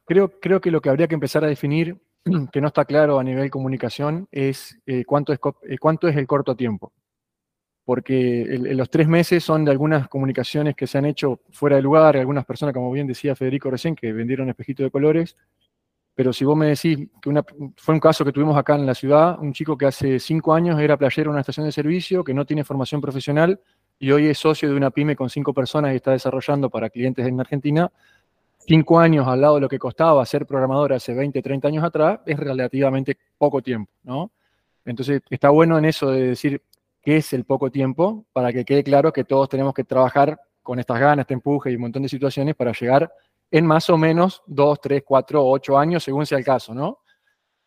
creo, 0.05 0.39
creo 0.39 0.61
que 0.61 0.71
lo 0.71 0.81
que 0.81 0.89
habría 0.89 1.07
que 1.07 1.15
empezar 1.15 1.43
a 1.43 1.47
definir, 1.47 1.97
que 2.51 2.61
no 2.61 2.67
está 2.67 2.85
claro 2.85 3.19
a 3.19 3.23
nivel 3.23 3.49
comunicación, 3.49 4.27
es 4.31 4.77
eh, 4.85 5.03
cuánto, 5.05 5.33
es 5.33 5.39
eh, 5.67 5.77
cuánto 5.79 6.07
es 6.07 6.15
el 6.15 6.27
corto 6.27 6.55
tiempo. 6.55 6.93
Porque 7.83 8.45
los 8.59 8.91
tres 8.91 9.07
meses 9.07 9.43
son 9.43 9.65
de 9.65 9.71
algunas 9.71 10.07
comunicaciones 10.07 10.75
que 10.75 10.85
se 10.85 10.99
han 10.99 11.05
hecho 11.05 11.41
fuera 11.49 11.77
de 11.77 11.81
lugar, 11.81 12.15
algunas 12.15 12.45
personas, 12.45 12.75
como 12.75 12.91
bien 12.91 13.07
decía 13.07 13.35
Federico 13.35 13.71
recién, 13.71 13.95
que 13.95 14.13
vendieron 14.13 14.49
espejito 14.49 14.83
de 14.83 14.91
colores, 14.91 15.35
pero 16.21 16.33
si 16.33 16.45
vos 16.45 16.55
me 16.55 16.67
decís 16.67 16.99
que 17.19 17.43
fue 17.77 17.95
un 17.95 17.99
caso 17.99 18.23
que 18.23 18.31
tuvimos 18.31 18.55
acá 18.55 18.75
en 18.75 18.85
la 18.85 18.93
ciudad, 18.93 19.39
un 19.39 19.53
chico 19.53 19.75
que 19.75 19.87
hace 19.87 20.19
cinco 20.19 20.53
años 20.53 20.79
era 20.79 20.95
playero 20.95 21.31
en 21.31 21.31
una 21.31 21.39
estación 21.39 21.65
de 21.65 21.71
servicio, 21.71 22.23
que 22.23 22.31
no 22.31 22.45
tiene 22.45 22.63
formación 22.63 23.01
profesional 23.01 23.59
y 23.97 24.11
hoy 24.11 24.27
es 24.27 24.37
socio 24.37 24.69
de 24.69 24.75
una 24.75 24.91
pyme 24.91 25.15
con 25.15 25.31
cinco 25.31 25.51
personas 25.51 25.93
y 25.93 25.95
está 25.95 26.11
desarrollando 26.11 26.69
para 26.69 26.91
clientes 26.91 27.25
en 27.25 27.39
Argentina, 27.39 27.91
cinco 28.59 28.99
años 28.99 29.27
al 29.27 29.41
lado 29.41 29.55
de 29.55 29.61
lo 29.61 29.67
que 29.67 29.79
costaba 29.79 30.23
ser 30.27 30.45
programador 30.45 30.93
hace 30.93 31.11
20, 31.11 31.41
30 31.41 31.67
años 31.67 31.83
atrás, 31.83 32.19
es 32.27 32.37
relativamente 32.37 33.17
poco 33.39 33.63
tiempo, 33.63 33.91
¿no? 34.03 34.29
Entonces 34.85 35.23
está 35.27 35.49
bueno 35.49 35.79
en 35.79 35.85
eso 35.85 36.11
de 36.11 36.27
decir 36.27 36.61
qué 37.01 37.17
es 37.17 37.33
el 37.33 37.45
poco 37.45 37.71
tiempo, 37.71 38.27
para 38.31 38.53
que 38.53 38.63
quede 38.63 38.83
claro 38.83 39.11
que 39.11 39.23
todos 39.23 39.49
tenemos 39.49 39.73
que 39.73 39.85
trabajar 39.85 40.39
con 40.61 40.77
estas 40.77 40.99
ganas, 40.99 41.23
este 41.23 41.33
empuje 41.33 41.71
y 41.71 41.75
un 41.77 41.81
montón 41.81 42.03
de 42.03 42.09
situaciones 42.09 42.53
para 42.53 42.73
llegar 42.73 43.11
en 43.51 43.65
más 43.65 43.89
o 43.89 43.97
menos 43.97 44.41
dos, 44.47 44.79
tres, 44.79 45.03
cuatro, 45.05 45.45
ocho 45.45 45.77
años, 45.77 46.03
según 46.03 46.25
sea 46.25 46.37
el 46.37 46.45
caso, 46.45 46.73
¿no? 46.73 46.99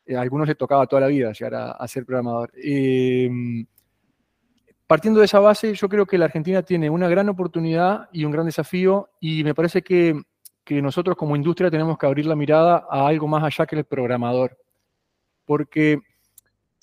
Eh, 0.06 0.16
a 0.16 0.22
algunos 0.22 0.48
les 0.48 0.56
tocaba 0.56 0.86
toda 0.86 1.02
la 1.02 1.08
vida 1.08 1.32
llegar 1.32 1.76
a, 1.78 1.88
ser 1.88 2.06
programador. 2.06 2.50
Eh, 2.56 3.30
partiendo 4.86 5.20
de 5.20 5.26
esa 5.26 5.40
base, 5.40 5.74
yo 5.74 5.88
creo 5.88 6.06
que 6.06 6.18
la 6.18 6.24
Argentina 6.24 6.62
tiene 6.62 6.88
una 6.88 7.08
gran 7.08 7.28
oportunidad 7.28 8.08
y 8.12 8.24
un 8.24 8.32
gran 8.32 8.46
desafío 8.46 9.10
y 9.20 9.44
me 9.44 9.54
parece 9.54 9.82
que, 9.82 10.20
que 10.64 10.80
nosotros 10.80 11.16
como 11.16 11.36
industria 11.36 11.70
tenemos 11.70 11.98
que 11.98 12.06
abrir 12.06 12.26
la 12.26 12.36
mirada 12.36 12.86
a 12.90 13.06
algo 13.06 13.28
más 13.28 13.44
allá 13.44 13.66
que 13.66 13.76
el 13.76 13.84
programador. 13.84 14.58
Porque 15.44 16.00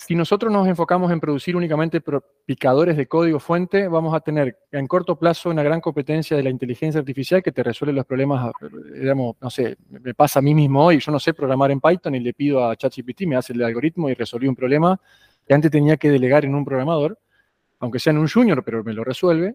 si 0.08 0.16
nosotros 0.16 0.52
nos 0.52 0.68
enfocamos 0.68 1.12
en 1.12 1.20
producir 1.20 1.56
únicamente 1.56 2.02
picadores 2.43 2.97
de 2.97 3.06
código 3.06 3.39
fuente, 3.39 3.88
vamos 3.88 4.16
a 4.16 4.20
tener 4.20 4.58
en 4.72 4.88
corto 4.88 5.16
plazo 5.16 5.52
una 5.52 5.62
gran 5.62 5.80
competencia 5.80 6.36
de 6.36 6.41
la 6.41 6.49
inteligencia 6.49 6.97
artificial 6.99 7.43
que 7.43 7.52
te 7.52 7.62
resuelve 7.62 7.93
los 7.93 8.06
problemas, 8.06 8.52
digamos, 8.95 9.36
no 9.39 9.52
sé, 9.52 9.78
me 9.89 10.16
pasa 10.16 10.39
a 10.39 10.41
mí 10.41 10.56
mismo 10.56 10.84
hoy, 10.84 10.99
yo 10.99 11.12
no 11.12 11.20
sé 11.20 11.36
programar 11.36 11.70
en 11.70 11.80
Python 11.80 12.16
y 12.16 12.20
le 12.20 12.34
pido 12.34 12.68
a 12.68 12.76
ChatGPT, 12.76 13.28
me 13.28 13.36
hace 13.36 13.54
el 13.54 13.62
algoritmo 13.62 14.10
y 14.10 14.16
resolví 14.16 14.47
un 14.47 14.56
problema 14.56 14.99
que 15.47 15.54
antes 15.54 15.70
tenía 15.70 15.97
que 15.97 16.10
delegar 16.10 16.45
en 16.45 16.56
un 16.56 16.66
programador, 16.66 17.20
aunque 17.80 17.99
sea 17.99 18.10
en 18.10 18.18
un 18.18 18.28
junior, 18.28 18.64
pero 18.64 18.84
me 18.84 18.93
lo 18.93 19.04
resuelve. 19.04 19.54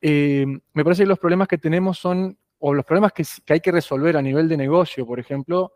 Eh, 0.00 0.44
me 0.72 0.82
parece 0.82 1.04
que 1.04 1.08
los 1.08 1.20
problemas 1.20 1.46
que 1.46 1.58
tenemos 1.58 1.98
son, 1.98 2.36
o 2.58 2.74
los 2.74 2.84
problemas 2.84 3.12
que 3.12 3.24
hay 3.48 3.60
que 3.60 3.70
resolver 3.70 4.16
a 4.16 4.22
nivel 4.22 4.48
de 4.48 4.56
negocio, 4.56 5.06
por 5.06 5.20
ejemplo, 5.20 5.72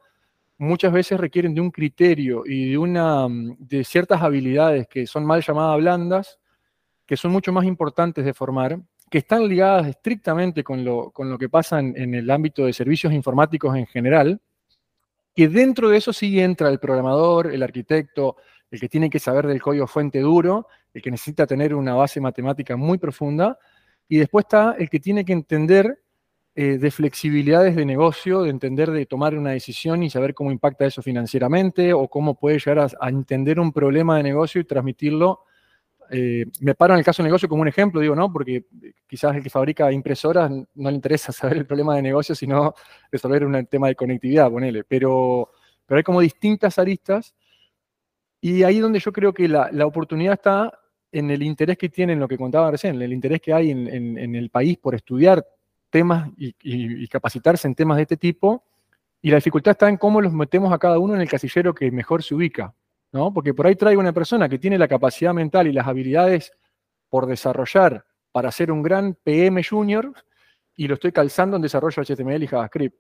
muchas 0.59 0.93
veces 0.93 1.19
requieren 1.19 1.55
de 1.55 1.61
un 1.61 1.71
criterio 1.71 2.45
y 2.47 2.71
de, 2.71 2.79
una, 2.79 3.27
de 3.29 3.85
ciertas 3.85 4.23
habilidades 4.23 4.87
que 4.89 5.07
son 5.07 5.25
mal 5.25 5.43
llamadas 5.43 5.79
blandas, 5.79 6.39
que 7.07 7.17
son 7.17 7.33
mucho 7.33 7.53
más 7.53 7.65
importantes 7.65 8.25
de 8.25 8.35
formar, 8.35 8.79
que 9.11 9.19
están 9.19 9.47
ligadas 9.47 9.87
estrictamente 9.89 10.65
con 10.65 10.85
lo, 10.85 11.11
con 11.11 11.31
lo 11.31 11.37
que 11.37 11.49
pasa 11.49 11.81
en, 11.81 11.95
en, 11.97 12.15
el 12.15 12.31
ámbito 12.31 12.65
de 12.65 12.73
servicios 12.73 13.13
informáticos 13.13 13.77
en 13.77 13.87
general, 13.87 14.41
que 15.35 15.49
dentro 15.49 15.89
de 15.89 15.99
eso 15.99 16.13
sí 16.13 16.41
entra 16.41 16.69
el 16.69 16.79
programador, 16.79 17.53
el 17.53 17.63
arquitecto, 17.63 18.37
el 18.71 18.81
que 18.81 18.89
tiene 18.89 19.11
que 19.11 19.19
saber 19.19 19.47
del 19.47 19.61
código 19.61 19.87
fuente 19.87 20.21
duro, 20.21 20.67
el 20.95 21.03
que 21.03 21.11
necesita 21.11 21.47
tener 21.47 21.75
una 21.75 21.95
base 21.95 22.21
matemática 22.21 22.77
muy 22.77 22.99
profunda, 22.99 23.59
y 24.09 24.19
después 24.19 24.45
está 24.45 24.77
el 24.79 24.89
que 24.89 25.01
tiene 25.01 25.25
que 25.25 25.33
entender 25.33 26.02
eh, 26.55 26.77
de 26.77 26.91
flexibilidades 26.91 27.75
de 27.75 27.87
negocio, 27.87 28.43
de 28.43 28.51
entender, 28.51 28.91
de 28.91 29.07
tomar 29.07 29.35
una 29.39 29.53
decisión 29.53 30.03
y 30.03 30.11
saber 30.11 30.35
cómo 30.35 30.53
impacta 30.53 30.85
eso 30.85 31.01
financieramente 31.01 31.95
o 31.95 32.09
cómo 32.09 32.39
puede 32.39 32.59
llegar 32.59 32.91
a, 33.01 33.09
entender 33.09 33.59
un 33.59 33.73
problema 33.73 34.19
de 34.19 34.23
negocio 34.23 34.61
y 34.61 34.65
transmitirlo. 34.65 35.45
Eh, 36.11 36.45
me 36.61 36.75
paro 36.75 36.93
en 36.93 36.99
el 36.99 37.07
caso 37.07 37.23
de 37.23 37.29
negocio 37.29 37.49
como 37.49 37.63
un 37.63 37.69
ejemplo, 37.69 38.03
digo, 38.03 38.15
¿no? 38.15 38.31
Porque 38.31 38.67
quizás 39.07 39.35
el 39.35 39.43
que 39.43 39.49
fabrica 39.49 39.91
impresoras 39.91 40.51
no 40.51 40.91
le 40.91 40.95
interesa 40.95 41.33
saber 41.33 41.57
el 41.57 41.65
problema 41.67 41.97
de 41.97 42.03
negocio, 42.03 42.35
sino 42.35 42.75
resolver 43.11 43.47
un 43.47 43.65
tema 43.65 43.89
de 43.89 43.95
conectividad, 43.95 44.51
ponele. 44.51 44.85
Pero, 44.85 45.53
pero 45.87 45.97
hay 45.97 46.05
como 46.05 46.21
distintas 46.21 46.79
aristas 46.79 47.35
y 48.43 48.63
ahí 48.63 48.79
donde 48.79 48.99
yo 48.99 49.11
creo 49.11 49.33
que 49.33 49.49
la, 49.49 49.71
la 49.73 49.87
oportunidad 49.87 50.35
está 50.35 50.79
en 51.13 51.31
el 51.31 51.43
interés 51.43 51.79
que 51.79 51.89
tienen, 51.89 52.21
lo 52.21 52.29
que 52.29 52.37
contaba 52.37 52.71
recién, 52.71 53.01
el 53.01 53.13
interés 53.15 53.41
que 53.41 53.55
hay 53.55 53.71
en, 53.71 53.89
en 54.19 54.35
el 54.35 54.51
país 54.51 54.77
por 54.77 54.95
estudiar 54.95 55.43
temas 55.93 56.31
y, 56.37 57.07
capacitarse 57.07 57.69
en 57.69 57.77
temas 57.77 57.99
de 57.99 58.03
este 58.03 58.17
tipo, 58.17 58.65
y 59.21 59.31
la 59.31 59.37
dificultad 59.37 59.73
está 59.73 59.89
en 59.89 59.99
cómo 59.99 60.21
los 60.21 60.33
metemos 60.33 60.73
a 60.73 60.79
cada 60.79 60.99
uno 60.99 61.15
en 61.15 61.21
el 61.21 61.29
casillero 61.29 61.73
que 61.73 61.93
mejor 61.93 62.25
se 62.25 62.35
ubica, 62.35 62.75
¿no? 63.13 63.33
Porque 63.33 63.55
por 63.55 63.69
ahí 63.69 63.77
traigo 63.77 64.01
una 64.01 64.13
persona 64.13 64.49
que 64.49 64.59
tiene 64.59 64.79
la 64.79 64.89
capacidad 64.89 65.33
mental 65.33 65.69
y 65.69 65.73
las 65.73 65.87
habilidades 65.87 66.53
por 67.09 67.27
desarrollar 67.27 68.05
para 68.33 68.51
ser 68.51 68.73
un 68.73 68.83
gran 68.83 69.15
PM 69.23 69.63
junior 69.63 70.13
y 70.75 70.89
lo 70.89 70.95
estoy 70.95 71.13
calzando 71.13 71.57
en 71.57 71.63
desarrollo 71.63 72.03
HTML 72.03 72.43
y 72.43 72.47
JavaScript. 72.49 72.97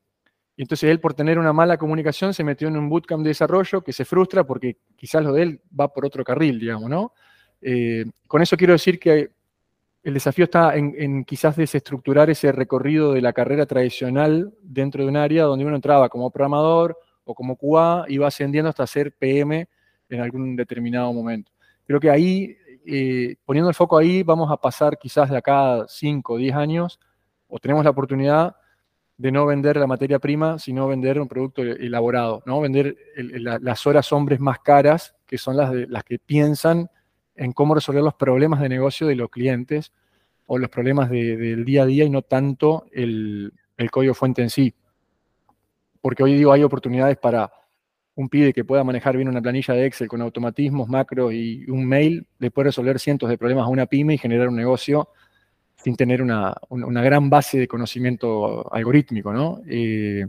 Y 0.55 0.63
entonces 0.63 0.91
él, 0.91 1.01
por 1.01 1.15
tener 1.15 1.39
una 1.39 1.53
mala 1.53 1.79
comunicación, 1.79 2.35
se 2.35 2.45
metió 2.45 2.69
en 2.69 2.77
un 2.77 2.89
bootcamp 2.89 3.25
de 3.25 3.31
desarrollo 3.31 3.83
que 3.83 3.93
se 3.93 4.05
frustra 4.05 4.45
porque 4.45 4.77
quizás 4.95 5.25
lo 5.25 5.33
de 5.33 5.43
él 5.43 5.61
va 5.79 5.89
por 5.89 6.05
otro 6.05 6.23
carril, 6.23 6.61
digamos, 6.61 6.91
¿no? 6.91 7.15
Eh, 7.63 8.05
con 8.29 8.43
eso 8.43 8.57
quiero 8.57 8.75
decir 8.75 9.01
que 9.01 9.31
el 10.03 10.15
desafío 10.15 10.45
está 10.45 10.75
en, 10.77 11.25
quizás 11.25 11.57
desestructurar 11.57 12.29
ese 12.29 12.51
recorrido 12.51 13.13
de 13.13 13.21
la 13.21 13.33
carrera 13.33 13.67
tradicional 13.67 14.53
dentro 14.63 15.05
de 15.05 15.09
un 15.09 15.17
área 15.17 15.45
donde 15.45 15.65
uno 15.65 15.77
entraba 15.77 16.09
como 16.09 16.31
programador 16.31 16.99
o 17.25 17.35
como 17.35 17.57
QA 17.57 18.07
y 18.09 18.19
va 18.19 18.27
ascendiendo 18.29 18.69
hasta 18.69 18.87
ser 18.87 19.13
PM 19.13 19.69
en 20.09 20.21
algún 20.21 20.57
determinado 20.57 21.13
momento. 21.13 21.53
Creo 21.87 22.01
que 22.01 22.11
ahí, 22.11 22.57
eh, 22.85 23.37
poniendo 23.45 23.69
el 23.69 23.77
foco 23.77 23.97
ahí, 23.97 24.25
vamos 24.25 24.51
a 24.51 24.57
pasar 24.57 24.99
quizás 24.99 25.31
de 25.31 25.37
acá 25.37 25.85
5 25.87 26.33
o 26.33 26.37
10 26.37 26.55
años, 26.57 26.99
o 27.47 27.59
tenemos 27.59 27.85
la 27.85 27.91
oportunidad 27.91 28.57
de 29.17 29.31
no 29.31 29.47
vender 29.47 29.77
la 29.77 29.87
materia 29.87 30.19
prima, 30.19 30.59
sino 30.59 30.89
vender 30.89 31.21
un 31.21 31.29
producto 31.29 31.63
elaborado, 31.63 32.43
¿no? 32.45 32.61
Vender 32.61 32.97
las 33.17 33.87
horas 33.87 34.11
hombres 34.13 34.41
más 34.41 34.59
caras, 34.59 35.15
que 35.27 35.39
son 35.39 35.57
las, 35.57 35.71
de, 35.71 35.87
las 35.87 36.03
que 36.03 36.19
piensan 36.19 36.91
en 37.35 37.53
cómo 37.53 37.75
resolver 37.75 38.03
los 38.03 38.15
problemas 38.15 38.61
de 38.61 38.69
negocio 38.69 39.07
de 39.07 39.17
los 39.17 39.31
clientes 39.31 39.93
o 40.47 40.59
los 40.59 40.71
problemas 40.71 41.11
del 41.11 41.65
día 41.65 41.83
a 41.83 41.87
día 41.87 42.05
y 42.05 42.11
no 42.11 42.23
tanto 42.23 42.87
el, 42.93 43.53
código 43.91 44.15
fuente 44.15 44.43
en 44.43 44.51
sí. 44.51 44.75
Porque 46.01 46.23
hoy 46.23 46.35
digo, 46.35 46.53
hay 46.53 46.63
oportunidades 46.63 47.17
para 47.17 47.51
un 48.15 48.29
pibe 48.29 48.53
que 48.53 48.65
pueda 48.65 48.85
manejar 48.85 49.17
bien 49.17 49.29
una 49.29 49.41
planilla 49.41 49.75
de 49.75 49.87
Excel 49.87 50.09
con 50.09 50.21
automatismos, 50.21 50.89
macros 50.89 51.33
y 51.33 51.69
un 51.71 51.87
mail, 51.87 52.27
le 52.39 52.51
puede 52.51 52.67
resolver 52.67 52.99
cientos 52.99 53.29
de 53.29 53.39
problemas 53.39 53.65
a 53.65 53.69
una 53.69 53.87
pyme 53.87 54.15
y 54.15 54.19
generar 54.19 54.49
un 54.49 54.57
negocio 54.57 55.09
sin 55.77 55.97
tener 55.97 56.23
una, 56.23 56.55
gran 56.71 57.29
base 57.29 57.59
de 57.59 57.67
conocimiento 57.67 58.73
algorítmico, 58.73 59.33
¿no? 59.33 59.63
Eh, 59.69 60.27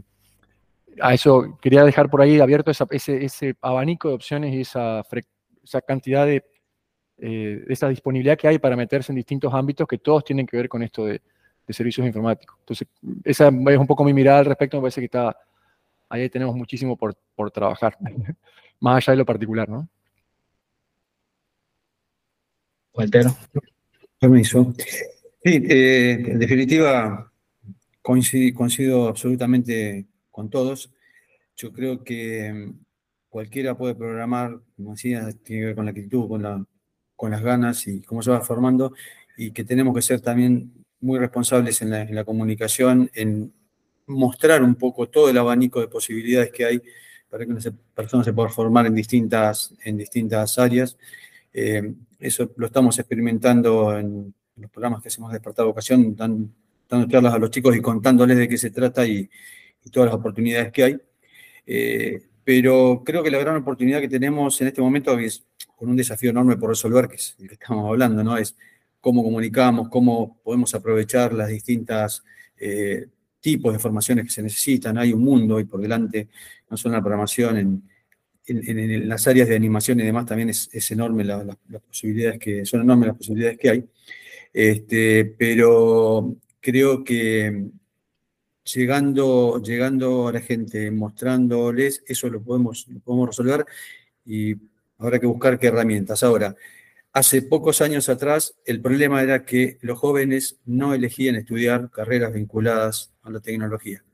a 1.00 1.14
eso 1.14 1.58
quería 1.60 1.84
dejar 1.84 2.08
por 2.08 2.22
ahí 2.22 2.40
abierto 2.40 2.70
ese, 2.70 3.24
ese, 3.24 3.54
abanico 3.60 4.08
de 4.08 4.14
opciones 4.14 4.54
y 4.54 4.62
esa, 4.62 5.02
esa 5.62 5.80
cantidad 5.82 6.26
de 6.26 6.44
eh, 7.18 7.64
esa 7.68 7.88
disponibilidad 7.88 8.36
que 8.36 8.48
hay 8.48 8.58
para 8.58 8.76
meterse 8.76 9.12
en 9.12 9.16
distintos 9.16 9.52
ámbitos 9.54 9.86
que 9.86 9.98
todos 9.98 10.24
tienen 10.24 10.46
que 10.46 10.56
ver 10.56 10.68
con 10.68 10.82
esto 10.82 11.06
de, 11.06 11.20
servicios 11.68 12.06
informáticos. 12.06 12.58
Entonces, 12.60 12.88
esa 13.24 13.48
es 13.48 13.78
un 13.78 13.86
poco 13.86 14.04
mi 14.04 14.12
mirada 14.12 14.40
al 14.40 14.44
respecto, 14.44 14.76
me 14.76 14.82
parece 14.82 15.00
que 15.00 15.06
está, 15.06 15.34
ahí 16.10 16.28
tenemos 16.28 16.54
muchísimo 16.54 16.96
por, 16.96 17.16
trabajar, 17.50 17.96
más 18.80 18.96
allá 18.96 19.12
de 19.12 19.16
lo 19.18 19.24
particular, 19.24 19.68
¿no? 19.68 19.88
Walter. 22.92 23.26
Permiso. 24.18 24.74
Sí, 25.42 25.62
eh, 25.68 26.12
en 26.12 26.38
definitiva, 26.38 27.32
coincido, 28.02 28.54
coincido 28.56 29.08
absolutamente 29.08 30.06
con 30.30 30.50
todos. 30.50 30.92
Yo 31.56 31.72
creo 31.72 32.04
que 32.04 32.52
mm, 32.52 32.84
cualquiera 33.28 33.76
puede 33.76 33.94
programar, 33.94 34.60
como 34.76 34.92
decía, 34.92 35.28
tiene 35.42 35.62
que 35.62 35.66
ver 35.66 35.74
con 35.74 35.84
la 35.86 35.90
actitud, 35.92 36.28
con 36.28 36.42
la 36.42 36.64
las 37.30 37.42
ganas 37.42 37.86
y 37.86 38.02
cómo 38.02 38.22
se 38.22 38.30
va 38.30 38.40
formando, 38.40 38.92
y 39.36 39.50
que 39.50 39.64
tenemos 39.64 39.94
que 39.94 40.02
ser 40.02 40.20
también 40.20 40.72
muy 41.00 41.18
responsables 41.18 41.82
en 41.82 42.14
la, 42.14 42.24
comunicación, 42.24 43.10
en 43.14 43.52
mostrar 44.06 44.62
un 44.62 44.74
poco 44.74 45.08
todo 45.08 45.28
el 45.28 45.38
abanico 45.38 45.80
de 45.80 45.88
posibilidades 45.88 46.50
que 46.50 46.64
hay 46.64 46.82
para 47.28 47.44
que 47.44 47.52
una 47.52 47.60
persona 47.94 48.24
se 48.24 48.32
pueda 48.32 48.48
formar 48.48 48.86
en 48.86 48.94
distintas, 48.94 49.74
en 49.84 49.96
distintas 49.96 50.58
áreas. 50.58 50.96
Eh, 51.52 51.94
eso 52.18 52.50
lo 52.56 52.66
estamos 52.66 52.98
experimentando 52.98 53.98
en 53.98 54.32
los 54.56 54.70
programas 54.70 55.02
que 55.02 55.08
hacemos 55.08 55.30
de 55.30 55.38
Despertar 55.38 55.66
Vocación, 55.66 56.16
dando, 56.16 56.48
charlas 57.08 57.34
a 57.34 57.38
los 57.38 57.50
chicos 57.50 57.76
y 57.76 57.80
contándoles 57.80 58.38
de 58.38 58.48
qué 58.48 58.56
se 58.56 58.70
trata 58.70 59.06
y, 59.06 59.28
todas 59.92 60.06
las 60.06 60.14
oportunidades 60.14 60.72
que 60.72 60.84
hay. 60.84 60.96
Eh, 61.66 62.22
pero 62.44 63.02
creo 63.04 63.22
que 63.22 63.30
la 63.30 63.38
gran 63.38 63.56
oportunidad 63.56 64.00
que 64.00 64.08
tenemos 64.08 64.58
en 64.60 64.68
este 64.68 64.80
momento 64.80 65.18
es 65.18 65.44
con 65.76 65.88
un 65.88 65.96
desafío 65.96 66.30
enorme 66.30 66.56
por 66.56 66.70
resolver, 66.70 67.08
que 67.08 67.16
es 67.16 67.36
el 67.38 67.48
que 67.48 67.54
estamos 67.54 67.88
hablando, 67.88 68.22
¿no? 68.22 68.36
Es 68.36 68.56
cómo 69.00 69.22
comunicamos, 69.22 69.88
cómo 69.88 70.40
podemos 70.42 70.74
aprovechar 70.74 71.34
las 71.34 71.48
distintas 71.48 72.24
eh, 72.56 73.06
tipos 73.40 73.72
de 73.72 73.78
formaciones 73.78 74.24
que 74.24 74.30
se 74.30 74.42
necesitan. 74.42 74.96
Hay 74.96 75.12
un 75.12 75.22
mundo 75.22 75.60
y 75.60 75.64
por 75.64 75.80
delante, 75.80 76.28
no 76.70 76.76
solo 76.76 76.94
en 76.94 76.98
la 76.98 77.02
programación, 77.02 77.56
en, 77.58 79.08
las 79.08 79.26
áreas 79.26 79.48
de 79.48 79.56
animación 79.56 80.00
y 80.00 80.02
demás 80.04 80.26
también 80.26 80.50
es, 80.50 80.90
enorme 80.90 81.24
las 81.24 81.56
posibilidades 81.86 82.38
que, 82.38 82.64
son 82.66 82.82
enormes 82.82 83.08
las 83.08 83.16
posibilidades 83.16 83.58
que 83.58 83.70
hay. 83.70 83.84
Este, 84.52 85.24
pero 85.24 86.36
creo 86.60 87.02
que 87.04 87.70
llegando, 88.64 89.60
llegando 89.62 90.28
a 90.28 90.32
la 90.32 90.40
gente, 90.40 90.90
mostrándoles, 90.90 92.02
eso 92.06 92.28
lo 92.28 92.42
podemos, 92.42 92.86
lo 92.88 93.00
podemos 93.00 93.28
resolver 93.28 93.66
y 94.24 94.54
habrá 95.04 95.18
que 95.18 95.26
buscar 95.26 95.58
qué 95.58 95.68
herramientas. 95.68 96.22
Ahora, 96.22 96.54
hace 97.12 97.42
pocos 97.42 97.80
años 97.80 98.08
atrás 98.08 98.56
el 98.64 98.80
problema 98.80 99.22
era 99.22 99.44
que 99.44 99.78
los 99.82 99.98
jóvenes 99.98 100.58
no 100.64 100.94
elegían 100.94 101.36
estudiar 101.36 101.90
carreras 101.90 102.32
vinculadas 102.32 103.12
a 103.22 103.30
la 103.30 103.40
tecnología. 103.40 104.04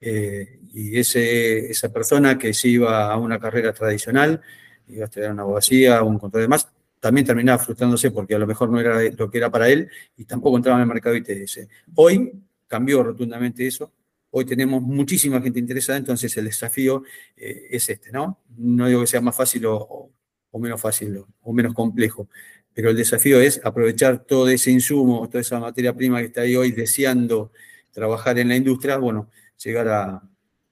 Eh, 0.00 0.60
y 0.72 0.98
ese, 0.98 1.70
esa 1.70 1.92
persona 1.92 2.38
que 2.38 2.54
se 2.54 2.68
iba 2.68 3.12
a 3.12 3.18
una 3.18 3.40
carrera 3.40 3.72
tradicional, 3.72 4.40
iba 4.86 5.02
a 5.02 5.06
estudiar 5.06 5.32
una 5.32 5.42
abogacía, 5.42 6.02
un 6.02 6.18
control 6.18 6.42
de 6.42 6.48
más, 6.48 6.68
también 7.00 7.26
terminaba 7.26 7.58
frustrándose 7.58 8.10
porque 8.10 8.34
a 8.34 8.38
lo 8.38 8.46
mejor 8.46 8.70
no 8.70 8.80
era 8.80 9.00
lo 9.16 9.30
que 9.30 9.38
era 9.38 9.50
para 9.50 9.68
él 9.68 9.88
y 10.16 10.24
tampoco 10.24 10.56
entraba 10.56 10.78
en 10.78 10.82
el 10.82 10.88
mercado 10.88 11.16
ITS. 11.16 11.68
Hoy 11.94 12.32
cambió 12.66 13.02
rotundamente 13.02 13.66
eso. 13.66 13.92
Hoy 14.30 14.44
tenemos 14.44 14.82
muchísima 14.82 15.40
gente 15.40 15.58
interesada, 15.58 15.98
entonces 15.98 16.36
el 16.36 16.44
desafío 16.46 17.02
eh, 17.36 17.68
es 17.70 17.88
este, 17.88 18.12
¿no? 18.12 18.42
No 18.56 18.86
digo 18.86 19.00
que 19.00 19.06
sea 19.06 19.20
más 19.20 19.34
fácil 19.34 19.64
o, 19.66 20.10
menos 20.52 20.80
fácil 20.80 21.24
o, 21.42 21.52
menos 21.52 21.74
complejo, 21.74 22.28
pero 22.72 22.90
el 22.90 22.96
desafío 22.96 23.40
es 23.40 23.60
aprovechar 23.64 24.24
todo 24.24 24.48
ese 24.48 24.70
insumo, 24.70 25.28
toda 25.28 25.40
esa 25.40 25.60
materia 25.60 25.94
prima 25.94 26.20
que 26.20 26.26
está 26.26 26.42
ahí 26.42 26.56
hoy 26.56 26.72
deseando 26.72 27.52
trabajar 27.92 28.38
en 28.38 28.48
la 28.48 28.56
industria, 28.56 28.96
bueno, 28.96 29.30
llegar 29.62 29.88
a, 29.88 30.22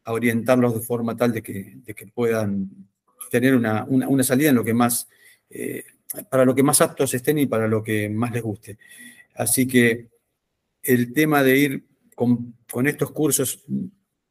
orientarlos 0.09 0.73
de 0.73 0.81
forma 0.81 1.17
tal 1.17 1.33
de 1.33 1.43
que, 1.43 1.79
que 1.85 2.07
puedan 2.07 2.71
tener 3.31 3.55
una, 3.55 3.87
salida 4.23 4.51
en 4.51 4.55
lo 4.55 4.65
que 4.65 4.75
más, 4.75 5.09
eh, 5.51 5.85
para 6.31 6.45
lo 6.45 6.55
que 6.55 6.63
más 6.63 6.81
aptos 6.81 7.13
estén 7.15 7.39
y 7.39 7.47
para 7.47 7.69
lo 7.69 7.83
que 7.83 8.09
más 8.09 8.33
les 8.33 8.43
guste. 8.43 8.79
Así 9.35 9.67
que 9.67 10.09
el 10.83 11.13
tema 11.13 11.43
de 11.43 11.59
ir 11.59 11.85
con, 12.15 12.55
estos 12.87 13.11
cursos, 13.11 13.65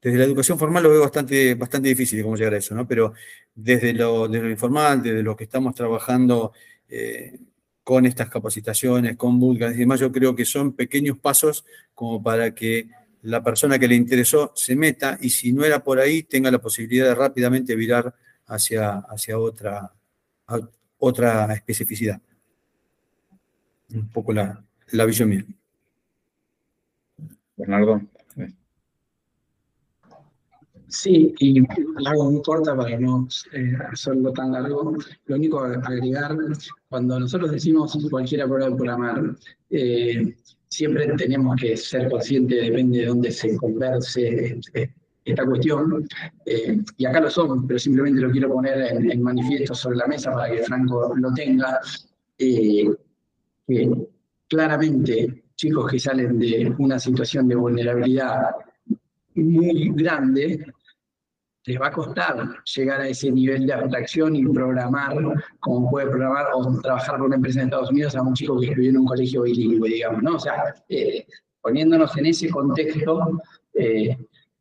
desde 0.02 0.18
la 0.18 0.24
educación 0.24 0.58
formal 0.58 0.84
lo 0.84 0.90
veo 0.90 1.02
bastante, 1.02 1.56
bastante 1.56 1.90
difícil 1.90 2.24
cómo 2.24 2.36
llegar 2.36 2.54
a 2.54 2.58
eso, 2.58 2.76
¿no? 2.76 2.88
Pero 2.88 3.14
desde 3.56 3.94
lo, 3.94 4.26
informal, 4.50 5.02
desde 5.02 5.24
lo 5.24 5.36
que 5.36 5.46
estamos 5.46 5.74
trabajando 5.74 6.52
eh, 6.90 7.40
con 7.84 8.06
estas 8.06 8.30
capacitaciones, 8.30 9.16
con 9.16 9.40
bootcamps 9.40 9.76
y 9.76 9.80
demás, 9.80 10.00
yo 10.00 10.12
creo 10.12 10.36
que 10.36 10.46
son 10.46 10.74
pequeños 10.74 11.18
pasos 11.18 11.66
como 11.94 12.22
para 12.22 12.54
que 12.54 12.90
la 13.22 13.44
persona 13.44 13.80
que 13.80 13.88
le 13.88 13.96
interesó 13.96 14.52
se 14.56 14.76
meta 14.76 15.18
y 15.22 15.30
si 15.30 15.54
no 15.54 15.64
era 15.64 15.84
por 15.84 16.00
ahí, 16.00 16.24
tenga 16.24 16.52
la 16.52 16.60
posibilidad 16.60 17.08
de 17.08 17.16
rápidamente 17.16 17.76
virar 17.76 18.14
hacia, 18.48 18.98
hacia 18.98 19.40
otra, 19.40 19.92
otra 21.00 21.54
especificidad. 21.54 22.22
Un 23.94 24.10
poco 24.10 24.34
la, 24.34 24.64
la 24.92 25.06
visión 25.06 25.30
mía. 25.30 25.46
Bernardo. 27.56 28.02
Sí, 30.88 31.34
y 31.40 31.62
la 31.62 32.12
hago 32.12 32.32
muy 32.32 32.42
corta 32.42 32.76
para 32.76 33.00
no 33.00 33.28
eh, 33.54 33.74
hacerlo 33.92 34.32
tan 34.34 34.52
largo. 34.52 34.96
Lo 35.26 35.36
único 35.36 35.64
a 35.64 35.74
agregar, 35.74 36.38
cuando 36.90 37.20
nosotros 37.20 37.52
decimos 37.52 37.98
cualquiera 38.10 38.48
puede 38.48 38.72
programar, 38.76 39.36
eh, 39.70 40.36
siempre 40.68 41.08
tenemos 41.18 41.56
que 41.60 41.76
ser 41.76 42.10
conscientes, 42.10 42.62
depende 42.62 43.00
de 43.00 43.06
dónde 43.08 43.32
se 43.32 43.58
converse 43.58 44.60
eh, 44.74 44.94
esta 45.24 45.44
cuestión, 45.44 46.08
y 46.98 47.06
acá 47.06 47.20
lo 47.20 47.32
son, 47.32 47.66
pero 47.66 47.80
simplemente 47.80 48.22
lo 48.22 48.30
quiero 48.30 48.54
poner 48.54 48.78
en, 48.92 49.24
manifiesto 49.24 49.74
sobre 49.74 49.98
la 49.98 50.06
mesa 50.06 50.32
para 50.32 50.54
que 50.54 50.62
Franco 50.62 51.16
lo 51.16 51.34
tenga, 51.34 51.80
que 52.38 52.92
claramente 54.48 55.46
chicos 55.56 55.90
que 55.90 56.00
salen 56.00 56.38
de 56.38 56.72
una 56.78 57.00
situación 57.00 57.48
de 57.48 57.56
vulnerabilidad 57.56 58.52
muy 59.36 59.92
grande, 59.94 60.66
les 61.66 61.82
va 61.82 61.88
a 61.88 61.92
costar 61.92 62.64
llegar 62.76 63.02
a 63.02 63.08
ese 63.08 63.32
nivel 63.32 63.66
de 63.66 63.74
abstracción 63.74 64.36
y 64.36 64.46
programar 64.46 65.16
como 65.60 65.90
puede 65.90 66.08
programar 66.08 66.48
o 66.54 66.80
trabajar 66.80 67.18
por 67.18 67.28
una 67.28 67.36
empresa 67.36 67.60
en 67.60 67.66
Estados 67.66 67.92
Unidos 67.92 68.16
a 68.16 68.22
un 68.22 68.34
chico 68.34 68.60
que 68.60 68.68
estudió 68.68 68.90
en 68.90 68.98
un 68.98 69.06
colegio 69.06 69.42
bilingüe, 69.44 69.90
digamos, 69.90 70.24
¿no? 70.24 70.36
O 70.36 70.40
sea, 70.40 70.76
eh, 70.90 71.26
poniéndonos 71.62 72.16
en 72.18 72.28
ese 72.28 72.50
contexto, 72.50 73.42
eh, 73.74 74.18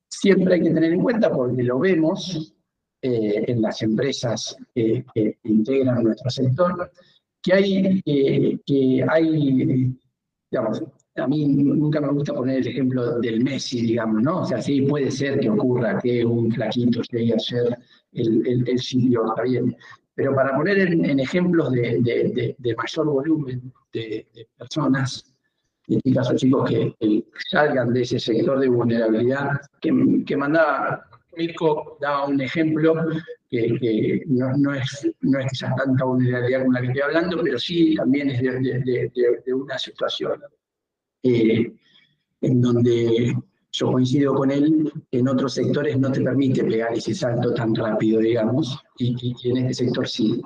siempre 0.09 0.55
hay 0.55 0.63
que 0.63 0.71
tener 0.71 0.93
en 0.93 1.03
cuenta, 1.03 1.31
porque 1.31 1.63
lo 1.63 1.79
vemos 1.79 2.55
eh, 3.03 3.45
en 3.49 3.61
las 3.61 3.83
empresas 3.83 4.57
que 4.75 5.05
integran 5.43 6.05
nuestro 6.05 6.31
sector, 6.31 6.91
que 7.43 7.53
hay, 7.53 8.03
que 8.03 9.05
hay 9.07 9.95
digamos, 10.51 10.83
a 11.17 11.27
mí 11.29 11.47
nunca 11.47 12.01
me 12.01 12.09
gusta 12.09 12.35
poner 12.35 12.59
el 12.59 12.67
ejemplo 12.67 13.19
del 13.21 13.43
Messi, 13.43 13.83
digamos, 13.83 14.23
¿no? 14.23 14.41
O 14.41 14.45
sea, 14.45 14.61
sí 14.61 14.83
puede 14.83 15.11
ser 15.11 15.39
que 15.39 15.49
ocurra 15.49 16.01
que 16.01 16.25
un 16.25 16.51
flaquito 16.51 17.03
llegue 17.11 17.35
a 17.35 17.39
ser 17.39 17.79
el, 18.13 18.47
el, 18.47 18.69
el 18.69 18.79
sitio, 18.79 19.27
está 19.27 19.43
bien. 19.43 19.77
Pero 20.15 20.35
para 20.35 20.57
poner 20.57 20.79
en, 20.79 21.21
ejemplos 21.21 21.73
de, 21.73 21.99
de, 22.01 22.57
de, 22.59 22.77
mayor 22.77 23.07
volumen 23.07 23.73
de, 23.93 24.27
personas, 24.57 25.25
en 25.89 25.97
este 25.99 26.15
caso 26.15 26.37
chicos 26.37 26.71
que, 26.71 27.25
salgan 27.51 27.93
de 27.93 28.03
ese 28.03 28.19
sector 28.19 28.59
de 28.61 28.69
vulnerabilidad, 28.69 29.61
que, 29.81 30.23
que 30.25 30.37
mandaba 30.37 31.05
Mirko 31.37 31.99
daba 32.01 32.27
un 32.27 32.41
ejemplo 32.41 32.95
que, 33.51 33.77
que 33.81 34.23
no, 34.27 34.57
no, 34.57 34.75
es, 34.75 35.09
no 35.21 35.39
es 35.41 35.47
quizás 35.51 35.75
tanta 35.77 36.05
vulnerabilidad 36.05 36.61
como 36.61 36.73
la 36.73 36.81
que 36.81 36.87
estoy 36.89 37.03
hablando, 37.03 37.43
pero 37.43 37.59
sí 37.59 37.95
también 37.97 38.31
es 38.31 38.41
de, 38.41 39.55
una 39.55 39.79
situación 39.79 40.41
eh, 41.25 41.73
en 42.43 42.61
donde 42.61 43.35
yo 43.73 43.91
coincido 43.91 44.35
con 44.35 44.51
él, 44.51 44.93
en 45.11 45.29
otros 45.29 45.55
sectores 45.55 45.99
no 45.99 46.13
te 46.13 46.21
permite 46.21 46.63
pegar 46.63 46.93
ese 46.93 47.15
salto 47.15 47.53
tan 47.55 47.75
rápido, 47.75 48.21
digamos, 48.21 48.79
y, 48.99 49.35
en 49.49 49.57
este 49.57 49.85
sector 49.85 50.07
sí. 50.07 50.41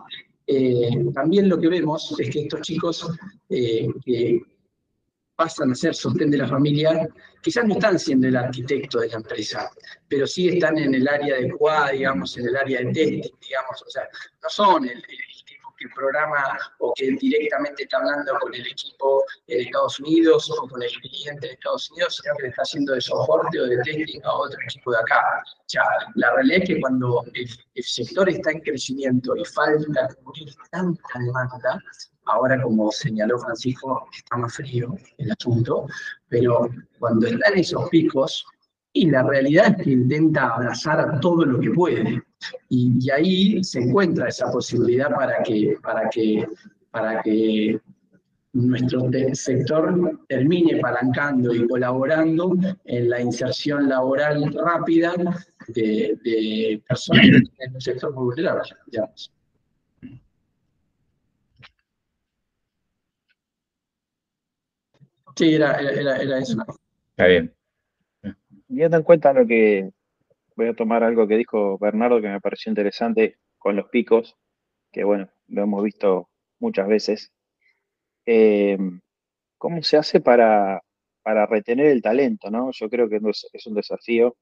Eh, 0.46 1.04
también 1.12 1.48
lo 1.48 1.58
que 1.58 1.68
vemos 1.68 2.18
es 2.18 2.30
que 2.30 2.40
estos 2.40 2.62
chicos 2.62 3.06
eh, 3.50 3.86
que 4.02 4.40
pasan 5.36 5.72
a 5.72 5.74
ser 5.74 5.94
sostén 5.94 6.30
de 6.30 6.38
la 6.38 6.48
familia, 6.48 7.06
quizás 7.42 7.66
no 7.66 7.74
están 7.74 7.98
siendo 7.98 8.28
el 8.28 8.36
arquitecto 8.36 9.00
de 9.00 9.08
la 9.08 9.16
empresa, 9.16 9.70
pero 10.08 10.26
sí 10.26 10.48
están 10.48 10.78
en 10.78 10.94
el 10.94 11.06
área 11.06 11.36
de 11.36 11.50
QA, 11.50 11.90
digamos, 11.90 12.36
en 12.38 12.48
el 12.48 12.56
área 12.56 12.80
de 12.80 12.92
testing, 12.92 13.36
digamos, 13.40 13.82
o 13.86 13.90
sea, 13.90 14.04
no 14.42 14.48
son 14.48 14.88
el 14.88 15.02
que 15.78 15.88
programa 15.94 16.58
o 16.78 16.92
que 16.94 17.12
directamente 17.12 17.84
está 17.84 17.98
hablando 17.98 18.32
con 18.40 18.54
el 18.54 18.66
equipo 18.66 19.24
en 19.46 19.66
Estados 19.66 20.00
Unidos 20.00 20.50
o 20.50 20.68
con 20.68 20.82
el 20.82 20.90
cliente 20.90 21.46
en 21.46 21.52
Estados 21.54 21.90
Unidos, 21.90 22.16
sino 22.16 22.34
que 22.36 22.42
le 22.42 22.48
está 22.48 22.62
haciendo 22.62 22.94
de 22.94 23.00
soporte 23.00 23.60
o 23.60 23.66
de 23.66 23.76
testing 23.82 24.20
a 24.24 24.32
otro 24.32 24.58
equipo 24.64 24.92
de 24.92 24.98
acá. 24.98 25.42
Ya, 25.68 25.82
la 26.14 26.32
realidad 26.34 26.62
es 26.62 26.68
que 26.68 26.80
cuando 26.80 27.24
el, 27.34 27.48
sector 27.82 28.28
está 28.28 28.50
en 28.50 28.60
crecimiento 28.60 29.36
y 29.36 29.44
falta 29.44 30.08
cubrir 30.22 30.54
tanta 30.70 31.18
demanda, 31.18 31.82
ahora 32.26 32.60
como 32.62 32.90
señaló 32.90 33.38
Francisco, 33.38 34.08
está 34.12 34.36
más 34.36 34.54
frío 34.54 34.94
el 35.18 35.30
asunto, 35.32 35.86
pero 36.28 36.68
cuando 36.98 37.26
están 37.26 37.56
esos 37.56 37.88
picos, 37.88 38.44
y 38.92 39.10
la 39.10 39.22
realidad 39.22 39.76
es 39.78 39.84
que 39.84 39.90
intenta 39.92 40.54
abrazar 40.54 41.20
todo 41.20 41.44
lo 41.44 41.60
que 41.60 41.70
puede. 41.70 42.22
Y, 42.68 43.10
ahí 43.10 43.64
se 43.64 43.80
encuentra 43.80 44.28
esa 44.28 44.50
posibilidad 44.50 45.10
para 45.10 45.42
que, 45.42 45.76
para 45.82 46.08
que, 46.08 46.46
para 46.90 47.22
que 47.22 47.80
nuestro 48.52 49.10
sector 49.32 50.20
termine 50.28 50.80
palancando 50.80 51.54
y 51.54 51.66
colaborando 51.66 52.56
en 52.84 53.10
la 53.10 53.20
inserción 53.20 53.88
laboral 53.88 54.52
rápida 54.54 55.14
de, 55.68 56.82
personas 56.88 57.26
en 57.58 57.74
el 57.74 57.80
sector 57.80 58.12
vulnerable, 58.14 58.62
digamos. 58.86 59.32
Sí, 65.36 65.54
era, 65.54 65.78
era, 65.78 66.16
era 66.16 66.38
eso. 66.38 66.56
Está 67.10 67.26
bien. 67.26 67.54
Teniendo 68.66 68.96
en 68.96 69.02
cuenta 69.04 69.32
lo 69.32 69.46
que 69.46 69.92
voy 70.58 70.66
a 70.66 70.74
tomar 70.74 71.04
algo 71.04 71.28
que 71.28 71.36
dijo 71.36 71.78
Bernardo 71.78 72.20
que 72.20 72.28
me 72.28 72.40
pareció 72.40 72.70
interesante 72.70 73.38
con 73.58 73.76
los 73.76 73.88
picos, 73.90 74.36
que 74.90 75.04
bueno, 75.04 75.30
lo 75.46 75.62
hemos 75.62 75.84
visto 75.84 76.30
muchas 76.58 76.88
veces. 76.88 77.32
Eh, 78.26 78.76
¿Cómo 79.56 79.82
se 79.84 79.96
hace 79.98 80.20
para, 80.20 80.82
para 81.22 81.46
retener 81.46 81.86
el 81.86 82.02
talento? 82.02 82.50
¿no? 82.50 82.72
Yo 82.72 82.90
creo 82.90 83.08
que 83.08 83.20
es 83.52 83.66
un 83.68 83.74
desafío. 83.74 84.36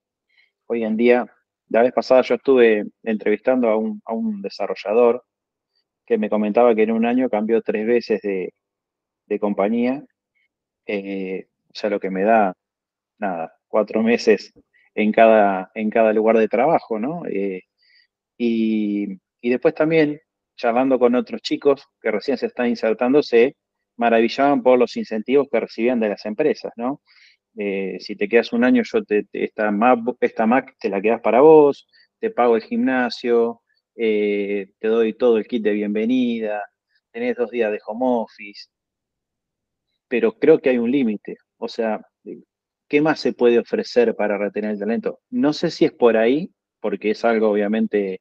Hoy 0.65 0.85
en 0.85 0.97
día, 0.97 1.27
la 1.69 1.83
vez 1.83 1.93
pasada 1.93 2.23
yo 2.23 2.37
estuve 2.37 2.87
entrevistando 3.03 3.69
a 3.69 3.77
un, 3.77 4.01
a 4.07 4.15
un 4.15 4.41
desarrollador 4.41 5.23
que 6.07 6.17
me 6.17 6.31
comentaba 6.31 6.75
que 6.75 6.85
en 6.85 6.93
un 6.93 7.05
año 7.05 7.29
cambió 7.29 7.61
tres 7.61 7.87
veces 7.87 8.23
de, 8.23 8.55
de 9.27 9.39
compañía, 9.39 10.03
eh, 10.87 11.49
o 11.69 11.75
sea, 11.75 11.91
lo 11.91 12.01
que 12.01 12.11
me 12.11 12.23
da, 12.23 12.55
nada, 13.19 13.55
cuatro 13.69 14.03
meses 14.03 14.55
en 14.97 15.13
cada, 15.13 15.71
en 15.75 15.91
cada 15.91 16.13
lugar 16.13 16.39
de 16.39 16.49
trabajo, 16.49 16.99
¿no? 16.99 17.25
Eh, 17.27 17.63
y, 18.39 19.19
después 19.43 19.75
también, 19.75 20.21
charlando 20.57 20.99
con 20.99 21.15
otros 21.15 21.43
chicos 21.43 21.87
que 22.01 22.11
recién 22.11 22.39
se 22.39 22.47
están 22.47 22.69
insertando, 22.69 23.23
se 23.23 23.57
maravillaban 23.97 24.63
por 24.63 24.79
los 24.79 24.97
incentivos 24.97 25.49
que 25.53 25.61
recibían 25.61 26.01
de 26.01 26.09
las 26.11 26.25
empresas, 26.27 26.73
¿no? 26.77 27.03
Eh, 27.59 27.99
si 28.01 28.17
te 28.17 28.29
quedas 28.29 28.53
un 28.53 28.65
año, 28.65 28.83
yo 28.85 29.05
te, 29.05 29.27
esta, 29.33 29.71
Mac, 29.71 30.01
esta 30.21 30.47
te 30.81 30.89
la 30.89 31.01
quedas 31.01 31.21
para 31.21 31.41
vos, 31.41 31.87
te 32.19 32.31
pago 32.31 32.57
el 32.57 32.63
gimnasio, 32.63 33.63
eh, 33.97 34.69
te 34.79 34.89
doy 34.89 35.15
todo 35.15 35.39
el 35.39 35.47
kit 35.47 35.63
de 35.63 35.73
bienvenida, 35.73 36.63
tenés 37.13 37.37
dos 37.37 37.51
días 37.51 37.71
de 37.73 37.81
home 37.87 38.05
office, 38.25 38.69
pero 40.09 40.33
creo 40.39 40.59
que 40.59 40.71
hay 40.71 40.79
un 40.79 40.91
límite. 40.91 41.37
O 41.59 41.69
sea, 41.69 42.01
¿qué 42.89 43.01
más 43.01 43.21
se 43.21 43.33
puede 43.33 43.59
ofrecer 43.59 44.15
para 44.15 44.39
retener 44.39 44.73
el 44.73 44.79
talento? 44.79 45.21
No 45.31 45.53
sé 45.53 45.71
si 45.71 45.85
es 45.85 45.93
por 45.93 46.17
ahí, 46.17 46.53
porque 46.81 47.11
es 47.11 47.25
algo 47.25 47.51
obviamente 47.51 48.21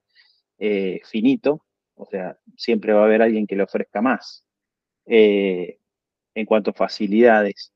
eh, 0.57 1.01
finito, 1.05 1.65
o 1.95 2.05
sea, 2.05 2.37
siempre 2.57 2.93
va 2.93 3.01
a 3.01 3.05
haber 3.05 3.21
alguien 3.21 3.47
que 3.47 3.55
le 3.55 3.63
ofrezca 3.63 4.01
más. 4.01 4.45
Eh, 5.05 5.79
en 6.33 6.45
cuanto 6.45 6.71
a 6.71 6.73
facilidades, 6.73 7.71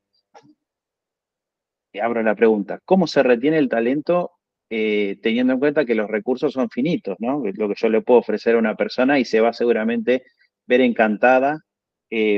abro 2.00 2.22
la 2.22 2.34
pregunta, 2.34 2.80
¿cómo 2.84 3.06
se 3.06 3.22
retiene 3.22 3.58
el 3.58 3.68
talento 3.68 4.32
eh, 4.68 5.18
teniendo 5.22 5.54
en 5.54 5.58
cuenta 5.58 5.84
que 5.84 5.94
los 5.94 6.08
recursos 6.08 6.52
son 6.52 6.70
finitos, 6.70 7.16
¿no? 7.18 7.42
Lo 7.54 7.68
que 7.68 7.74
yo 7.76 7.88
le 7.88 8.02
puedo 8.02 8.20
ofrecer 8.20 8.54
a 8.54 8.58
una 8.58 8.76
persona 8.76 9.18
y 9.18 9.24
se 9.24 9.40
va 9.40 9.52
seguramente 9.52 10.24
ver 10.66 10.80
encantada 10.80 11.60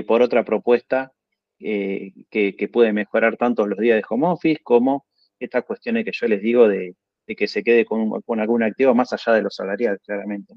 por 0.07 0.21
otra 0.21 0.45
propuesta 0.45 1.13
eh, 1.63 2.13
que, 2.31 2.69
puede 2.69 2.93
mejorar 2.93 3.37
tanto 3.37 3.67
los 3.67 3.79
días 3.79 3.97
de 3.97 4.05
home 4.09 4.27
office 4.29 4.61
como 4.63 5.07
estas 5.39 5.65
cuestiones 5.65 6.05
que 6.05 6.13
yo 6.13 6.27
les 6.27 6.41
digo 6.41 6.69
de, 6.69 6.97
que 7.27 7.47
se 7.47 7.63
quede 7.63 7.85
con, 7.85 8.23
algún 8.41 8.63
activo 8.63 8.95
más 8.95 9.13
allá 9.13 9.33
de 9.35 9.43
los 9.43 9.55
salariales, 9.55 10.01
claramente. 10.05 10.55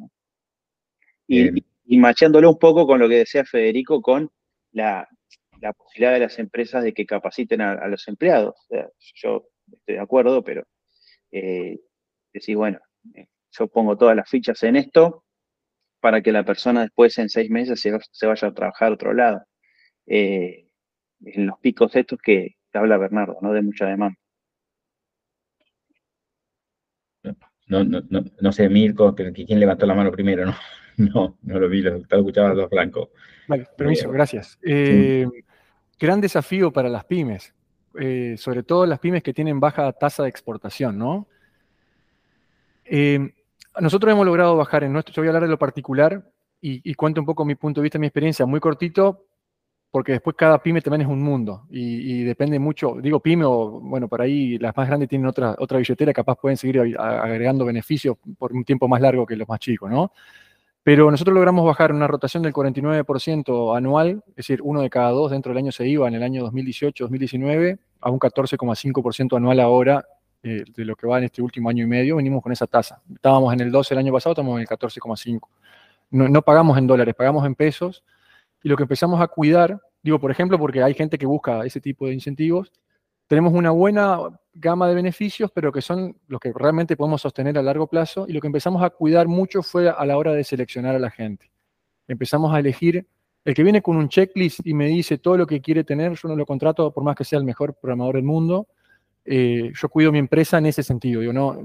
Y, 1.28 1.64
y, 1.86 1.98
machándolo 1.98 2.50
un 2.50 2.60
poco 2.60 2.86
con 2.86 3.00
lo 3.00 3.08
que 3.08 3.20
decía 3.20 3.46
Federico, 3.46 4.02
con 4.02 4.30
la, 4.72 5.08
posibilidad 5.78 6.14
de 6.14 6.20
las 6.20 6.38
empresas 6.38 6.84
de 6.84 6.94
que 6.94 7.06
capaciten 7.06 7.62
a, 7.62 7.88
los 7.88 8.08
empleados. 8.08 8.56
yo 9.16 9.48
estoy 9.72 9.96
de 9.96 10.02
acuerdo, 10.02 10.44
pero 10.44 10.64
eh, 11.32 11.80
decir, 12.34 12.58
bueno, 12.58 12.80
eh, 13.14 13.28
yo 13.52 13.68
pongo 13.68 13.98
todas 13.98 14.16
las 14.16 14.30
fichas 14.30 14.62
en 14.64 14.76
esto 14.76 15.24
para 16.00 16.22
que 16.22 16.32
la 16.32 16.44
persona 16.44 16.82
después 16.82 17.18
en 17.18 17.30
seis 17.30 17.50
meses 17.50 17.82
se, 17.82 18.28
vaya 18.28 18.48
a 18.48 18.54
trabajar 18.54 18.90
a 18.90 18.94
otro 18.94 19.14
lado. 19.14 19.44
Eh, 20.06 20.65
en 21.24 21.46
los 21.46 21.60
picos 21.60 21.96
estos 21.96 22.20
que, 22.22 22.56
habla 22.74 22.98
Bernardo, 22.98 23.38
¿no? 23.42 23.54
De 23.54 23.62
mucha 23.62 23.86
demanda. 23.86 24.18
No, 27.68 27.84
no, 27.84 28.02
no, 28.10 28.24
no 28.40 28.52
sé, 28.52 28.70
Mirko, 28.70 29.16
quién 29.16 29.60
levantó 29.60 29.86
la 29.86 29.96
mano 29.96 30.12
primero, 30.12 30.46
¿no? 30.46 30.56
No, 30.98 31.38
no 31.42 31.60
lo 31.60 31.68
vi, 31.68 31.82
lo 31.82 31.98
estaba 31.98 32.22
escuchando 32.22 32.52
a 32.52 32.56
los 32.56 32.70
blancos. 32.70 33.10
Vale, 33.50 33.68
permiso, 33.78 34.10
gracias. 34.10 34.58
Eh, 34.62 35.28
gran 36.00 36.22
desafío 36.22 36.72
para 36.72 36.88
las 36.88 37.04
pymes, 37.04 37.54
eh, 38.00 38.36
sobre 38.38 38.64
todo 38.64 38.86
las 38.86 39.00
pymes 39.00 39.22
que 39.22 39.34
tienen 39.34 39.60
baja 39.60 39.92
tasa 39.92 40.24
de 40.24 40.30
exportación, 40.30 40.98
¿no? 40.98 41.28
Eh, 42.86 43.30
nosotros 43.82 44.14
hemos 44.14 44.26
logrado 44.26 44.56
bajar 44.56 44.86
en 44.86 44.94
nuestro, 44.94 45.14
yo 45.14 45.22
voy 45.22 45.28
a 45.28 45.32
hablar 45.32 45.44
de 45.44 45.50
lo 45.50 45.60
particular 45.60 46.32
y, 46.62 46.90
y, 46.90 46.94
cuento 46.94 47.20
un 47.20 47.26
poco 47.26 47.44
mi 47.44 47.56
punto 47.56 47.82
de 47.82 47.84
vista, 47.84 48.00
mi 48.00 48.08
experiencia, 48.08 48.46
muy 48.46 48.62
cortito, 48.62 49.26
porque 49.96 50.12
después 50.12 50.36
cada 50.36 50.62
pyme 50.62 50.82
también 50.82 51.04
es 51.04 51.08
un 51.08 51.22
mundo 51.22 51.68
y, 51.70 52.24
depende 52.24 52.60
mucho, 52.60 52.98
digo 53.02 53.22
pyme 53.22 53.46
o, 53.46 53.80
bueno, 53.80 54.10
por 54.10 54.22
ahí 54.22 54.58
las 54.58 54.76
más 54.76 54.90
grandes 54.90 55.08
tienen 55.08 55.26
otra, 55.26 55.56
otra 55.58 55.78
billetera, 55.78 56.12
capaz 56.12 56.36
pueden 56.36 56.58
seguir 56.58 56.98
agregando 57.00 57.64
beneficios 57.64 58.18
por 58.38 58.52
un 58.52 58.66
tiempo 58.66 58.90
más 58.90 59.00
largo 59.00 59.26
que 59.26 59.38
los 59.38 59.48
más 59.48 59.58
chicos, 59.62 59.90
¿no? 59.90 60.12
Pero 60.84 61.10
nosotros 61.10 61.34
logramos 61.34 61.66
bajar 61.66 61.94
una 61.94 62.08
rotación 62.08 62.44
del 62.44 62.52
49% 62.52 63.78
anual, 63.78 64.22
es 64.32 64.36
decir, 64.36 64.60
uno 64.62 64.82
de 64.82 64.90
cada 64.90 65.12
dos 65.12 65.32
dentro 65.32 65.52
del 65.54 65.60
año 65.60 65.72
se 65.72 65.88
iba 65.88 66.06
en 66.10 66.16
el 66.16 66.24
año 66.24 66.46
2018-2019 66.52 67.80
a 68.02 68.10
un 68.10 68.20
14,5% 68.20 69.38
anual 69.38 69.62
ahora 69.62 70.06
eh, 70.44 70.66
de 70.76 70.84
lo 70.84 70.98
que 70.98 71.08
va 71.08 71.20
en 71.20 71.24
este 71.24 71.42
último 71.42 71.70
año 71.70 71.86
y 71.86 71.88
medio, 71.88 72.18
venimos 72.18 72.44
con 72.44 72.52
esa 72.52 72.68
tasa. 72.68 73.02
Estábamos 73.14 73.54
en 73.54 73.62
el 73.62 73.72
12 73.72 73.94
el 73.94 74.00
año 74.00 74.12
pasado, 74.12 74.34
estamos 74.34 74.56
en 74.58 74.62
el 74.64 74.68
14,5. 74.68 75.40
No, 76.10 76.28
no 76.28 76.42
pagamos 76.42 76.78
en 76.78 76.86
dólares, 76.86 77.16
pagamos 77.16 77.46
en 77.46 77.56
pesos 77.56 78.04
y 78.66 78.68
lo 78.68 78.76
que 78.76 78.82
empezamos 78.82 79.22
a 79.22 79.28
cuidar, 79.28 79.80
digo, 80.02 80.20
por 80.20 80.32
ejemplo, 80.32 80.58
porque 80.58 80.82
hay 80.82 80.96
gente 80.96 81.20
que 81.20 81.28
busca 81.28 81.64
ese 81.68 81.80
tipo 81.80 82.08
de 82.08 82.16
incentivos, 82.16 82.74
tenemos 83.28 83.54
una 83.54 83.70
buena 83.70 84.18
gama 84.56 84.88
de 84.88 84.96
beneficios, 84.96 85.52
pero 85.54 85.72
que 85.72 85.84
son 85.84 86.18
los 86.28 86.40
que 86.40 86.52
realmente 86.52 86.98
podemos 86.98 87.22
sostener 87.22 87.60
a 87.60 87.62
largo 87.62 87.86
plazo, 87.86 88.26
y 88.28 88.34
lo 88.34 88.42
que 88.42 88.48
empezamos 88.48 88.82
a 88.82 88.90
cuidar 88.90 89.28
mucho 89.28 89.62
fue 89.62 89.88
a 89.88 90.04
la 90.04 90.18
hora 90.18 90.34
de 90.34 90.44
seleccionar 90.44 90.96
a 90.96 91.00
la 91.00 91.12
gente. 91.12 91.52
Empezamos 92.08 92.56
a 92.56 92.60
elegir 92.60 93.06
El 93.44 93.54
que 93.54 93.62
viene 93.62 93.84
con 93.84 93.98
un 93.98 94.10
checklist 94.10 94.62
y 94.66 94.74
me 94.74 94.88
dice 94.88 95.20
todo 95.20 95.38
lo 95.38 95.46
que 95.46 95.62
quiere 95.62 95.84
tener, 95.84 96.14
yo 96.14 96.28
no 96.28 96.36
lo 96.36 96.48
contrato 96.48 96.92
por 96.92 97.04
más 97.04 97.16
que 97.16 97.24
sea 97.24 97.38
el 97.38 97.46
mejor 97.46 97.76
programador 97.76 98.16
del 98.16 98.24
mundo. 98.24 98.68
Eh, 99.24 99.72
yo 99.80 99.90
cuido 99.90 100.12
mi 100.12 100.18
empresa 100.18 100.58
en 100.58 100.66
ese 100.66 100.82
sentido. 100.82 101.22
Yo 101.22 101.32
no, 101.32 101.62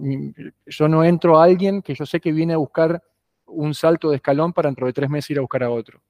yo 0.66 0.88
no 0.88 1.03
entro 1.03 1.40
a 1.40 1.44
alguien 1.44 1.80
que 1.80 1.94
yo 1.94 2.05
sé 2.05 2.20
que 2.20 2.30
viene 2.30 2.53
a 2.53 2.59
buscar 2.59 3.03
un 3.46 3.72
salto 3.72 4.11
de 4.11 4.16
escalón 4.16 4.53
para 4.53 4.68
dentro 4.68 4.86
de 4.86 4.92
tres 4.92 5.09
meses 5.09 5.30
ir 5.30 5.38
a 5.38 5.40
buscar 5.40 5.62
a 5.62 5.70
otro. 5.70 6.03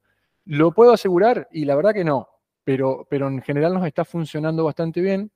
¿Lo 0.45 0.71
puedo 0.71 0.93
asegurar? 0.93 1.47
Y 1.51 1.65
la 1.65 1.75
verdad 1.75 1.93
que 1.93 2.03
no, 2.03 2.27
pero, 2.63 3.07
pero 3.09 3.27
en 3.27 3.41
general 3.41 3.73
nos 3.73 3.85
está 3.85 4.05
funcionando 4.05 4.63
bastante 4.65 5.01
bien. 5.01 5.31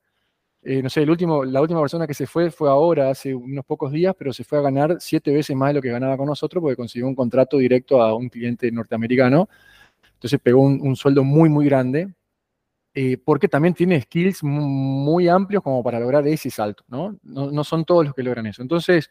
Eh, 0.64 0.82
no 0.82 0.90
sé, 0.90 1.04
el 1.04 1.10
último, 1.12 1.46
la 1.46 1.62
última 1.62 1.80
persona 1.82 2.08
que 2.08 2.16
se 2.16 2.26
fue 2.26 2.50
fue 2.50 2.70
ahora, 2.70 3.12
hace 3.12 3.36
unos 3.36 3.64
pocos 3.66 3.92
días, 3.92 4.16
pero 4.18 4.34
se 4.34 4.44
fue 4.44 4.58
a 4.58 4.62
ganar 4.62 4.98
siete 5.00 5.32
veces 5.32 5.56
más 5.56 5.70
de 5.70 5.76
lo 5.76 5.82
que 5.82 5.90
ganaba 5.90 6.18
con 6.18 6.26
nosotros 6.26 6.62
porque 6.62 6.76
consiguió 6.76 7.08
un 7.08 7.16
contrato 7.16 7.58
directo 7.58 8.02
a 8.02 8.16
un 8.16 8.30
cliente 8.30 8.72
norteamericano 8.72 9.48
entonces 10.16 10.40
pegó 10.42 10.62
un, 10.62 10.96
sueldo 10.96 11.24
muy, 11.24 11.50
muy 11.50 11.66
grande, 11.66 12.12
eh, 12.96 13.18
porque 13.24 13.48
también 13.48 13.74
tiene 13.74 14.02
skills 14.02 14.44
muy 14.44 15.28
amplios 15.28 15.62
como 15.62 15.84
para 15.84 16.00
lograr 16.00 16.28
ese 16.28 16.50
salto, 16.50 16.84
¿no? 16.88 17.20
No, 17.22 17.64
son 17.64 17.86
todos 17.86 18.06
los 18.06 18.16
que 18.16 18.24
logran 18.24 18.48
eso. 18.48 18.62
Entonces, 18.62 19.10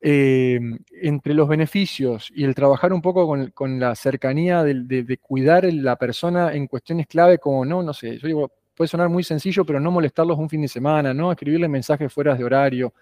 eh, 0.00 0.60
entre 1.02 1.34
los 1.34 1.48
beneficios 1.48 2.30
y 2.34 2.44
el 2.44 2.54
trabajar 2.54 2.92
un 2.92 3.02
poco 3.02 3.26
con, 3.52 3.80
la 3.80 3.94
cercanía 3.94 4.62
de, 4.62 5.18
cuidar 5.20 5.64
a 5.64 5.72
la 5.72 5.96
persona 5.96 6.52
en 6.54 6.66
cuestiones 6.66 7.06
clave 7.06 7.38
como, 7.38 7.64
no, 7.64 7.82
no 7.82 7.92
sé, 7.92 8.18
digo, 8.22 8.52
puede 8.74 8.88
sonar 8.88 9.08
muy 9.08 9.24
sencillo, 9.24 9.64
pero 9.64 9.80
no 9.80 9.90
molestarlos 9.90 10.38
un 10.38 10.48
fin 10.48 10.62
de 10.62 10.68
semana, 10.68 11.12
no 11.12 11.32
escribirle 11.32 11.68
mensajes 11.68 12.12
fuera 12.12 12.34
de 12.34 12.44
horario, 12.44 12.94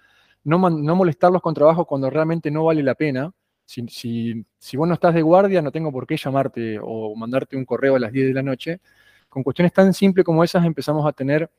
no, 0.45 0.59
no 0.71 0.97
molestarlos 0.97 1.43
con 1.43 1.55
trabajo 1.55 1.85
cuando 1.85 2.09
realmente 2.11 2.51
no 2.51 2.65
vale 2.65 2.83
la 2.83 2.95
pena, 2.95 3.33
si, 3.67 4.45
vos 4.77 4.89
no 4.89 4.95
estás 4.95 5.15
de 5.15 5.23
guardia, 5.23 5.61
no 5.61 5.73
tengo 5.73 5.93
por 5.93 6.07
qué 6.07 6.17
llamarte 6.17 6.79
o 6.81 7.15
mandarte 7.17 7.57
un 7.57 7.65
correo 7.65 7.97
a 7.97 7.99
las 7.99 8.13
10 8.13 8.29
de 8.29 8.35
la 8.35 8.43
noche. 8.43 8.81
Con 9.29 9.43
cuestiones 9.43 9.73
tan 9.73 9.93
simples 9.93 10.25
como 10.25 10.45
esas 10.45 10.65
empezamos 10.65 11.07
a 11.07 11.13
tener 11.13 11.51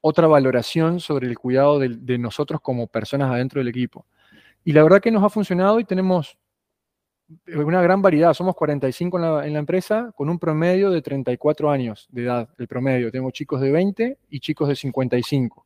otra 0.00 0.26
valoración 0.26 1.00
sobre 1.00 1.28
el 1.28 1.38
cuidado 1.38 1.78
de, 1.78 2.18
nosotros 2.18 2.60
como 2.60 2.86
personas 2.88 3.30
adentro 3.30 3.60
del 3.60 3.68
equipo. 3.68 4.06
Y 4.66 4.72
la 4.72 4.82
verdad 4.82 5.00
que 5.00 5.12
nos 5.12 5.22
ha 5.22 5.30
funcionado 5.30 5.78
y 5.78 5.84
tenemos 5.84 6.36
una 7.46 7.80
gran 7.82 8.02
variedad. 8.02 8.34
Somos 8.34 8.56
45 8.56 9.16
en 9.16 9.22
la, 9.22 9.46
en 9.46 9.52
la, 9.52 9.60
empresa 9.60 10.12
con 10.16 10.28
un 10.28 10.40
promedio 10.40 10.90
de 10.90 11.02
34 11.02 11.70
años 11.70 12.08
de 12.10 12.24
edad, 12.24 12.48
el 12.58 12.66
promedio. 12.66 13.12
Tengo 13.12 13.30
chicos 13.30 13.60
de 13.60 13.70
20 13.70 14.18
y 14.28 14.40
chicos 14.40 14.68
de 14.68 14.74
55. 14.74 15.64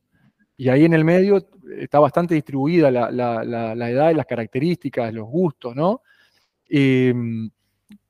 Y 0.55 0.69
ahí 0.69 0.85
en 0.85 0.93
el 0.93 1.03
medio 1.03 1.43
está 1.79 1.99
bastante 1.99 2.35
distribuida 2.35 2.91
la, 2.91 3.89
edad 3.89 4.11
y 4.11 4.13
las 4.13 4.27
características, 4.27 5.11
los 5.11 5.25
gustos, 5.25 5.75
¿no? 5.75 6.03
Em, 6.69 7.49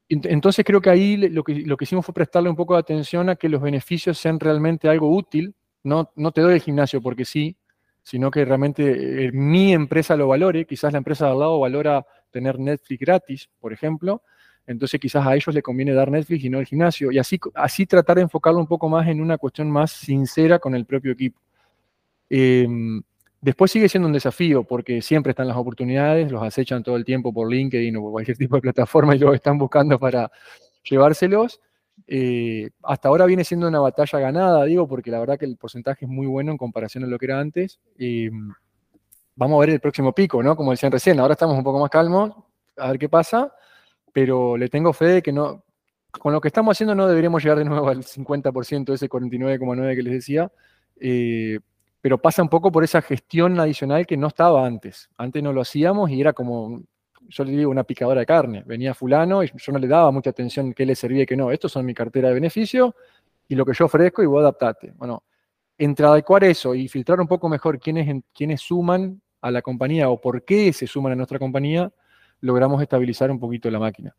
entonces 0.09 0.65
creo 0.65 0.81
que 0.81 0.89
ahí 0.89 1.15
lo 1.15 1.41
que, 1.45 1.55
lo 1.61 1.77
que 1.77 1.85
hicimos 1.85 2.05
fue 2.05 2.13
prestarle 2.13 2.49
un 2.49 2.57
poco 2.57 2.73
de 2.73 2.81
atención 2.81 3.29
a 3.29 3.37
que 3.37 3.47
los 3.47 3.61
beneficios 3.61 4.17
sean 4.17 4.41
realmente 4.41 4.89
algo 4.89 5.09
útil. 5.09 5.55
No, 5.83 6.11
no 6.17 6.33
te 6.33 6.41
doy 6.41 6.55
el 6.55 6.61
gimnasio 6.61 7.01
porque 7.01 7.23
sí, 7.23 7.55
sino 8.03 8.31
que 8.31 8.45
realmente 8.45 9.25
eh, 9.25 9.31
mi 9.31 9.73
empresa 9.73 10.15
lo 10.15 10.27
valore. 10.27 10.65
Quizás 10.65 10.91
la 10.93 10.97
empresa 10.97 11.25
de 11.25 11.31
al 11.31 11.39
lado 11.39 11.59
valora 11.59 12.05
tener 12.31 12.59
Netflix 12.59 12.99
gratis, 12.99 13.49
por 13.59 13.73
ejemplo. 13.73 14.23
Entonces 14.67 14.99
quizás 14.99 15.25
a 15.25 15.35
ellos 15.35 15.53
les 15.53 15.63
conviene 15.63 15.93
dar 15.93 16.09
Netflix 16.11 16.43
y 16.43 16.49
no 16.49 16.59
el 16.59 16.65
gimnasio. 16.65 17.11
Y 17.11 17.19
así, 17.19 17.39
así 17.55 17.85
tratar 17.85 18.17
de 18.17 18.23
enfocarlo 18.23 18.59
un 18.59 18.67
poco 18.67 18.89
más 18.89 19.07
en 19.07 19.21
una 19.21 19.37
cuestión 19.37 19.69
más 19.69 19.91
sincera 19.91 20.59
con 20.59 20.75
el 20.75 20.85
propio 20.85 21.11
equipo. 21.11 21.39
Em, 22.29 23.01
después 23.41 23.71
sigue 23.71 23.89
siendo 23.89 24.07
un 24.07 24.13
desafío 24.13 24.63
porque 24.63 25.01
siempre 25.01 25.31
están 25.31 25.47
las 25.47 25.57
oportunidades, 25.57 26.31
los 26.31 26.41
acechan 26.41 26.83
todo 26.83 26.95
el 26.95 27.03
tiempo 27.03 27.33
por 27.33 27.51
LinkedIn 27.51 27.95
o 27.97 28.01
por 28.01 28.11
cualquier 28.11 28.37
tipo 28.37 28.55
de 28.55 28.61
plataforma 28.61 29.15
y 29.15 29.19
lo 29.19 29.33
están 29.33 29.57
buscando 29.57 29.99
para 29.99 30.31
llevárselos. 30.83 31.59
Eh, 32.07 32.69
hasta 32.83 33.07
ahora 33.07 33.25
viene 33.25 33.43
siendo 33.43 33.67
una 33.67 33.79
batalla 33.79 34.19
ganada, 34.19 34.65
digo, 34.65 34.87
porque 34.87 35.11
la 35.11 35.19
verdad 35.19 35.37
que 35.37 35.45
el 35.45 35.57
porcentaje 35.57 36.05
es 36.05 36.11
muy 36.11 36.27
bueno 36.27 36.51
en 36.51 36.57
comparación 36.57 37.03
a 37.03 37.07
lo 37.07 37.17
que 37.17 37.25
era 37.25 37.39
antes. 37.39 37.79
Em, 37.97 38.53
vamos 39.35 39.57
a 39.57 39.61
ver 39.61 39.69
el 39.71 39.79
próximo 39.79 40.13
pico, 40.13 40.43
¿no? 40.43 40.55
Como 40.55 40.71
decían 40.71 40.91
recién, 40.91 41.19
ahora 41.19 41.33
estamos 41.33 41.57
un 41.57 41.63
poco 41.63 41.79
más 41.79 41.89
calmos, 41.89 42.31
a 42.77 42.89
ver 42.89 42.99
qué 42.99 43.09
pasa, 43.09 43.53
pero 44.13 44.57
le 44.57 44.69
tengo 44.69 44.93
fe 44.93 45.05
de 45.05 45.21
que 45.21 45.31
no, 45.31 45.63
con 46.11 46.33
lo 46.33 46.41
que 46.41 46.49
estamos 46.49 46.75
haciendo 46.75 46.95
no 46.95 47.07
deberíamos 47.07 47.43
llegar 47.43 47.57
de 47.57 47.65
nuevo 47.65 47.89
al 47.89 48.03
50% 48.03 48.85
de 48.85 48.95
ese 48.95 49.09
49,9 49.09 49.95
que 49.95 50.03
les 50.03 50.13
decía, 50.13 50.51
eh, 50.99 51.59
pero 52.01 52.17
pasa 52.17 52.41
un 52.41 52.49
poco 52.49 52.71
por 52.71 52.83
esa 52.83 53.01
gestión 53.01 53.59
adicional 53.59 54.05
que 54.05 54.17
no 54.17 54.27
estaba 54.27 54.65
antes. 54.65 55.09
Antes 55.17 55.41
no 55.43 55.53
lo 55.53 55.61
hacíamos 55.61 56.09
y 56.09 56.19
era 56.19 56.33
como, 56.33 56.81
yo 57.29 57.43
le 57.43 57.51
digo, 57.51 57.71
una 57.71 57.83
picadora 57.83 58.21
de 58.21 58.25
carne. 58.25 58.63
Venía 58.65 58.93
fulano 58.93 59.43
y 59.43 59.51
yo 59.55 59.71
no 59.71 59.79
le 59.79 59.87
daba 59.87 60.11
mucha 60.11 60.29
atención 60.31 60.73
qué 60.73 60.85
le 60.85 60.95
servía 60.95 61.23
y 61.23 61.25
qué 61.25 61.35
no. 61.35 61.51
Estos 61.51 61.71
son 61.71 61.85
mi 61.85 61.93
cartera 61.93 62.29
de 62.29 62.35
beneficio 62.35 62.95
y 63.47 63.55
lo 63.55 63.65
que 63.65 63.73
yo 63.73 63.85
ofrezco 63.85 64.21
y 64.23 64.25
vos 64.25 64.41
adaptate. 64.41 64.93
Bueno, 64.95 65.23
entre 65.77 66.05
adecuar 66.05 66.43
eso 66.43 66.75
y 66.75 66.87
filtrar 66.87 67.19
un 67.19 67.27
poco 67.27 67.49
mejor 67.49 67.79
quiénes, 67.79 68.23
quiénes 68.33 68.61
suman 68.61 69.21
a 69.41 69.51
la 69.51 69.61
compañía 69.61 70.09
o 70.09 70.19
por 70.19 70.43
qué 70.43 70.71
se 70.73 70.87
suman 70.87 71.13
a 71.13 71.15
nuestra 71.15 71.39
compañía, 71.39 71.91
logramos 72.41 72.81
estabilizar 72.81 73.31
un 73.31 73.39
poquito 73.39 73.69
la 73.71 73.79
máquina. 73.79 74.15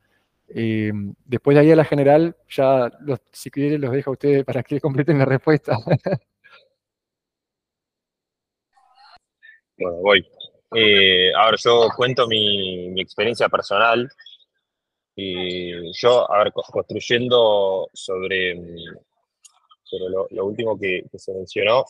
Eh, 0.49 0.93
después 1.25 1.55
de 1.55 1.61
ahí 1.61 1.71
a 1.71 1.77
la 1.77 1.85
general, 1.85 2.37
ya 2.49 2.91
si 3.31 3.51
quieren 3.51 3.81
los 3.81 3.93
dejo 3.93 4.11
a 4.11 4.13
ustedes 4.13 4.45
para 4.45 4.63
que 4.63 4.81
completen 4.81 5.19
la 5.19 5.25
respuesta. 5.25 5.77
Bueno, 9.79 9.97
voy. 9.99 10.27
Eh, 10.75 11.33
ahora 11.35 11.57
yo 11.63 11.89
cuento 11.97 12.27
mi, 12.27 13.01
experiencia 13.01 13.49
personal. 13.49 14.09
Y 15.15 15.93
yo, 15.93 16.31
a 16.33 16.45
ver, 16.45 16.53
construyendo 16.53 17.91
sobre, 17.93 18.57
sobre 19.83 20.05
lo, 20.31 20.47
último 20.47 20.79
que, 20.79 21.05
se 21.15 21.35
mencionó, 21.35 21.85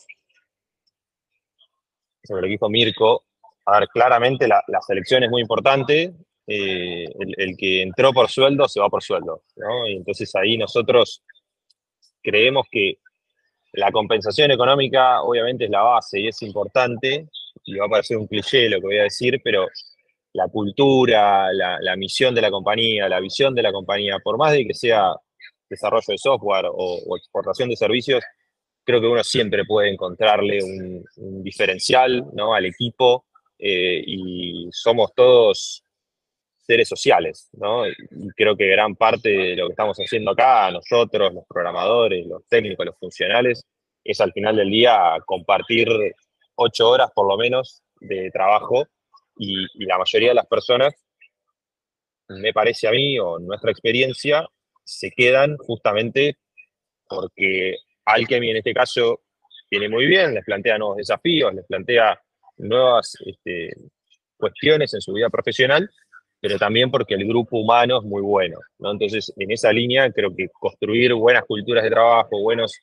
sobre 2.23 2.41
lo 2.41 2.45
que 2.47 2.51
dijo 2.51 2.69
Mirko, 2.69 3.23
a 3.65 3.79
ver, 3.79 3.89
claramente 3.89 4.47
la, 4.47 4.61
selección 4.85 5.23
es 5.23 5.29
muy 5.29 5.41
importante. 5.41 6.13
Eh, 6.45 7.05
el, 7.37 7.55
que 7.55 7.81
entró 7.81 8.11
por 8.11 8.29
sueldo 8.29 8.67
se 8.67 8.81
va 8.81 8.89
por 8.89 9.01
sueldo, 9.01 9.43
¿no? 9.55 9.87
Y 9.87 9.93
entonces 9.95 10.35
ahí 10.35 10.57
nosotros 10.57 11.23
creemos 12.21 12.65
que 12.69 12.97
la 13.73 13.91
compensación 13.93 14.51
económica 14.51 15.21
obviamente 15.21 15.65
es 15.65 15.71
la 15.71 15.81
base 15.81 16.19
y 16.19 16.27
es 16.27 16.41
importante, 16.41 17.29
y 17.65 17.75
va 17.75 17.85
a 17.85 17.89
parecer 17.89 18.17
un 18.17 18.27
cliché 18.27 18.69
lo 18.69 18.79
que 18.79 18.87
voy 18.87 18.97
a 18.97 19.03
decir, 19.03 19.39
pero 19.43 19.67
la 20.33 20.47
cultura, 20.47 21.53
la, 21.53 21.95
misión 21.95 22.33
de 22.33 22.41
la 22.41 22.49
compañía, 22.49 23.07
la 23.07 23.19
visión 23.19 23.53
de 23.53 23.61
la 23.61 23.71
compañía, 23.71 24.17
por 24.23 24.37
más 24.37 24.51
de 24.51 24.65
que 24.65 24.73
sea 24.73 25.13
desarrollo 25.69 26.05
de 26.07 26.17
software 26.17 26.65
o, 26.71 27.17
exportación 27.17 27.69
de 27.69 27.75
servicios, 27.75 28.23
creo 28.83 28.99
que 28.99 29.07
uno 29.07 29.23
siempre 29.23 29.63
puede 29.65 29.91
encontrarle 29.91 30.59
un, 30.63 31.43
diferencial 31.43 32.25
¿no? 32.33 32.53
al 32.53 32.65
equipo 32.65 33.25
eh, 33.59 34.03
y 34.05 34.67
somos 34.71 35.13
todos 35.15 35.83
seres 36.65 36.87
sociales, 36.87 37.49
¿no? 37.53 37.85
Y 37.87 37.93
creo 38.35 38.55
que 38.55 38.67
gran 38.67 38.95
parte 38.95 39.29
de 39.29 39.55
lo 39.55 39.67
que 39.67 39.73
estamos 39.73 39.97
haciendo 39.97 40.31
acá, 40.31 40.71
nosotros, 40.71 41.33
los 41.33 41.43
programadores, 41.47 42.25
los 42.25 42.47
técnicos, 42.47 42.85
los 42.85 42.97
funcionales, 42.97 43.65
es 44.03 44.19
al 44.21 44.31
final 44.31 44.55
del 44.55 44.69
día 44.69 45.17
compartir 45.25 45.87
ocho 46.55 46.89
horas 46.89 47.09
por 47.13 47.27
lo 47.27 47.37
menos 47.37 47.83
de 47.99 48.29
trabajo 48.31 48.87
y, 49.37 49.65
la 49.85 49.97
mayoría 49.97 50.29
de 50.29 50.35
las 50.35 50.47
personas, 50.47 50.93
me 52.29 52.53
parece 52.53 52.87
a 52.87 52.91
mí, 52.91 53.19
o 53.19 53.39
nuestra 53.39 53.71
experiencia, 53.71 54.47
se 54.83 55.11
quedan 55.11 55.57
justamente 55.57 56.37
porque 57.07 57.77
Alchemy 58.05 58.51
en 58.51 58.57
este 58.57 58.73
caso 58.73 59.21
viene 59.69 59.89
muy 59.89 60.05
bien, 60.05 60.33
les 60.33 60.45
plantea 60.45 60.77
nuevos 60.77 60.97
desafíos, 60.97 61.53
les 61.53 61.65
plantea 61.65 62.19
nuevas 62.57 63.15
este, 63.25 63.71
cuestiones 64.37 64.93
en 64.93 65.01
su 65.01 65.13
vida 65.13 65.29
profesional, 65.29 65.89
pero 66.39 66.57
también 66.57 66.91
porque 66.91 67.15
el 67.15 67.25
grupo 67.25 67.57
humano 67.57 67.99
es 67.99 68.03
muy 68.03 68.21
bueno. 68.21 68.59
¿no? 68.79 68.91
Entonces, 68.91 69.31
en 69.37 69.51
esa 69.51 69.71
línea, 69.71 70.11
creo 70.11 70.35
que 70.35 70.49
construir 70.49 71.13
buenas 71.13 71.45
culturas 71.45 71.83
de 71.83 71.89
trabajo, 71.89 72.41
buenos 72.41 72.73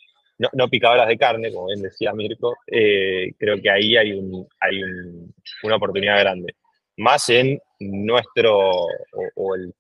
no, 0.41 0.49
no, 0.55 0.69
picadoras 0.69 1.07
de 1.07 1.19
carne, 1.19 1.53
como 1.53 1.67
bien 1.67 1.83
decía 1.83 2.15
Mirko, 2.15 2.57
eh, 2.67 3.35
creo 3.39 3.61
que 3.61 3.71
ahí 3.71 3.95
hay, 3.95 4.13
un, 4.13 4.49
hay 4.59 4.81
una 5.63 5.77
oportunidad 5.77 6.19
grande. 6.19 6.57
Más 6.97 7.29
en 7.29 7.61
nuestro, 7.79 8.71
o, 9.37 9.57
en 9.57 9.75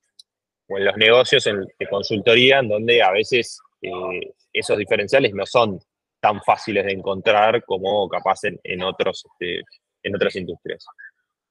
los 0.69 0.97
negocios 0.99 1.45
de 1.45 1.87
consultoría, 1.89 2.59
en 2.59 2.69
donde 2.69 3.03
a 3.03 3.11
veces 3.11 3.59
eh, 3.81 4.35
esos 4.53 4.77
diferenciales 4.77 5.33
no 5.33 5.47
son 5.47 5.81
tan 6.21 6.43
fáciles 6.43 6.85
de 6.85 6.93
encontrar 6.93 7.65
como 7.65 8.07
capaz 8.07 8.41
en, 8.45 8.83
otros, 8.83 9.25
este, 9.33 9.63
en 10.03 10.15
otras 10.15 10.37
industrias. 10.37 10.85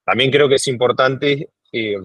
También 0.05 0.29
creo 0.29 0.47
que 0.47 0.55
es 0.55 0.67
importante 0.67 1.49
eh, 1.71 1.97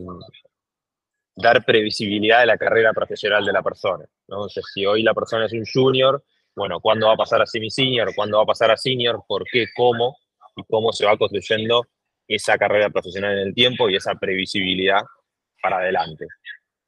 dar 1.37 1.63
previsibilidad 1.67 2.41
de 2.41 2.47
la 2.47 2.57
carrera 2.57 2.95
profesional 2.95 3.45
de 3.45 3.53
la 3.53 3.63
persona. 3.63 4.07
¿no? 4.29 4.49
si 4.49 4.87
hoy 4.87 5.03
la 5.03 5.13
persona 5.13 5.45
es 5.45 5.53
un 5.53 5.67
junior, 5.71 6.25
bueno, 6.57 6.81
cuándo 6.81 7.09
va 7.09 7.15
a 7.15 7.17
pasar 7.17 7.43
a 7.43 7.47
semi-senior, 7.47 8.15
cuándo 8.15 8.39
va 8.39 8.45
a 8.45 8.47
pasar 8.47 8.71
a 8.71 8.77
senior, 8.77 9.23
por 9.27 9.45
qué, 9.45 9.67
cómo 9.77 10.17
y 10.57 10.63
cómo 10.65 10.93
se 10.93 11.05
va 11.05 11.17
construyendo 11.17 11.87
esa 12.29 12.57
carrera 12.57 12.91
profesional 12.91 13.33
en 13.33 13.49
el 13.49 13.55
tiempo 13.55 13.89
y 13.89 13.97
esa 13.97 14.15
previsibilidad 14.15 15.03
para 15.61 15.79
adelante. 15.79 16.27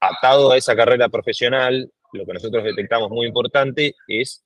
Atado 0.01 0.53
a 0.53 0.57
esa 0.57 0.77
carrera 0.77 1.09
profesional, 1.09 1.91
lo 2.13 2.25
que 2.25 2.33
nosotros 2.33 2.65
detectamos 2.65 3.11
muy 3.11 3.27
importante 3.27 3.95
es 4.07 4.45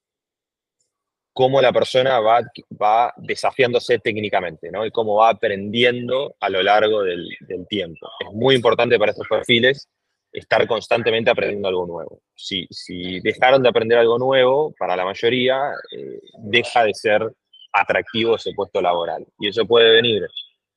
cómo 1.33 1.61
la 1.61 1.73
persona 1.73 2.19
va, 2.21 2.41
va 2.81 3.13
desafiándose 3.17 3.99
técnicamente, 3.99 4.71
¿no? 4.71 4.85
Y 4.85 4.91
cómo 4.91 5.17
va 5.17 5.31
aprendiendo 5.31 6.35
a 6.41 6.49
lo 6.49 6.63
largo 6.63 7.03
del, 7.03 7.29
del 7.41 7.67
tiempo. 7.69 8.09
Es 8.21 8.33
muy 8.33 8.55
importante 8.57 8.99
para 8.99 9.13
estos 9.13 9.29
perfiles 9.29 9.89
estar 10.33 10.67
constantemente 10.67 11.31
aprendiendo 11.31 11.69
algo 11.69 11.87
nuevo. 11.87 12.23
Si, 12.35 12.67
si 12.71 13.21
dejaron 13.21 13.63
de 13.63 13.69
aprender 13.69 13.99
algo 13.99 14.19
nuevo, 14.19 14.75
para 14.79 14.97
la 14.97 15.05
mayoría, 15.05 15.73
eh, 15.97 16.21
deja 16.39 16.85
de 16.85 16.95
ser 16.95 17.33
atractivo 17.73 18.37
ese 18.37 18.53
puesto 18.55 18.81
laboral. 18.81 19.27
Y 19.39 19.49
eso 19.49 19.67
puede 19.67 19.93
venir 19.93 20.27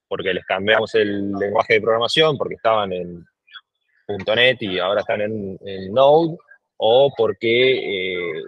porque 0.08 0.34
les 0.34 0.45
cambiamos 0.45 0.93
el 0.95 1.32
lenguaje 1.32 1.76
de 1.76 1.82
programación, 1.82 2.38
porque 2.38 2.56
estaban 2.56 2.93
en 2.93 3.26
.NET 4.08 4.62
y 4.62 4.78
ahora 4.78 5.01
están 5.01 5.22
en, 5.22 5.58
en 5.66 5.91
Node, 5.91 6.38
o 6.78 7.12
porque 7.18 8.36
eh, 8.38 8.43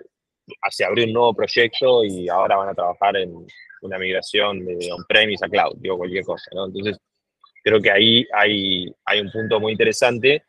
se 0.69 0.85
abrió 0.85 1.05
un 1.05 1.13
nuevo 1.13 1.33
proyecto 1.33 2.03
y 2.03 2.29
ahora 2.29 2.57
van 2.57 2.69
a 2.69 2.75
trabajar 2.75 3.17
en 3.17 3.47
una 3.81 3.97
migración 3.97 4.65
de 4.65 4.91
on-premise 4.91 5.45
a 5.45 5.49
cloud, 5.49 5.75
digo 5.77 5.97
cualquier 5.97 6.23
cosa, 6.23 6.51
¿no? 6.53 6.65
Entonces, 6.65 6.97
creo 7.63 7.81
que 7.81 7.91
ahí 7.91 8.27
hay, 8.33 8.93
hay 9.05 9.21
un 9.21 9.31
punto 9.31 9.59
muy 9.59 9.71
interesante. 9.71 10.43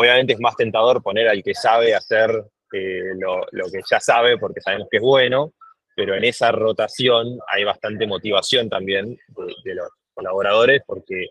Obviamente 0.00 0.32
es 0.32 0.40
más 0.40 0.56
tentador 0.56 1.02
poner 1.02 1.28
al 1.28 1.42
que 1.42 1.54
sabe 1.54 1.94
hacer 1.94 2.30
eh, 2.72 3.12
lo, 3.18 3.44
que 3.70 3.82
ya 3.90 4.00
sabe 4.00 4.38
porque 4.38 4.62
sabemos 4.62 4.88
que 4.90 4.96
es 4.96 5.02
bueno, 5.02 5.52
pero 5.94 6.14
en 6.14 6.24
esa 6.24 6.50
rotación 6.52 7.38
hay 7.46 7.64
bastante 7.64 8.06
motivación 8.06 8.70
también 8.70 9.18
de, 9.62 9.74
los 9.74 9.90
colaboradores 10.14 10.80
porque, 10.86 11.28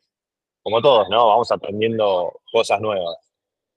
como 0.61 0.83
todos, 0.83 1.09
¿no? 1.09 1.29
Vamos 1.29 1.51
aprendiendo 1.51 2.41
cosas 2.51 2.79
nuevas. 2.79 3.17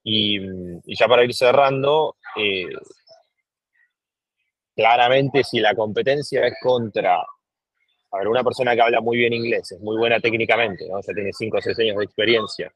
Y, 0.04 0.36
y 0.84 0.94
ya 0.94 1.08
para 1.08 1.24
ir 1.24 1.32
cerrando, 1.32 2.16
eh, 2.36 2.68
claramente 4.76 5.42
si 5.42 5.58
la 5.60 5.74
competencia 5.74 6.46
es 6.46 6.54
contra, 6.62 7.16
a 7.16 8.18
ver, 8.18 8.28
una 8.28 8.44
persona 8.44 8.74
que 8.74 8.82
habla 8.82 9.00
muy 9.00 9.16
bien 9.16 9.32
inglés, 9.32 9.72
es 9.72 9.80
muy 9.80 9.96
buena 9.96 10.20
técnicamente, 10.20 10.86
¿no? 10.86 11.00
ya 11.00 11.14
tiene 11.14 11.32
5 11.32 11.56
o 11.56 11.62
6 11.62 11.78
años 11.78 11.96
de 11.96 12.04
experiencia, 12.04 12.70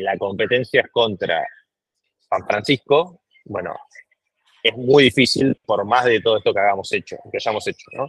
la 0.00 0.16
competencia 0.16 0.82
es 0.82 0.90
contra 0.90 1.46
San 2.28 2.46
Francisco, 2.46 3.20
bueno, 3.44 3.74
es 4.62 4.76
muy 4.76 5.04
difícil 5.04 5.56
por 5.64 5.84
más 5.84 6.04
de 6.04 6.20
todo 6.20 6.38
esto 6.38 6.52
que 6.52 6.60
hagamos 6.60 6.92
hecho, 6.92 7.16
que 7.30 7.36
hayamos 7.36 7.66
hecho, 7.66 7.86
¿no? 7.92 8.08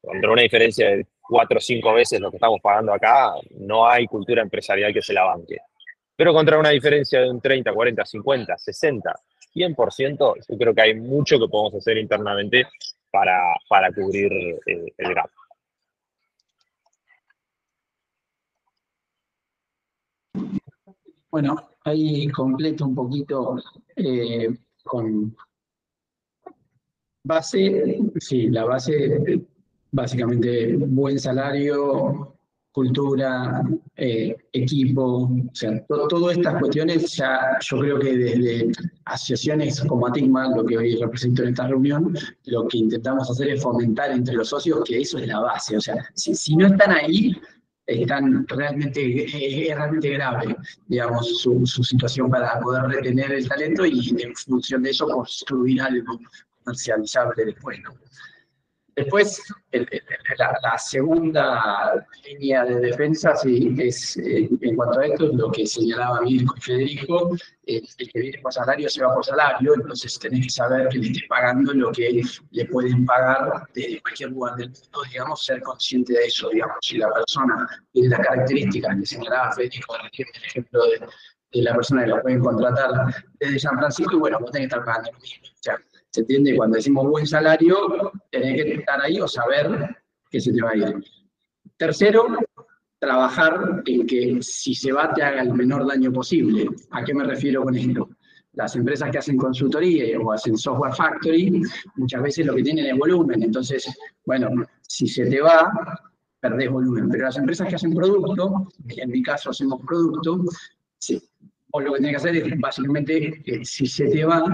Contra 0.00 0.30
una 0.30 0.42
diferencia 0.42 0.90
de 0.90 1.06
4 1.20 1.58
o 1.58 1.60
5 1.60 1.94
veces 1.94 2.20
lo 2.20 2.30
que 2.30 2.36
estamos 2.36 2.60
pagando 2.60 2.92
acá, 2.92 3.32
no 3.50 3.88
hay 3.88 4.06
cultura 4.06 4.42
empresarial 4.42 4.92
que 4.92 5.02
se 5.02 5.12
la 5.12 5.24
banque. 5.24 5.58
Pero 6.16 6.32
contra 6.32 6.58
una 6.58 6.70
diferencia 6.70 7.20
de 7.20 7.30
un 7.30 7.40
30, 7.40 7.72
40, 7.72 8.04
50, 8.04 8.58
60, 8.58 9.14
100%, 9.54 10.34
yo 10.48 10.58
creo 10.58 10.74
que 10.74 10.82
hay 10.82 10.94
mucho 10.94 11.38
que 11.38 11.48
podemos 11.48 11.74
hacer 11.74 11.98
internamente 11.98 12.66
para, 13.10 13.54
para 13.68 13.92
cubrir 13.92 14.32
eh, 14.66 14.92
el 14.98 15.14
gap. 15.14 15.30
Bueno, 21.32 21.56
ahí 21.84 22.28
completo 22.28 22.84
un 22.84 22.94
poquito 22.94 23.56
eh, 23.96 24.54
con 24.84 25.34
base, 27.24 27.98
sí, 28.20 28.50
la 28.50 28.66
base, 28.66 29.42
básicamente 29.92 30.76
buen 30.76 31.18
salario, 31.18 32.36
cultura, 32.70 33.62
eh, 33.96 34.36
equipo, 34.52 35.22
o 35.22 35.54
sea, 35.54 35.82
to, 35.86 36.06
todas 36.08 36.36
estas 36.36 36.58
cuestiones 36.58 37.16
ya 37.16 37.58
yo 37.62 37.78
creo 37.78 37.98
que 37.98 38.14
desde 38.14 38.72
asociaciones 39.06 39.80
como 39.84 40.08
Atigma, 40.08 40.54
lo 40.54 40.66
que 40.66 40.76
hoy 40.76 40.96
represento 40.96 41.44
en 41.44 41.50
esta 41.50 41.66
reunión, 41.66 42.14
lo 42.44 42.68
que 42.68 42.76
intentamos 42.76 43.30
hacer 43.30 43.48
es 43.48 43.62
fomentar 43.62 44.10
entre 44.10 44.34
los 44.34 44.50
socios 44.50 44.84
que 44.84 45.00
eso 45.00 45.16
es 45.16 45.28
la 45.28 45.40
base, 45.40 45.78
o 45.78 45.80
sea, 45.80 45.96
si, 46.14 46.34
si 46.34 46.56
no 46.56 46.66
están 46.66 46.90
ahí, 46.90 47.34
están 47.86 48.46
realmente, 48.48 49.24
es 49.24 49.76
realmente 49.76 50.10
grave, 50.10 50.56
digamos, 50.86 51.40
su, 51.40 51.64
situación 51.66 52.30
para 52.30 52.60
poder 52.60 52.84
retener 52.84 53.32
el 53.32 53.48
talento 53.48 53.84
y 53.84 54.14
en 54.22 54.34
función 54.36 54.82
de 54.82 54.90
eso 54.90 55.06
construir 55.08 55.80
algo 55.82 56.18
comercializable 56.64 57.44
después. 57.44 57.80
Después, 58.94 59.42
la, 59.72 60.78
segunda 60.78 62.06
línea 62.24 62.64
de 62.64 62.78
defensa 62.78 63.34
sí, 63.36 63.74
es, 63.78 64.18
eh, 64.18 64.50
en 64.60 64.76
cuanto 64.76 65.00
a 65.00 65.06
esto, 65.06 65.30
lo 65.32 65.50
que 65.50 65.66
señalaba 65.66 66.20
Mirko 66.20 66.54
y 66.58 66.60
Federico, 66.60 67.30
el, 67.64 67.82
que 67.96 68.20
viene 68.20 68.38
por 68.42 68.52
salario 68.52 68.90
se 68.90 69.02
va 69.02 69.14
por 69.14 69.24
salario, 69.24 69.74
entonces 69.74 70.18
tenés 70.18 70.46
que 70.46 70.50
saber 70.50 70.88
que 70.88 70.98
le 70.98 71.06
estés 71.06 71.22
pagando 71.26 71.72
lo 71.72 71.90
que 71.90 72.22
le 72.50 72.64
pueden 72.66 73.06
pagar 73.06 73.66
desde 73.74 74.02
cualquier 74.02 74.30
lugar 74.30 74.56
del 74.56 74.68
mundo, 74.68 75.02
digamos, 75.10 75.42
ser 75.42 75.62
consciente 75.62 76.12
de 76.12 76.26
eso, 76.26 76.50
digamos, 76.50 76.76
si 76.82 76.98
la 76.98 77.10
persona 77.12 77.66
tiene 77.92 78.10
las 78.10 78.20
características 78.20 78.98
que 78.98 79.06
señalaba 79.06 79.52
Federico, 79.52 79.96
el 79.96 80.26
ejemplo 80.44 80.82
de, 80.84 81.06
de 81.52 81.62
la 81.62 81.74
persona 81.74 82.02
que 82.02 82.10
la 82.10 82.20
pueden 82.20 82.40
contratar 82.40 83.24
desde 83.40 83.58
San 83.58 83.78
Francisco, 83.78 84.16
y 84.16 84.18
bueno, 84.18 84.38
vos 84.38 84.50
tenés 84.50 84.68
que 84.68 84.74
estar 84.76 84.84
pagando 84.84 85.12
lo 85.12 85.18
mismo. 85.20 85.51
¿Se 86.12 86.20
entiende? 86.20 86.56
Cuando 86.56 86.76
decimos 86.76 87.08
buen 87.08 87.26
salario, 87.26 88.12
tenés 88.30 88.62
que 88.62 88.74
estar 88.74 89.00
ahí 89.00 89.18
o 89.18 89.26
saber 89.26 89.96
que 90.30 90.40
se 90.40 90.52
te 90.52 90.62
va 90.62 90.70
a 90.70 90.76
ir. 90.76 91.04
Tercero, 91.78 92.26
trabajar 92.98 93.82
en 93.86 94.06
que 94.06 94.38
si 94.42 94.74
se 94.74 94.92
va 94.92 95.12
te 95.14 95.22
haga 95.22 95.40
el 95.40 95.54
menor 95.54 95.86
daño 95.86 96.12
posible. 96.12 96.68
¿A 96.90 97.02
qué 97.02 97.14
me 97.14 97.24
refiero 97.24 97.62
con 97.62 97.74
esto? 97.76 98.10
Las 98.52 98.76
empresas 98.76 99.10
que 99.10 99.18
hacen 99.18 99.38
consultoría 99.38 100.20
o 100.20 100.32
hacen 100.32 100.58
software 100.58 100.94
factory, 100.94 101.62
muchas 101.96 102.22
veces 102.22 102.44
lo 102.44 102.54
que 102.56 102.62
tienen 102.62 102.84
es 102.84 102.98
volumen. 102.98 103.42
Entonces, 103.42 103.88
bueno, 104.26 104.50
si 104.82 105.06
se 105.06 105.24
te 105.24 105.40
va, 105.40 105.72
perdés 106.40 106.70
volumen. 106.70 107.08
Pero 107.08 107.24
las 107.24 107.38
empresas 107.38 107.68
que 107.68 107.76
hacen 107.76 107.94
producto, 107.94 108.68
en 108.86 109.10
mi 109.10 109.22
caso 109.22 109.48
hacemos 109.48 109.80
producto, 109.86 110.44
sí, 110.98 111.22
o 111.70 111.80
lo 111.80 111.94
que 111.94 112.00
tienes 112.00 112.22
que 112.22 112.28
hacer 112.28 112.36
es 112.46 112.60
básicamente, 112.60 113.42
eh, 113.46 113.64
si 113.64 113.86
se 113.86 114.08
te 114.08 114.26
va, 114.26 114.44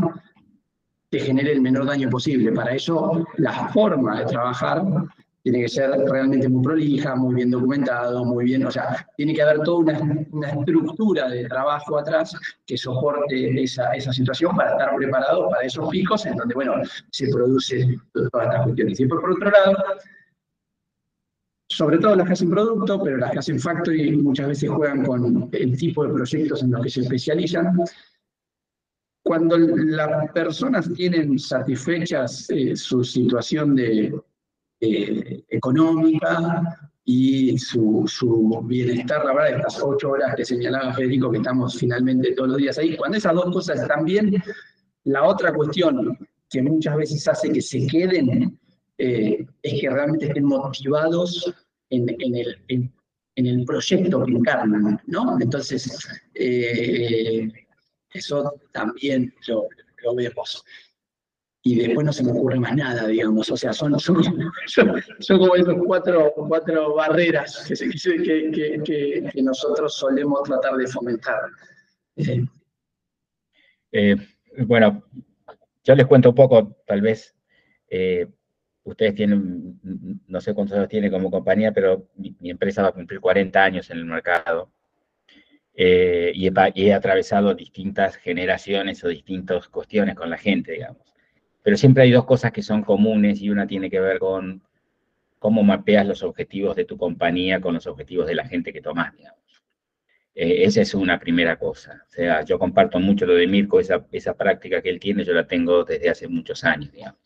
te 1.11 1.21
genere 1.21 1.53
el 1.53 1.61
menor 1.61 1.87
daño 1.87 2.09
posible. 2.11 2.53
Para 2.53 2.75
eso, 2.75 3.27
la 3.37 3.69
forma 3.69 4.21
de 4.21 4.27
trabajar 4.27 4.83
tiene 5.43 5.63
que 5.63 5.69
ser 5.69 5.91
realmente 5.91 6.49
muy 6.49 6.63
prolija, 6.63 7.17
muy 7.17 7.37
bien 7.37 7.51
documentado, 7.51 8.25
muy 8.25 8.45
bien, 8.45 8.67
o 8.67 8.71
sea, 8.71 9.07
tiene 9.17 9.33
que 9.33 9.41
haber 9.41 9.61
toda 9.61 9.79
una, 10.31 10.49
estructura 10.51 11.29
de 11.29 11.49
trabajo 11.49 11.99
atrás 11.99 12.37
que 12.67 12.77
soporte 12.77 13.63
esa, 13.63 13.93
esa, 13.93 14.13
situación 14.13 14.55
para 14.55 14.73
estar 14.73 14.95
preparado 14.97 15.49
para 15.49 15.63
esos 15.63 15.89
picos 15.89 16.27
en 16.27 16.37
donde, 16.37 16.55
bueno, 16.55 16.75
se 17.11 17.29
produce 17.29 17.97
todas 18.13 18.47
estas 18.47 18.63
cuestiones. 18.65 19.01
Y 19.01 19.07
por, 19.07 19.21
por 19.21 19.33
otro 19.33 19.51
lado, 19.51 19.77
sobre 21.71 21.99
todo 21.99 22.17
las 22.17 22.27
que 22.27 22.33
hacen 22.33 22.51
producto, 22.51 23.03
pero 23.03 23.19
las 23.19 23.31
que 23.31 23.39
hacen 23.39 23.61
factory 23.61 24.17
muchas 24.17 24.49
veces 24.49 24.71
juegan 24.71 25.05
con 25.05 25.49
el 25.53 25.77
tipo 25.77 26.05
de 26.05 26.13
proyectos 26.13 26.63
en 26.63 26.73
los 26.73 26.83
que 26.83 26.91
se 26.91 27.01
especializan, 27.01 27.79
cuando 29.29 29.59
las 29.59 30.33
personas 30.33 30.91
tienen 30.95 31.39
satisfechas 31.39 32.49
eh, 32.49 32.75
su 32.75 33.05
situación 33.05 33.77
de, 33.77 34.19
eh, 34.81 35.45
económica 35.51 36.91
y 37.05 37.59
su, 37.59 38.05
su, 38.07 38.63
bienestar 38.65 39.27
laboral, 39.27 39.61
estas 39.61 39.83
ocho 39.83 40.13
horas 40.13 40.35
que 40.35 40.47
señalaba 40.47 40.95
Federico, 40.95 41.31
que 41.31 41.37
estamos 41.37 41.77
finalmente 41.77 42.33
todos 42.33 42.49
los 42.49 42.57
días 42.57 42.79
ahí, 42.79 42.97
cuando 42.97 43.19
esas 43.19 43.35
dos 43.35 43.53
cosas 43.53 43.83
están 43.83 44.07
bien, 44.07 44.43
la 45.05 45.25
otra 45.25 45.53
cuestión 45.53 46.17
que 46.49 46.63
muchas 46.63 46.97
veces 46.97 47.29
hace 47.29 47.53
que 47.53 47.61
se 47.61 47.87
queden 47.87 48.59
eh, 48.97 49.47
es 49.63 49.81
que 49.81 49.91
realmente 49.91 50.29
estén 50.29 50.45
motivados 50.45 51.55
en, 51.91 52.09
en, 52.19 52.35
el, 52.35 52.59
en, 52.69 52.91
en 53.37 53.47
el 53.47 53.65
proyecto 53.67 54.25
que 54.25 54.33
encarnan, 54.33 54.99
¿no? 55.07 55.37
Entonces, 55.39 56.09
eh, 56.33 57.68
eso 58.13 58.55
también 58.73 59.35
lo, 59.47 59.69
vemos. 60.15 60.65
Y 61.63 61.77
después 61.81 62.07
no 62.07 62.13
se 62.13 62.23
me 62.23 62.31
ocurre 62.31 62.59
más 62.59 62.75
nada, 62.75 63.07
digamos. 63.07 63.51
O 63.51 63.57
sea, 63.57 63.73
son, 63.73 63.99
son, 63.99 64.23
son, 64.67 65.39
como 65.39 65.57
esas 65.57 65.75
cuatro, 65.85 66.33
cuatro 66.35 66.95
barreras 66.95 67.67
que, 67.67 67.75
que, 67.75 68.83
que, 68.83 69.31
que, 69.33 69.43
nosotros 69.43 69.95
solemos 69.95 70.43
tratar 70.45 70.77
de 70.77 70.87
fomentar. 70.87 71.41
Eh. 73.91 74.17
Bueno, 74.67 75.03
yo 75.85 75.95
les 75.95 76.07
cuento 76.07 76.31
un 76.31 76.35
poco, 76.35 76.77
tal 76.87 77.01
vez. 77.01 77.35
Eh, 77.91 78.27
ustedes 78.85 79.15
tienen, 79.15 79.81
no 80.27 80.41
sé 80.41 80.55
cuántos 80.55 80.77
años 80.77 80.89
tiene 80.89 81.11
como 81.11 81.31
compañía, 81.31 81.73
pero 81.73 82.09
mi, 82.17 82.35
mi 82.41 82.51
empresa 82.51 82.83
va 82.83 82.89
a 82.89 82.93
cumplir 82.93 83.21
40 83.21 83.63
años 83.63 83.91
en 83.91 83.99
el 83.99 84.05
mercado. 84.05 84.71
Eh, 85.81 86.33
y, 86.35 86.49
he, 86.75 86.93
atravesado 86.93 87.55
distintas 87.55 88.17
generaciones 88.17 89.05
o 89.05 89.09
distintas 89.09 89.69
cuestiones 89.69 90.17
con 90.17 90.29
la 90.29 90.37
gente, 90.37 90.73
digamos. 90.73 91.15
Pero 91.63 91.77
siempre 91.77 92.03
hay 92.03 92.11
dos 92.11 92.25
cosas 92.25 92.51
que 92.51 92.63
son 92.63 92.83
comunes 92.83 93.41
y 93.41 93.49
una 93.49 93.65
tiene 93.65 93.89
que 93.89 94.01
ver 94.01 94.19
con 94.19 94.61
cómo 95.39 95.63
mapeas 95.63 96.05
los 96.05 96.25
objetivos 96.25 96.75
de 96.75 96.85
tu 96.85 96.99
compañía 96.99 97.61
con 97.61 97.75
los 97.75 97.87
objetivos 97.87 98.27
de 98.27 98.35
la 98.35 98.45
gente 98.45 98.73
que 98.73 98.81
tomas, 98.81 99.17
digamos. 99.17 99.63
Eh, 100.35 100.65
esa 100.65 100.81
es 100.81 100.95
una 100.95 101.21
primera 101.21 101.57
cosa. 101.57 102.03
O 102.09 102.11
sea, 102.11 102.43
yo 102.43 102.59
comparto 102.59 102.99
mucho 102.99 103.25
lo 103.25 103.35
de 103.35 103.47
Mirko, 103.47 103.79
esa, 103.79 104.05
esa 104.11 104.37
práctica 104.37 104.83
que 104.83 104.91
él 104.91 104.99
tiene, 104.99 105.25
yo 105.25 105.33
la 105.33 105.47
tengo 105.47 105.85
desde 105.85 106.11
hace 106.11 106.27
muchos 106.27 106.65
años, 106.65 106.91
digamos. 106.91 107.21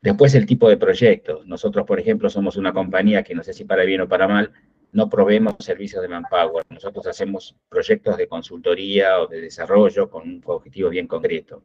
Después 0.00 0.34
el 0.34 0.46
tipo 0.46 0.70
de 0.70 0.78
proyectos. 0.78 1.46
Nosotros, 1.46 1.84
por 1.86 2.00
ejemplo, 2.00 2.30
somos 2.30 2.56
una 2.56 2.72
compañía 2.72 3.22
que 3.22 3.34
no 3.34 3.42
sé 3.42 3.52
si 3.52 3.66
para 3.66 3.84
bien 3.84 4.00
o 4.00 4.08
para 4.08 4.26
mal, 4.26 4.52
no 4.92 5.08
proveemos 5.08 5.56
servicios 5.58 6.02
de 6.02 6.08
manpower. 6.08 6.64
Nosotros 6.70 7.06
hacemos 7.06 7.56
proyectos 7.68 8.16
de 8.16 8.28
consultoría 8.28 9.20
o 9.20 9.26
de 9.26 9.40
desarrollo 9.40 10.08
con 10.10 10.22
un 10.22 10.42
objetivo 10.46 10.90
bien 10.90 11.06
concreto. 11.06 11.64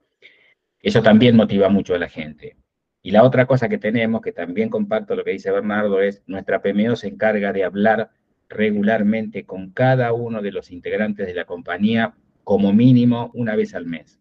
Eso 0.79 1.01
también 1.01 1.35
motiva 1.35 1.69
mucho 1.69 1.95
a 1.95 1.99
la 1.99 2.09
gente. 2.09 2.57
Y 3.01 3.11
la 3.11 3.23
otra 3.23 3.45
cosa 3.45 3.69
que 3.69 3.77
tenemos, 3.77 4.21
que 4.21 4.31
también 4.31 4.69
comparto 4.69 5.15
lo 5.15 5.23
que 5.23 5.31
dice 5.31 5.51
Bernardo, 5.51 6.01
es 6.01 6.23
nuestra 6.25 6.61
PMO 6.61 6.95
se 6.95 7.07
encarga 7.07 7.51
de 7.53 7.63
hablar 7.63 8.11
regularmente 8.49 9.45
con 9.45 9.71
cada 9.71 10.13
uno 10.13 10.41
de 10.41 10.51
los 10.51 10.71
integrantes 10.71 11.27
de 11.27 11.33
la 11.33 11.45
compañía 11.45 12.13
como 12.43 12.73
mínimo 12.73 13.31
una 13.33 13.55
vez 13.55 13.73
al 13.73 13.85
mes 13.85 14.19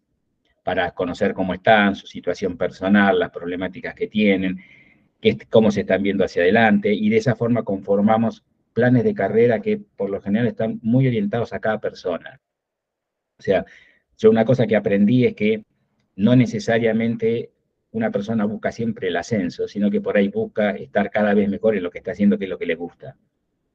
para 0.63 0.91
conocer 0.91 1.33
cómo 1.33 1.53
están, 1.53 1.95
su 1.95 2.07
situación 2.07 2.57
personal, 2.57 3.19
las 3.19 3.31
problemáticas 3.31 3.93
que 3.93 4.07
tienen, 4.07 4.59
cómo 5.49 5.71
se 5.71 5.81
están 5.81 6.01
viendo 6.01 6.23
hacia 6.23 6.41
adelante, 6.41 6.93
y 6.93 7.09
de 7.09 7.17
esa 7.17 7.35
forma 7.35 7.63
conformamos 7.63 8.43
planes 8.73 9.03
de 9.03 9.13
carrera 9.13 9.61
que 9.61 9.77
por 9.77 10.09
lo 10.09 10.21
general 10.21 10.47
están 10.47 10.79
muy 10.81 11.07
orientados 11.07 11.53
a 11.53 11.59
cada 11.59 11.79
persona. 11.79 12.41
O 13.39 13.41
sea, 13.41 13.65
yo 14.17 14.29
una 14.29 14.45
cosa 14.45 14.67
que 14.67 14.75
aprendí 14.75 15.25
es 15.25 15.35
que 15.35 15.63
no 16.15 16.35
necesariamente 16.35 17.51
una 17.91 18.11
persona 18.11 18.45
busca 18.45 18.71
siempre 18.71 19.07
el 19.07 19.15
ascenso, 19.15 19.67
sino 19.67 19.91
que 19.91 20.01
por 20.01 20.17
ahí 20.17 20.27
busca 20.27 20.71
estar 20.71 21.11
cada 21.11 21.33
vez 21.33 21.49
mejor 21.49 21.75
en 21.75 21.83
lo 21.83 21.91
que 21.91 21.99
está 21.99 22.11
haciendo, 22.11 22.37
que 22.37 22.45
es 22.45 22.49
lo 22.49 22.57
que 22.57 22.65
le 22.65 22.75
gusta. 22.75 23.15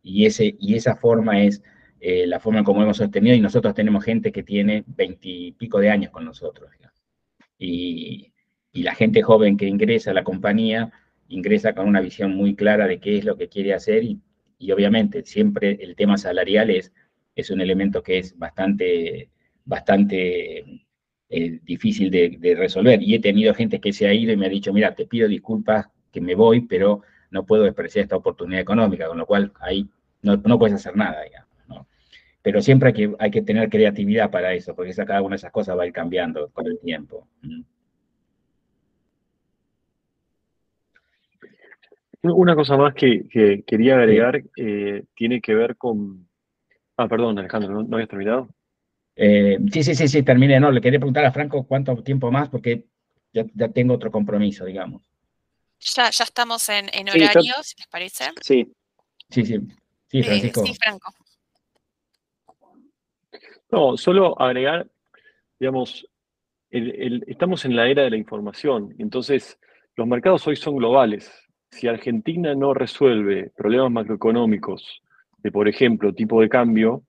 Y, 0.02 0.26
ese, 0.26 0.56
y 0.58 0.74
esa 0.74 0.96
forma 0.96 1.42
es 1.42 1.62
eh, 2.00 2.26
la 2.26 2.40
forma 2.40 2.64
como 2.64 2.82
hemos 2.82 2.96
sostenido, 2.96 3.36
y 3.36 3.40
nosotros 3.40 3.74
tenemos 3.74 4.04
gente 4.04 4.32
que 4.32 4.42
tiene 4.42 4.84
veintipico 4.86 5.80
de 5.80 5.90
años 5.90 6.10
con 6.10 6.24
nosotros. 6.24 6.70
Y, 7.58 8.32
y 8.72 8.82
la 8.82 8.94
gente 8.94 9.22
joven 9.22 9.56
que 9.56 9.66
ingresa 9.66 10.12
a 10.12 10.14
la 10.14 10.24
compañía 10.24 10.92
ingresa 11.28 11.74
con 11.74 11.86
una 11.86 12.00
visión 12.00 12.34
muy 12.34 12.54
clara 12.54 12.86
de 12.86 12.98
qué 13.00 13.18
es 13.18 13.24
lo 13.24 13.36
que 13.36 13.48
quiere 13.48 13.74
hacer 13.74 14.02
y, 14.04 14.20
y 14.58 14.72
obviamente 14.72 15.24
siempre 15.24 15.78
el 15.80 15.96
tema 15.96 16.18
salarial 16.18 16.70
es, 16.70 16.92
es 17.34 17.50
un 17.50 17.60
elemento 17.60 18.02
que 18.02 18.18
es 18.18 18.36
bastante, 18.36 19.30
bastante 19.64 20.84
eh, 21.28 21.60
difícil 21.62 22.10
de, 22.10 22.54
resolver. 22.56 23.02
Y 23.02 23.14
he 23.14 23.20
tenido 23.20 23.54
gente 23.54 23.80
que 23.80 23.92
se 23.92 24.08
ha 24.08 24.14
ido 24.14 24.32
y 24.32 24.36
me 24.36 24.46
ha 24.46 24.50
dicho, 24.50 24.72
mira, 24.72 24.94
te 24.94 25.06
pido 25.06 25.28
disculpas 25.28 25.86
que 26.12 26.20
me 26.20 26.34
voy, 26.34 26.62
pero 26.62 27.02
no 27.30 27.46
puedo 27.46 27.64
despreciar 27.64 28.04
esta 28.04 28.16
oportunidad 28.16 28.60
económica, 28.60 29.06
con 29.06 29.18
lo 29.18 29.26
cual 29.26 29.52
ahí 29.60 29.88
no, 30.22 30.36
no 30.36 30.58
puedes 30.58 30.74
hacer 30.74 30.96
nada, 30.96 31.22
digamos 31.22 31.48
pero 32.48 32.62
siempre 32.62 32.88
hay 32.88 32.94
que, 32.94 33.14
hay 33.18 33.30
que 33.30 33.42
tener 33.42 33.68
creatividad 33.68 34.30
para 34.30 34.54
eso, 34.54 34.74
porque 34.74 34.92
esa, 34.92 35.04
cada 35.04 35.20
una 35.20 35.34
de 35.34 35.36
esas 35.36 35.52
cosas 35.52 35.76
va 35.76 35.82
a 35.82 35.86
ir 35.86 35.92
cambiando 35.92 36.48
con 36.50 36.66
el 36.66 36.78
tiempo. 36.78 37.28
Una 42.22 42.54
cosa 42.54 42.76
más 42.76 42.94
que, 42.94 43.28
que 43.28 43.62
quería 43.64 43.96
agregar 43.96 44.42
eh, 44.56 45.04
tiene 45.14 45.40
que 45.40 45.54
ver 45.54 45.76
con... 45.76 46.28
Ah, 46.96 47.06
perdón, 47.06 47.38
Alejandro, 47.38 47.72
¿no, 47.72 47.82
no 47.84 47.96
habías 47.96 48.08
terminado? 48.08 48.48
Eh, 49.14 49.58
sí, 49.72 49.82
sí, 49.84 49.94
sí, 49.94 50.08
sí, 50.08 50.22
terminé. 50.22 50.58
No, 50.58 50.70
le 50.70 50.80
quería 50.80 50.98
preguntar 50.98 51.24
a 51.24 51.32
Franco 51.32 51.64
cuánto 51.66 52.02
tiempo 52.02 52.30
más, 52.30 52.48
porque 52.48 52.84
ya, 53.32 53.44
ya 53.54 53.68
tengo 53.68 53.94
otro 53.94 54.10
compromiso, 54.10 54.64
digamos. 54.64 55.02
Ya, 55.80 56.10
ya 56.10 56.24
estamos 56.24 56.68
en, 56.68 56.88
en 56.92 57.08
horario, 57.08 57.54
sí, 57.62 57.70
si 57.70 57.74
les 57.78 57.86
parece. 57.88 58.24
Sí. 58.42 58.72
Sí, 59.30 59.44
sí. 59.44 59.60
Sí, 60.08 60.22
Francisco. 60.22 60.62
Eh, 60.62 60.66
sí, 60.66 60.74
Franco. 60.82 61.12
No, 63.70 63.96
solo 63.96 64.40
agregar, 64.40 64.90
digamos, 65.60 66.06
el, 66.70 66.94
el, 67.00 67.24
estamos 67.28 67.64
en 67.64 67.76
la 67.76 67.88
era 67.88 68.02
de 68.02 68.10
la 68.10 68.16
información, 68.16 68.94
entonces 68.98 69.58
los 69.94 70.06
mercados 70.06 70.46
hoy 70.46 70.56
son 70.56 70.76
globales. 70.76 71.30
Si 71.70 71.86
Argentina 71.86 72.54
no 72.54 72.74
resuelve 72.74 73.50
problemas 73.56 73.92
macroeconómicos 73.92 75.02
de, 75.38 75.52
por 75.52 75.68
ejemplo, 75.68 76.14
tipo 76.14 76.40
de 76.40 76.48
cambio, 76.48 77.02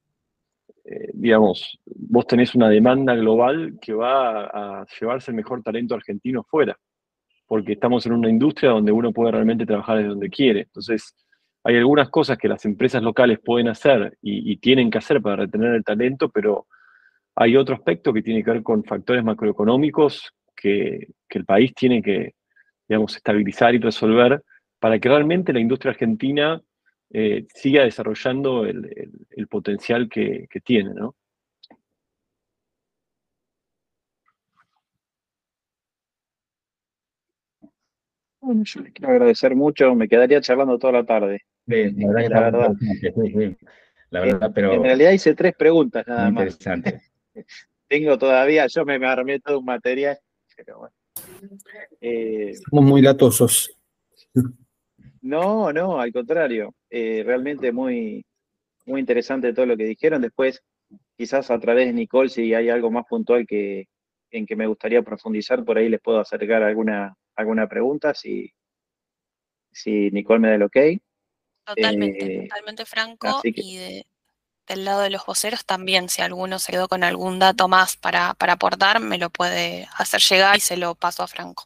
eh, 0.86 1.10
digamos, 1.14 1.80
vos 1.86 2.28
tenés 2.28 2.55
una 2.55 2.70
demanda 2.70 3.16
global 3.16 3.78
que 3.82 3.93
va 3.93 4.82
a, 4.82 4.86
llevarse 4.99 5.32
el 5.32 5.38
mejor 5.38 5.64
talento 5.64 5.95
argentino 5.95 6.43
fuera, 6.43 6.78
porque 7.47 7.74
estamos 7.74 8.05
en 8.05 8.14
una 8.14 8.30
industria 8.30 8.72
donde 8.72 8.91
uno 8.91 9.12
puede 9.12 9.32
realmente 9.32 9.66
trabajar 9.66 9.97
desde 9.97 10.10
donde 10.10 10.30
quiere. 10.30 10.62
Entonces, 10.62 11.16
hay 11.64 11.78
algunas 11.78 12.10
cosas 12.10 12.38
que 12.38 12.47
las 12.47 12.66
empresas 12.66 13.01
locales 13.01 13.39
pueden 13.43 13.68
hacer 13.70 14.18
y, 14.22 14.57
tienen 14.57 14.89
que 14.89 14.97
hacer 14.97 15.22
para 15.22 15.38
retener 15.38 15.74
el 15.74 15.84
talento, 15.84 16.30
pero 16.30 16.68
hay 17.36 17.55
otro 17.55 17.76
aspecto 17.76 18.14
que 18.14 18.22
tiene 18.22 18.43
que 18.43 18.51
ver 18.51 18.64
con 18.64 18.84
factores 18.84 19.24
macroeconómicos 19.24 20.34
que 20.55 21.07
el 21.30 21.45
país 21.45 21.74
tiene 21.74 22.01
que, 22.01 22.34
digamos, 22.90 23.16
estabilizar 23.16 23.76
y 23.76 23.78
resolver 23.78 24.44
para 24.80 25.00
que 25.00 25.10
realmente 25.10 25.54
la 25.54 25.60
industria 25.60 25.92
argentina 25.92 26.62
eh, 27.12 27.46
siga 27.54 27.84
desarrollando 27.84 28.66
el, 28.66 28.86
el, 28.86 29.12
el 29.30 29.48
potencial 29.48 30.10
que, 30.10 30.48
que, 30.50 30.60
tiene, 30.60 30.94
¿no? 30.96 31.16
Bueno, 38.42 38.64
yo 38.64 38.82
les 38.82 38.94
quiero 38.94 39.12
agradecer 39.12 39.56
mucho, 39.56 39.94
me 39.94 40.08
quedaría 40.08 40.42
charlando 40.42 40.80
toda 40.80 40.94
la 40.94 41.06
tarde. 41.06 41.44
Sí, 41.68 41.92
la 41.92 42.12
verdad, 42.14 42.30
la 42.30 42.40
verdad. 42.42 43.58
La 44.12 44.22
verdad 44.22 44.52
pero... 44.56 44.74
En 44.74 44.84
realidad 44.84 45.12
hice 45.12 45.36
tres 45.36 45.54
preguntas 45.56 46.08
nada 46.08 46.32
más. 46.32 46.46
interesante. 46.46 47.02
Tengo 47.88 48.18
todavía, 48.18 48.66
yo 48.68 48.86
me, 48.86 48.98
me 48.98 49.08
armé 49.08 49.40
todo 49.40 49.60
un 49.60 49.66
material, 49.66 50.18
pero 50.56 50.80
bueno. 50.80 50.99
Eh, 52.01 52.53
Somos 52.70 52.86
muy 52.86 53.01
latosos. 53.01 53.72
no, 55.22 55.72
no, 55.74 55.99
al 55.99 56.11
contrario. 56.11 56.74
Eh, 56.89 57.24
realmente 57.26 57.72
muy, 57.72 58.26
muy 58.86 58.99
interesante 58.99 59.53
todo 59.53 59.65
lo 59.65 59.78
que 59.78 59.86
dijeron. 59.86 60.22
Después, 60.22 60.63
quizás 61.17 61.51
a 61.51 61.59
través 61.59 61.88
de 61.88 61.93
Nicole, 61.93 62.30
si 62.30 62.53
hay 62.53 62.70
algo 62.70 62.89
más 62.91 63.05
puntual 63.07 63.45
que, 63.45 63.88
en 64.32 64.45
que 64.45 64.55
me 64.55 64.67
gustaría 64.67 65.01
profundizar, 65.01 65.63
por 65.65 65.78
ahí 65.78 65.89
les 65.89 66.01
puedo 66.01 66.20
acercar 66.20 66.63
alguna, 66.63 67.15
alguna 67.36 67.67
pregunta, 67.67 68.13
si, 68.13 68.51
si 69.72 70.09
Nicole 70.11 70.39
me 70.39 70.47
da 70.49 70.55
el 70.55 70.63
ok. 70.63 70.78
Totalmente, 71.65 72.26
Eh, 72.38 72.47
totalmente 72.47 72.86
franco. 72.86 73.41
que- 73.43 73.53
Y 73.55 73.78
de- 73.78 74.05
del 74.70 74.86
lado 74.86 75.01
de 75.01 75.09
los 75.09 75.26
voceros 75.26 75.65
también, 75.65 76.07
si 76.07 76.22
alguno 76.22 76.59
se 76.59 76.72
quedó 76.72 76.88
con 76.88 77.03
algún 77.03 77.39
dato 77.39 77.67
más 77.67 77.97
para, 77.97 78.34
para 78.36 78.53
aportar, 78.53 78.99
me 79.01 79.17
lo 79.17 79.30
puede 79.30 79.88
hacer 79.97 80.22
llegar 80.22 80.55
y 80.55 80.61
se 80.61 80.78
lo 80.78 80.95
paso 80.95 81.24
a 81.24 81.28
Franco. 81.28 81.65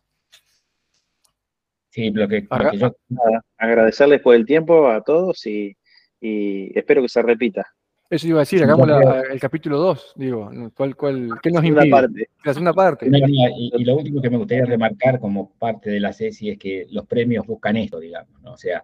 Sí, 1.89 2.09
lo 2.09 2.27
que, 2.27 2.47
lo 2.49 2.71
que 2.71 2.77
yo 2.77 2.95
Nada, 3.09 3.41
agradecerles 3.57 4.21
por 4.21 4.33
el 4.35 4.45
tiempo 4.45 4.89
a 4.89 5.01
todos 5.01 5.45
y, 5.45 5.77
y 6.19 6.77
espero 6.77 7.03
que 7.03 7.09
se 7.09 7.21
repita. 7.21 7.67
Eso 8.09 8.27
iba 8.27 8.39
a 8.39 8.41
decir, 8.41 8.63
hagamos 8.63 8.87
la- 8.87 9.21
el 9.31 9.39
capítulo 9.39 9.77
2, 9.77 10.13
digo, 10.15 10.51
¿cuál, 10.75 10.95
cuál, 10.95 11.29
¿qué 11.41 11.51
nos 11.51 11.63
impide? 11.63 11.89
parte. 11.89 12.29
La 12.43 12.53
segunda 12.53 12.73
parte. 12.73 13.07
Y 13.07 13.83
lo 13.83 13.95
último 13.95 14.21
que 14.21 14.29
me 14.29 14.37
gustaría 14.37 14.65
remarcar 14.65 15.19
como 15.19 15.51
parte 15.53 15.89
de 15.89 15.99
la 15.99 16.13
CESI 16.13 16.51
es 16.51 16.59
que 16.59 16.87
los 16.91 17.05
premios 17.07 17.45
buscan 17.45 17.75
esto, 17.77 17.99
digamos, 17.99 18.41
¿no? 18.41 18.53
O 18.53 18.57
sea, 18.57 18.83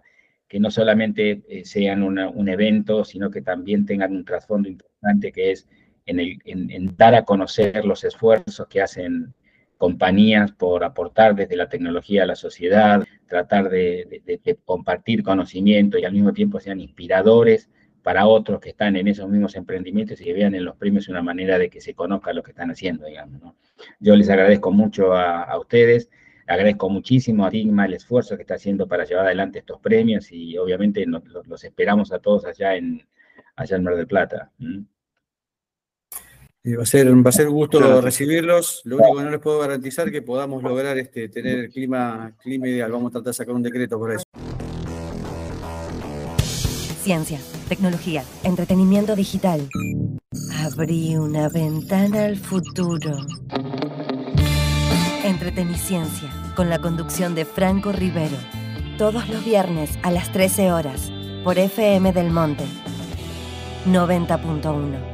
que 0.50 0.58
no 0.58 0.72
solamente 0.72 1.42
eh, 1.48 1.64
sean 1.64 2.02
un 2.02 2.48
evento, 2.48 3.04
sino 3.04 3.30
que 3.30 3.40
también 3.40 3.86
tengan 3.86 4.10
un 4.10 4.24
trasfondo 4.24 4.68
importante 4.68 5.30
que 5.30 5.52
es 5.52 5.68
en, 6.06 6.96
dar 6.96 7.14
a 7.14 7.24
conocer 7.24 7.84
los 7.84 8.02
esfuerzos 8.02 8.66
que 8.66 8.82
hacen 8.82 9.32
compañías 9.78 10.50
por 10.50 10.82
aportar 10.82 11.36
desde 11.36 11.54
la 11.54 11.68
tecnología 11.68 12.24
a 12.24 12.26
la 12.26 12.34
sociedad, 12.34 13.06
tratar 13.28 13.70
de, 13.70 14.40
compartir 14.64 15.22
conocimiento 15.22 15.98
y 15.98 16.04
al 16.04 16.14
mismo 16.14 16.32
tiempo 16.32 16.58
sean 16.58 16.80
inspiradores 16.80 17.70
para 18.02 18.26
otros 18.26 18.58
que 18.58 18.70
están 18.70 18.96
en 18.96 19.06
esos 19.06 19.28
mismos 19.28 19.54
emprendimientos 19.54 20.20
y 20.20 20.24
que 20.24 20.32
vean 20.32 20.56
en 20.56 20.64
los 20.64 20.74
premios 20.74 21.06
una 21.08 21.22
manera 21.22 21.58
de 21.58 21.70
que 21.70 21.80
se 21.80 21.94
conozca 21.94 22.32
lo 22.32 22.42
que 22.42 22.50
están 22.50 22.72
haciendo, 22.72 23.06
digamos, 23.06 23.40
¿no? 23.40 23.54
Yo 24.00 24.16
les 24.16 24.28
agradezco 24.28 24.72
mucho 24.72 25.14
a 25.14 25.56
ustedes, 25.60 26.10
agradezco 26.50 26.88
muchísimo 26.90 27.44
a 27.46 27.50
Digma 27.50 27.86
el 27.86 27.94
esfuerzo 27.94 28.36
que 28.36 28.42
está 28.42 28.54
haciendo 28.54 28.86
para 28.88 29.04
llevar 29.04 29.26
adelante 29.26 29.60
estos 29.60 29.80
premios 29.80 30.30
y 30.32 30.56
obviamente 30.58 31.06
nos- 31.06 31.22
los, 31.46 31.64
esperamos 31.64 32.12
a 32.12 32.18
todos 32.18 32.44
allá 32.44 32.74
en, 32.76 33.06
allá 33.56 33.76
en 33.76 33.82
Mar 33.84 33.96
del 33.96 34.06
Plata. 34.06 34.50
Eh, 36.62 36.76
Va 36.76 36.82
a 36.82 36.86
ser, 36.86 37.06
va 37.26 37.30
a 37.30 37.32
ser 37.32 37.48
un 37.48 37.54
gusto 37.54 38.00
recibirlos. 38.02 38.82
Lo 38.84 38.96
único 38.98 39.16
que 39.16 39.24
no 39.24 39.30
les 39.30 39.40
puedo 39.40 39.58
garantizar 39.60 40.06
es 40.08 40.12
que 40.12 40.20
podamos 40.22 40.62
lograr 40.62 40.98
este, 40.98 41.28
tener 41.30 41.58
el 41.58 41.70
clima, 41.70 42.32
clima 42.42 42.68
ideal. 42.68 42.92
Vamos 42.92 43.08
a 43.08 43.12
tratar 43.12 43.28
de 43.30 43.32
sacar 43.34 43.54
un 43.54 43.62
decreto 43.62 43.98
por 43.98 44.12
eso. 44.12 44.24
Ciencia, 47.02 47.38
tecnología, 47.68 48.24
entretenimiento 48.44 49.16
digital. 49.16 49.66
Abrí 50.62 51.16
una 51.16 51.48
ventana 51.48 52.26
al 52.26 52.36
futuro. 52.36 53.16
Entreteniciencia, 55.24 56.28
con 56.54 56.68
la 56.68 56.78
conducción 56.78 57.34
de 57.34 57.44
Franco 57.44 57.92
Rivero. 57.92 58.36
Todos 58.98 59.28
los 59.28 59.44
viernes 59.44 59.90
a 60.02 60.10
las 60.10 60.32
13 60.32 60.72
horas, 60.72 61.10
por 61.44 61.58
FM 61.58 62.12
del 62.12 62.30
Monte. 62.30 62.64
90.1. 63.86 65.10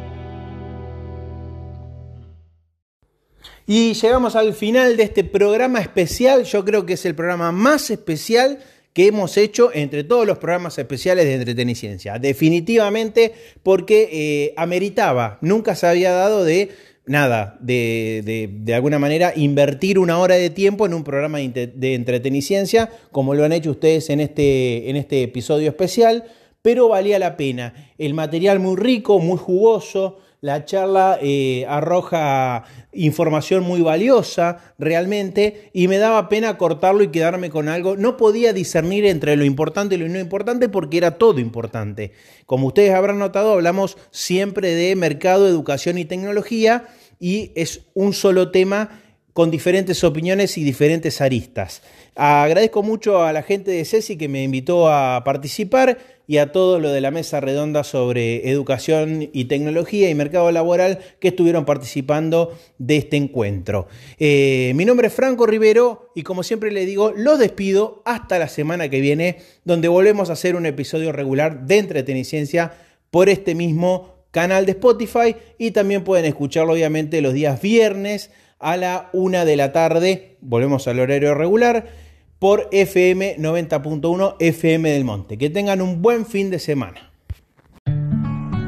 Y 3.67 3.95
llegamos 3.95 4.37
al 4.37 4.55
final 4.55 4.97
de 4.97 5.03
este 5.03 5.25
programa 5.25 5.81
especial. 5.81 6.45
Yo 6.45 6.65
creo 6.65 6.87
que 6.87 6.95
es 6.95 7.05
el 7.05 7.15
programa 7.15 7.53
más 7.53 7.91
especial 7.91 8.61
que 8.93 9.09
hemos 9.09 9.37
hecho 9.37 9.71
entre 9.75 10.05
todos 10.05 10.27
los 10.27 10.39
programas 10.39 10.79
especiales 10.79 11.25
de 11.27 11.35
Entreteniciencia. 11.35 12.19
Definitivamente 12.19 13.35
porque 13.63 14.09
eh, 14.11 14.55
ameritaba, 14.57 15.39
nunca 15.43 15.75
se 15.75 15.87
había 15.87 16.13
dado 16.13 16.45
de 16.45 16.71
nada, 17.07 17.57
de, 17.61 18.51
de, 18.53 18.75
alguna 18.75 18.99
manera 18.99 19.33
invertir 19.35 19.99
una 19.99 20.19
hora 20.19 20.35
de 20.35 20.51
tiempo 20.51 20.87
en 20.87 20.95
un 20.95 21.05
programa 21.05 21.39
de, 21.39 21.69
de 21.69 21.95
entreteniciencia, 21.95 22.91
como 23.13 23.35
lo 23.35 23.45
han 23.45 23.53
hecho 23.53 23.71
ustedes 23.71 24.11
en 24.11 24.21
este, 24.21 24.91
en 24.91 24.97
este 24.97 25.23
episodio 25.23 25.69
especial, 25.69 26.25
pero 26.63 26.89
valía 26.89 27.19
la 27.21 27.37
pena. 27.37 27.93
El 27.97 28.15
material 28.15 28.59
muy 28.59 28.77
rico, 28.77 29.21
muy 29.21 29.39
jugoso, 29.39 30.19
la 30.47 30.65
charla 30.65 31.19
eh, 31.21 31.67
arroja 31.69 32.63
información 32.93 33.65
muy 33.65 33.81
valiosa 33.81 34.59
realmente 34.79 35.71
y 35.73 35.89
me 35.89 35.99
daba 35.99 36.29
pena 36.29 36.57
cortarlo 36.57 37.03
y 37.03 37.09
quedarme 37.09 37.51
con 37.51 37.69
algo. 37.69 37.97
No 37.97 38.17
podía 38.17 38.53
discernir 38.53 39.07
entre 39.07 39.35
lo 39.35 39.45
importante 39.45 39.97
y 39.97 39.99
lo 39.99 40.09
no 40.09 40.21
importante 40.21 40.69
porque 40.69 40.99
era 40.99 41.19
todo 41.19 41.41
importante. 41.41 42.13
Como 42.47 42.69
ustedes 42.69 42.95
habrán 42.95 43.19
notado, 43.19 43.55
hablamos 43.55 43.99
siempre 44.13 44.73
de 44.77 44.95
mercado, 44.95 45.49
educación 45.49 45.99
y 45.99 46.05
tecnología 46.05 46.85
y 47.19 47.51
es 47.57 47.81
un 47.95 48.13
solo 48.13 48.53
tema 48.53 49.01
con 49.33 49.51
diferentes 49.51 50.05
opiniones 50.05 50.57
y 50.59 50.63
diferentes 50.63 51.21
aristas. 51.21 51.83
Agradezco 52.19 52.83
mucho 52.83 53.23
a 53.23 53.33
la 53.35 53.43
gente 53.43 53.71
de 53.71 53.85
CESI 53.85 54.17
que 54.17 54.27
me 54.27 54.43
invitó 54.43 54.89
a 54.89 55.23
participar 55.23 55.99
y 56.27 56.39
a 56.39 56.51
todos 56.51 56.81
lo 56.81 56.91
de 56.91 57.03
la 57.03 57.11
mesa 57.11 57.41
redonda 57.41 57.85
sobre 57.85 58.49
educación 58.49 59.29
y 59.35 59.45
tecnología 59.45 60.09
y 60.09 60.15
mercado 60.15 60.51
laboral 60.51 61.01
que 61.21 61.29
estuvieron 61.29 61.67
participando 61.67 62.57
de 62.79 62.97
este 62.97 63.19
encuentro. 63.19 63.87
Eh, 64.19 64.73
mi 64.77 64.87
nombre 64.87 65.09
es 65.09 65.13
Franco 65.13 65.47
Rivero 65.47 66.11
y 66.15 66.23
como 66.23 66.43
siempre 66.43 66.73
le 66.73 66.87
digo, 66.87 67.13
los 67.15 67.39
despido 67.39 68.01
hasta 68.07 68.39
la 68.39 68.49
semana 68.49 68.89
que 68.89 69.01
viene, 69.01 69.37
donde 69.65 69.89
volvemos 69.89 70.31
a 70.31 70.35
hacer 70.35 70.57
un 70.57 70.65
episodio 70.65 71.13
regular 71.13 71.67
de 71.67 71.77
Entreteniciencia 71.77 72.73
por 73.11 73.29
este 73.29 73.55
mismo 73.55 74.17
canal 74.31 74.65
de 74.65 74.73
Spotify 74.73 75.37
y 75.59 75.73
también 75.73 76.03
pueden 76.03 76.25
escucharlo 76.25 76.73
obviamente 76.73 77.21
los 77.21 77.35
días 77.35 77.61
viernes 77.61 78.31
a 78.59 78.79
la 78.79 79.11
una 79.13 79.45
de 79.45 79.57
la 79.57 79.73
tarde, 79.73 80.39
volvemos 80.41 80.89
al 80.89 80.99
horario 80.99 81.35
regular, 81.35 82.06
por 82.39 82.69
FM 82.73 83.37
90.1 83.39 84.37
FM 84.39 84.91
del 84.91 85.05
Monte. 85.05 85.39
Que 85.39 85.51
tengan 85.51 85.81
un 85.81 86.03
buen 86.03 86.27
fin 86.27 86.51
de 86.51 86.59
semana. 86.59 87.11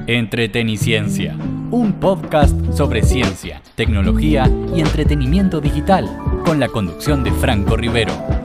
Entreteniciencia, 0.06 1.36
un 1.70 2.00
podcast 2.00 2.56
sobre 2.72 3.02
ciencia, 3.02 3.62
tecnología 3.74 4.50
y 4.74 4.80
entretenimiento 4.80 5.60
digital, 5.60 6.08
con 6.44 6.58
la 6.58 6.68
conducción 6.68 7.22
de 7.24 7.32
Franco 7.32 7.76
Rivero. 7.76 8.37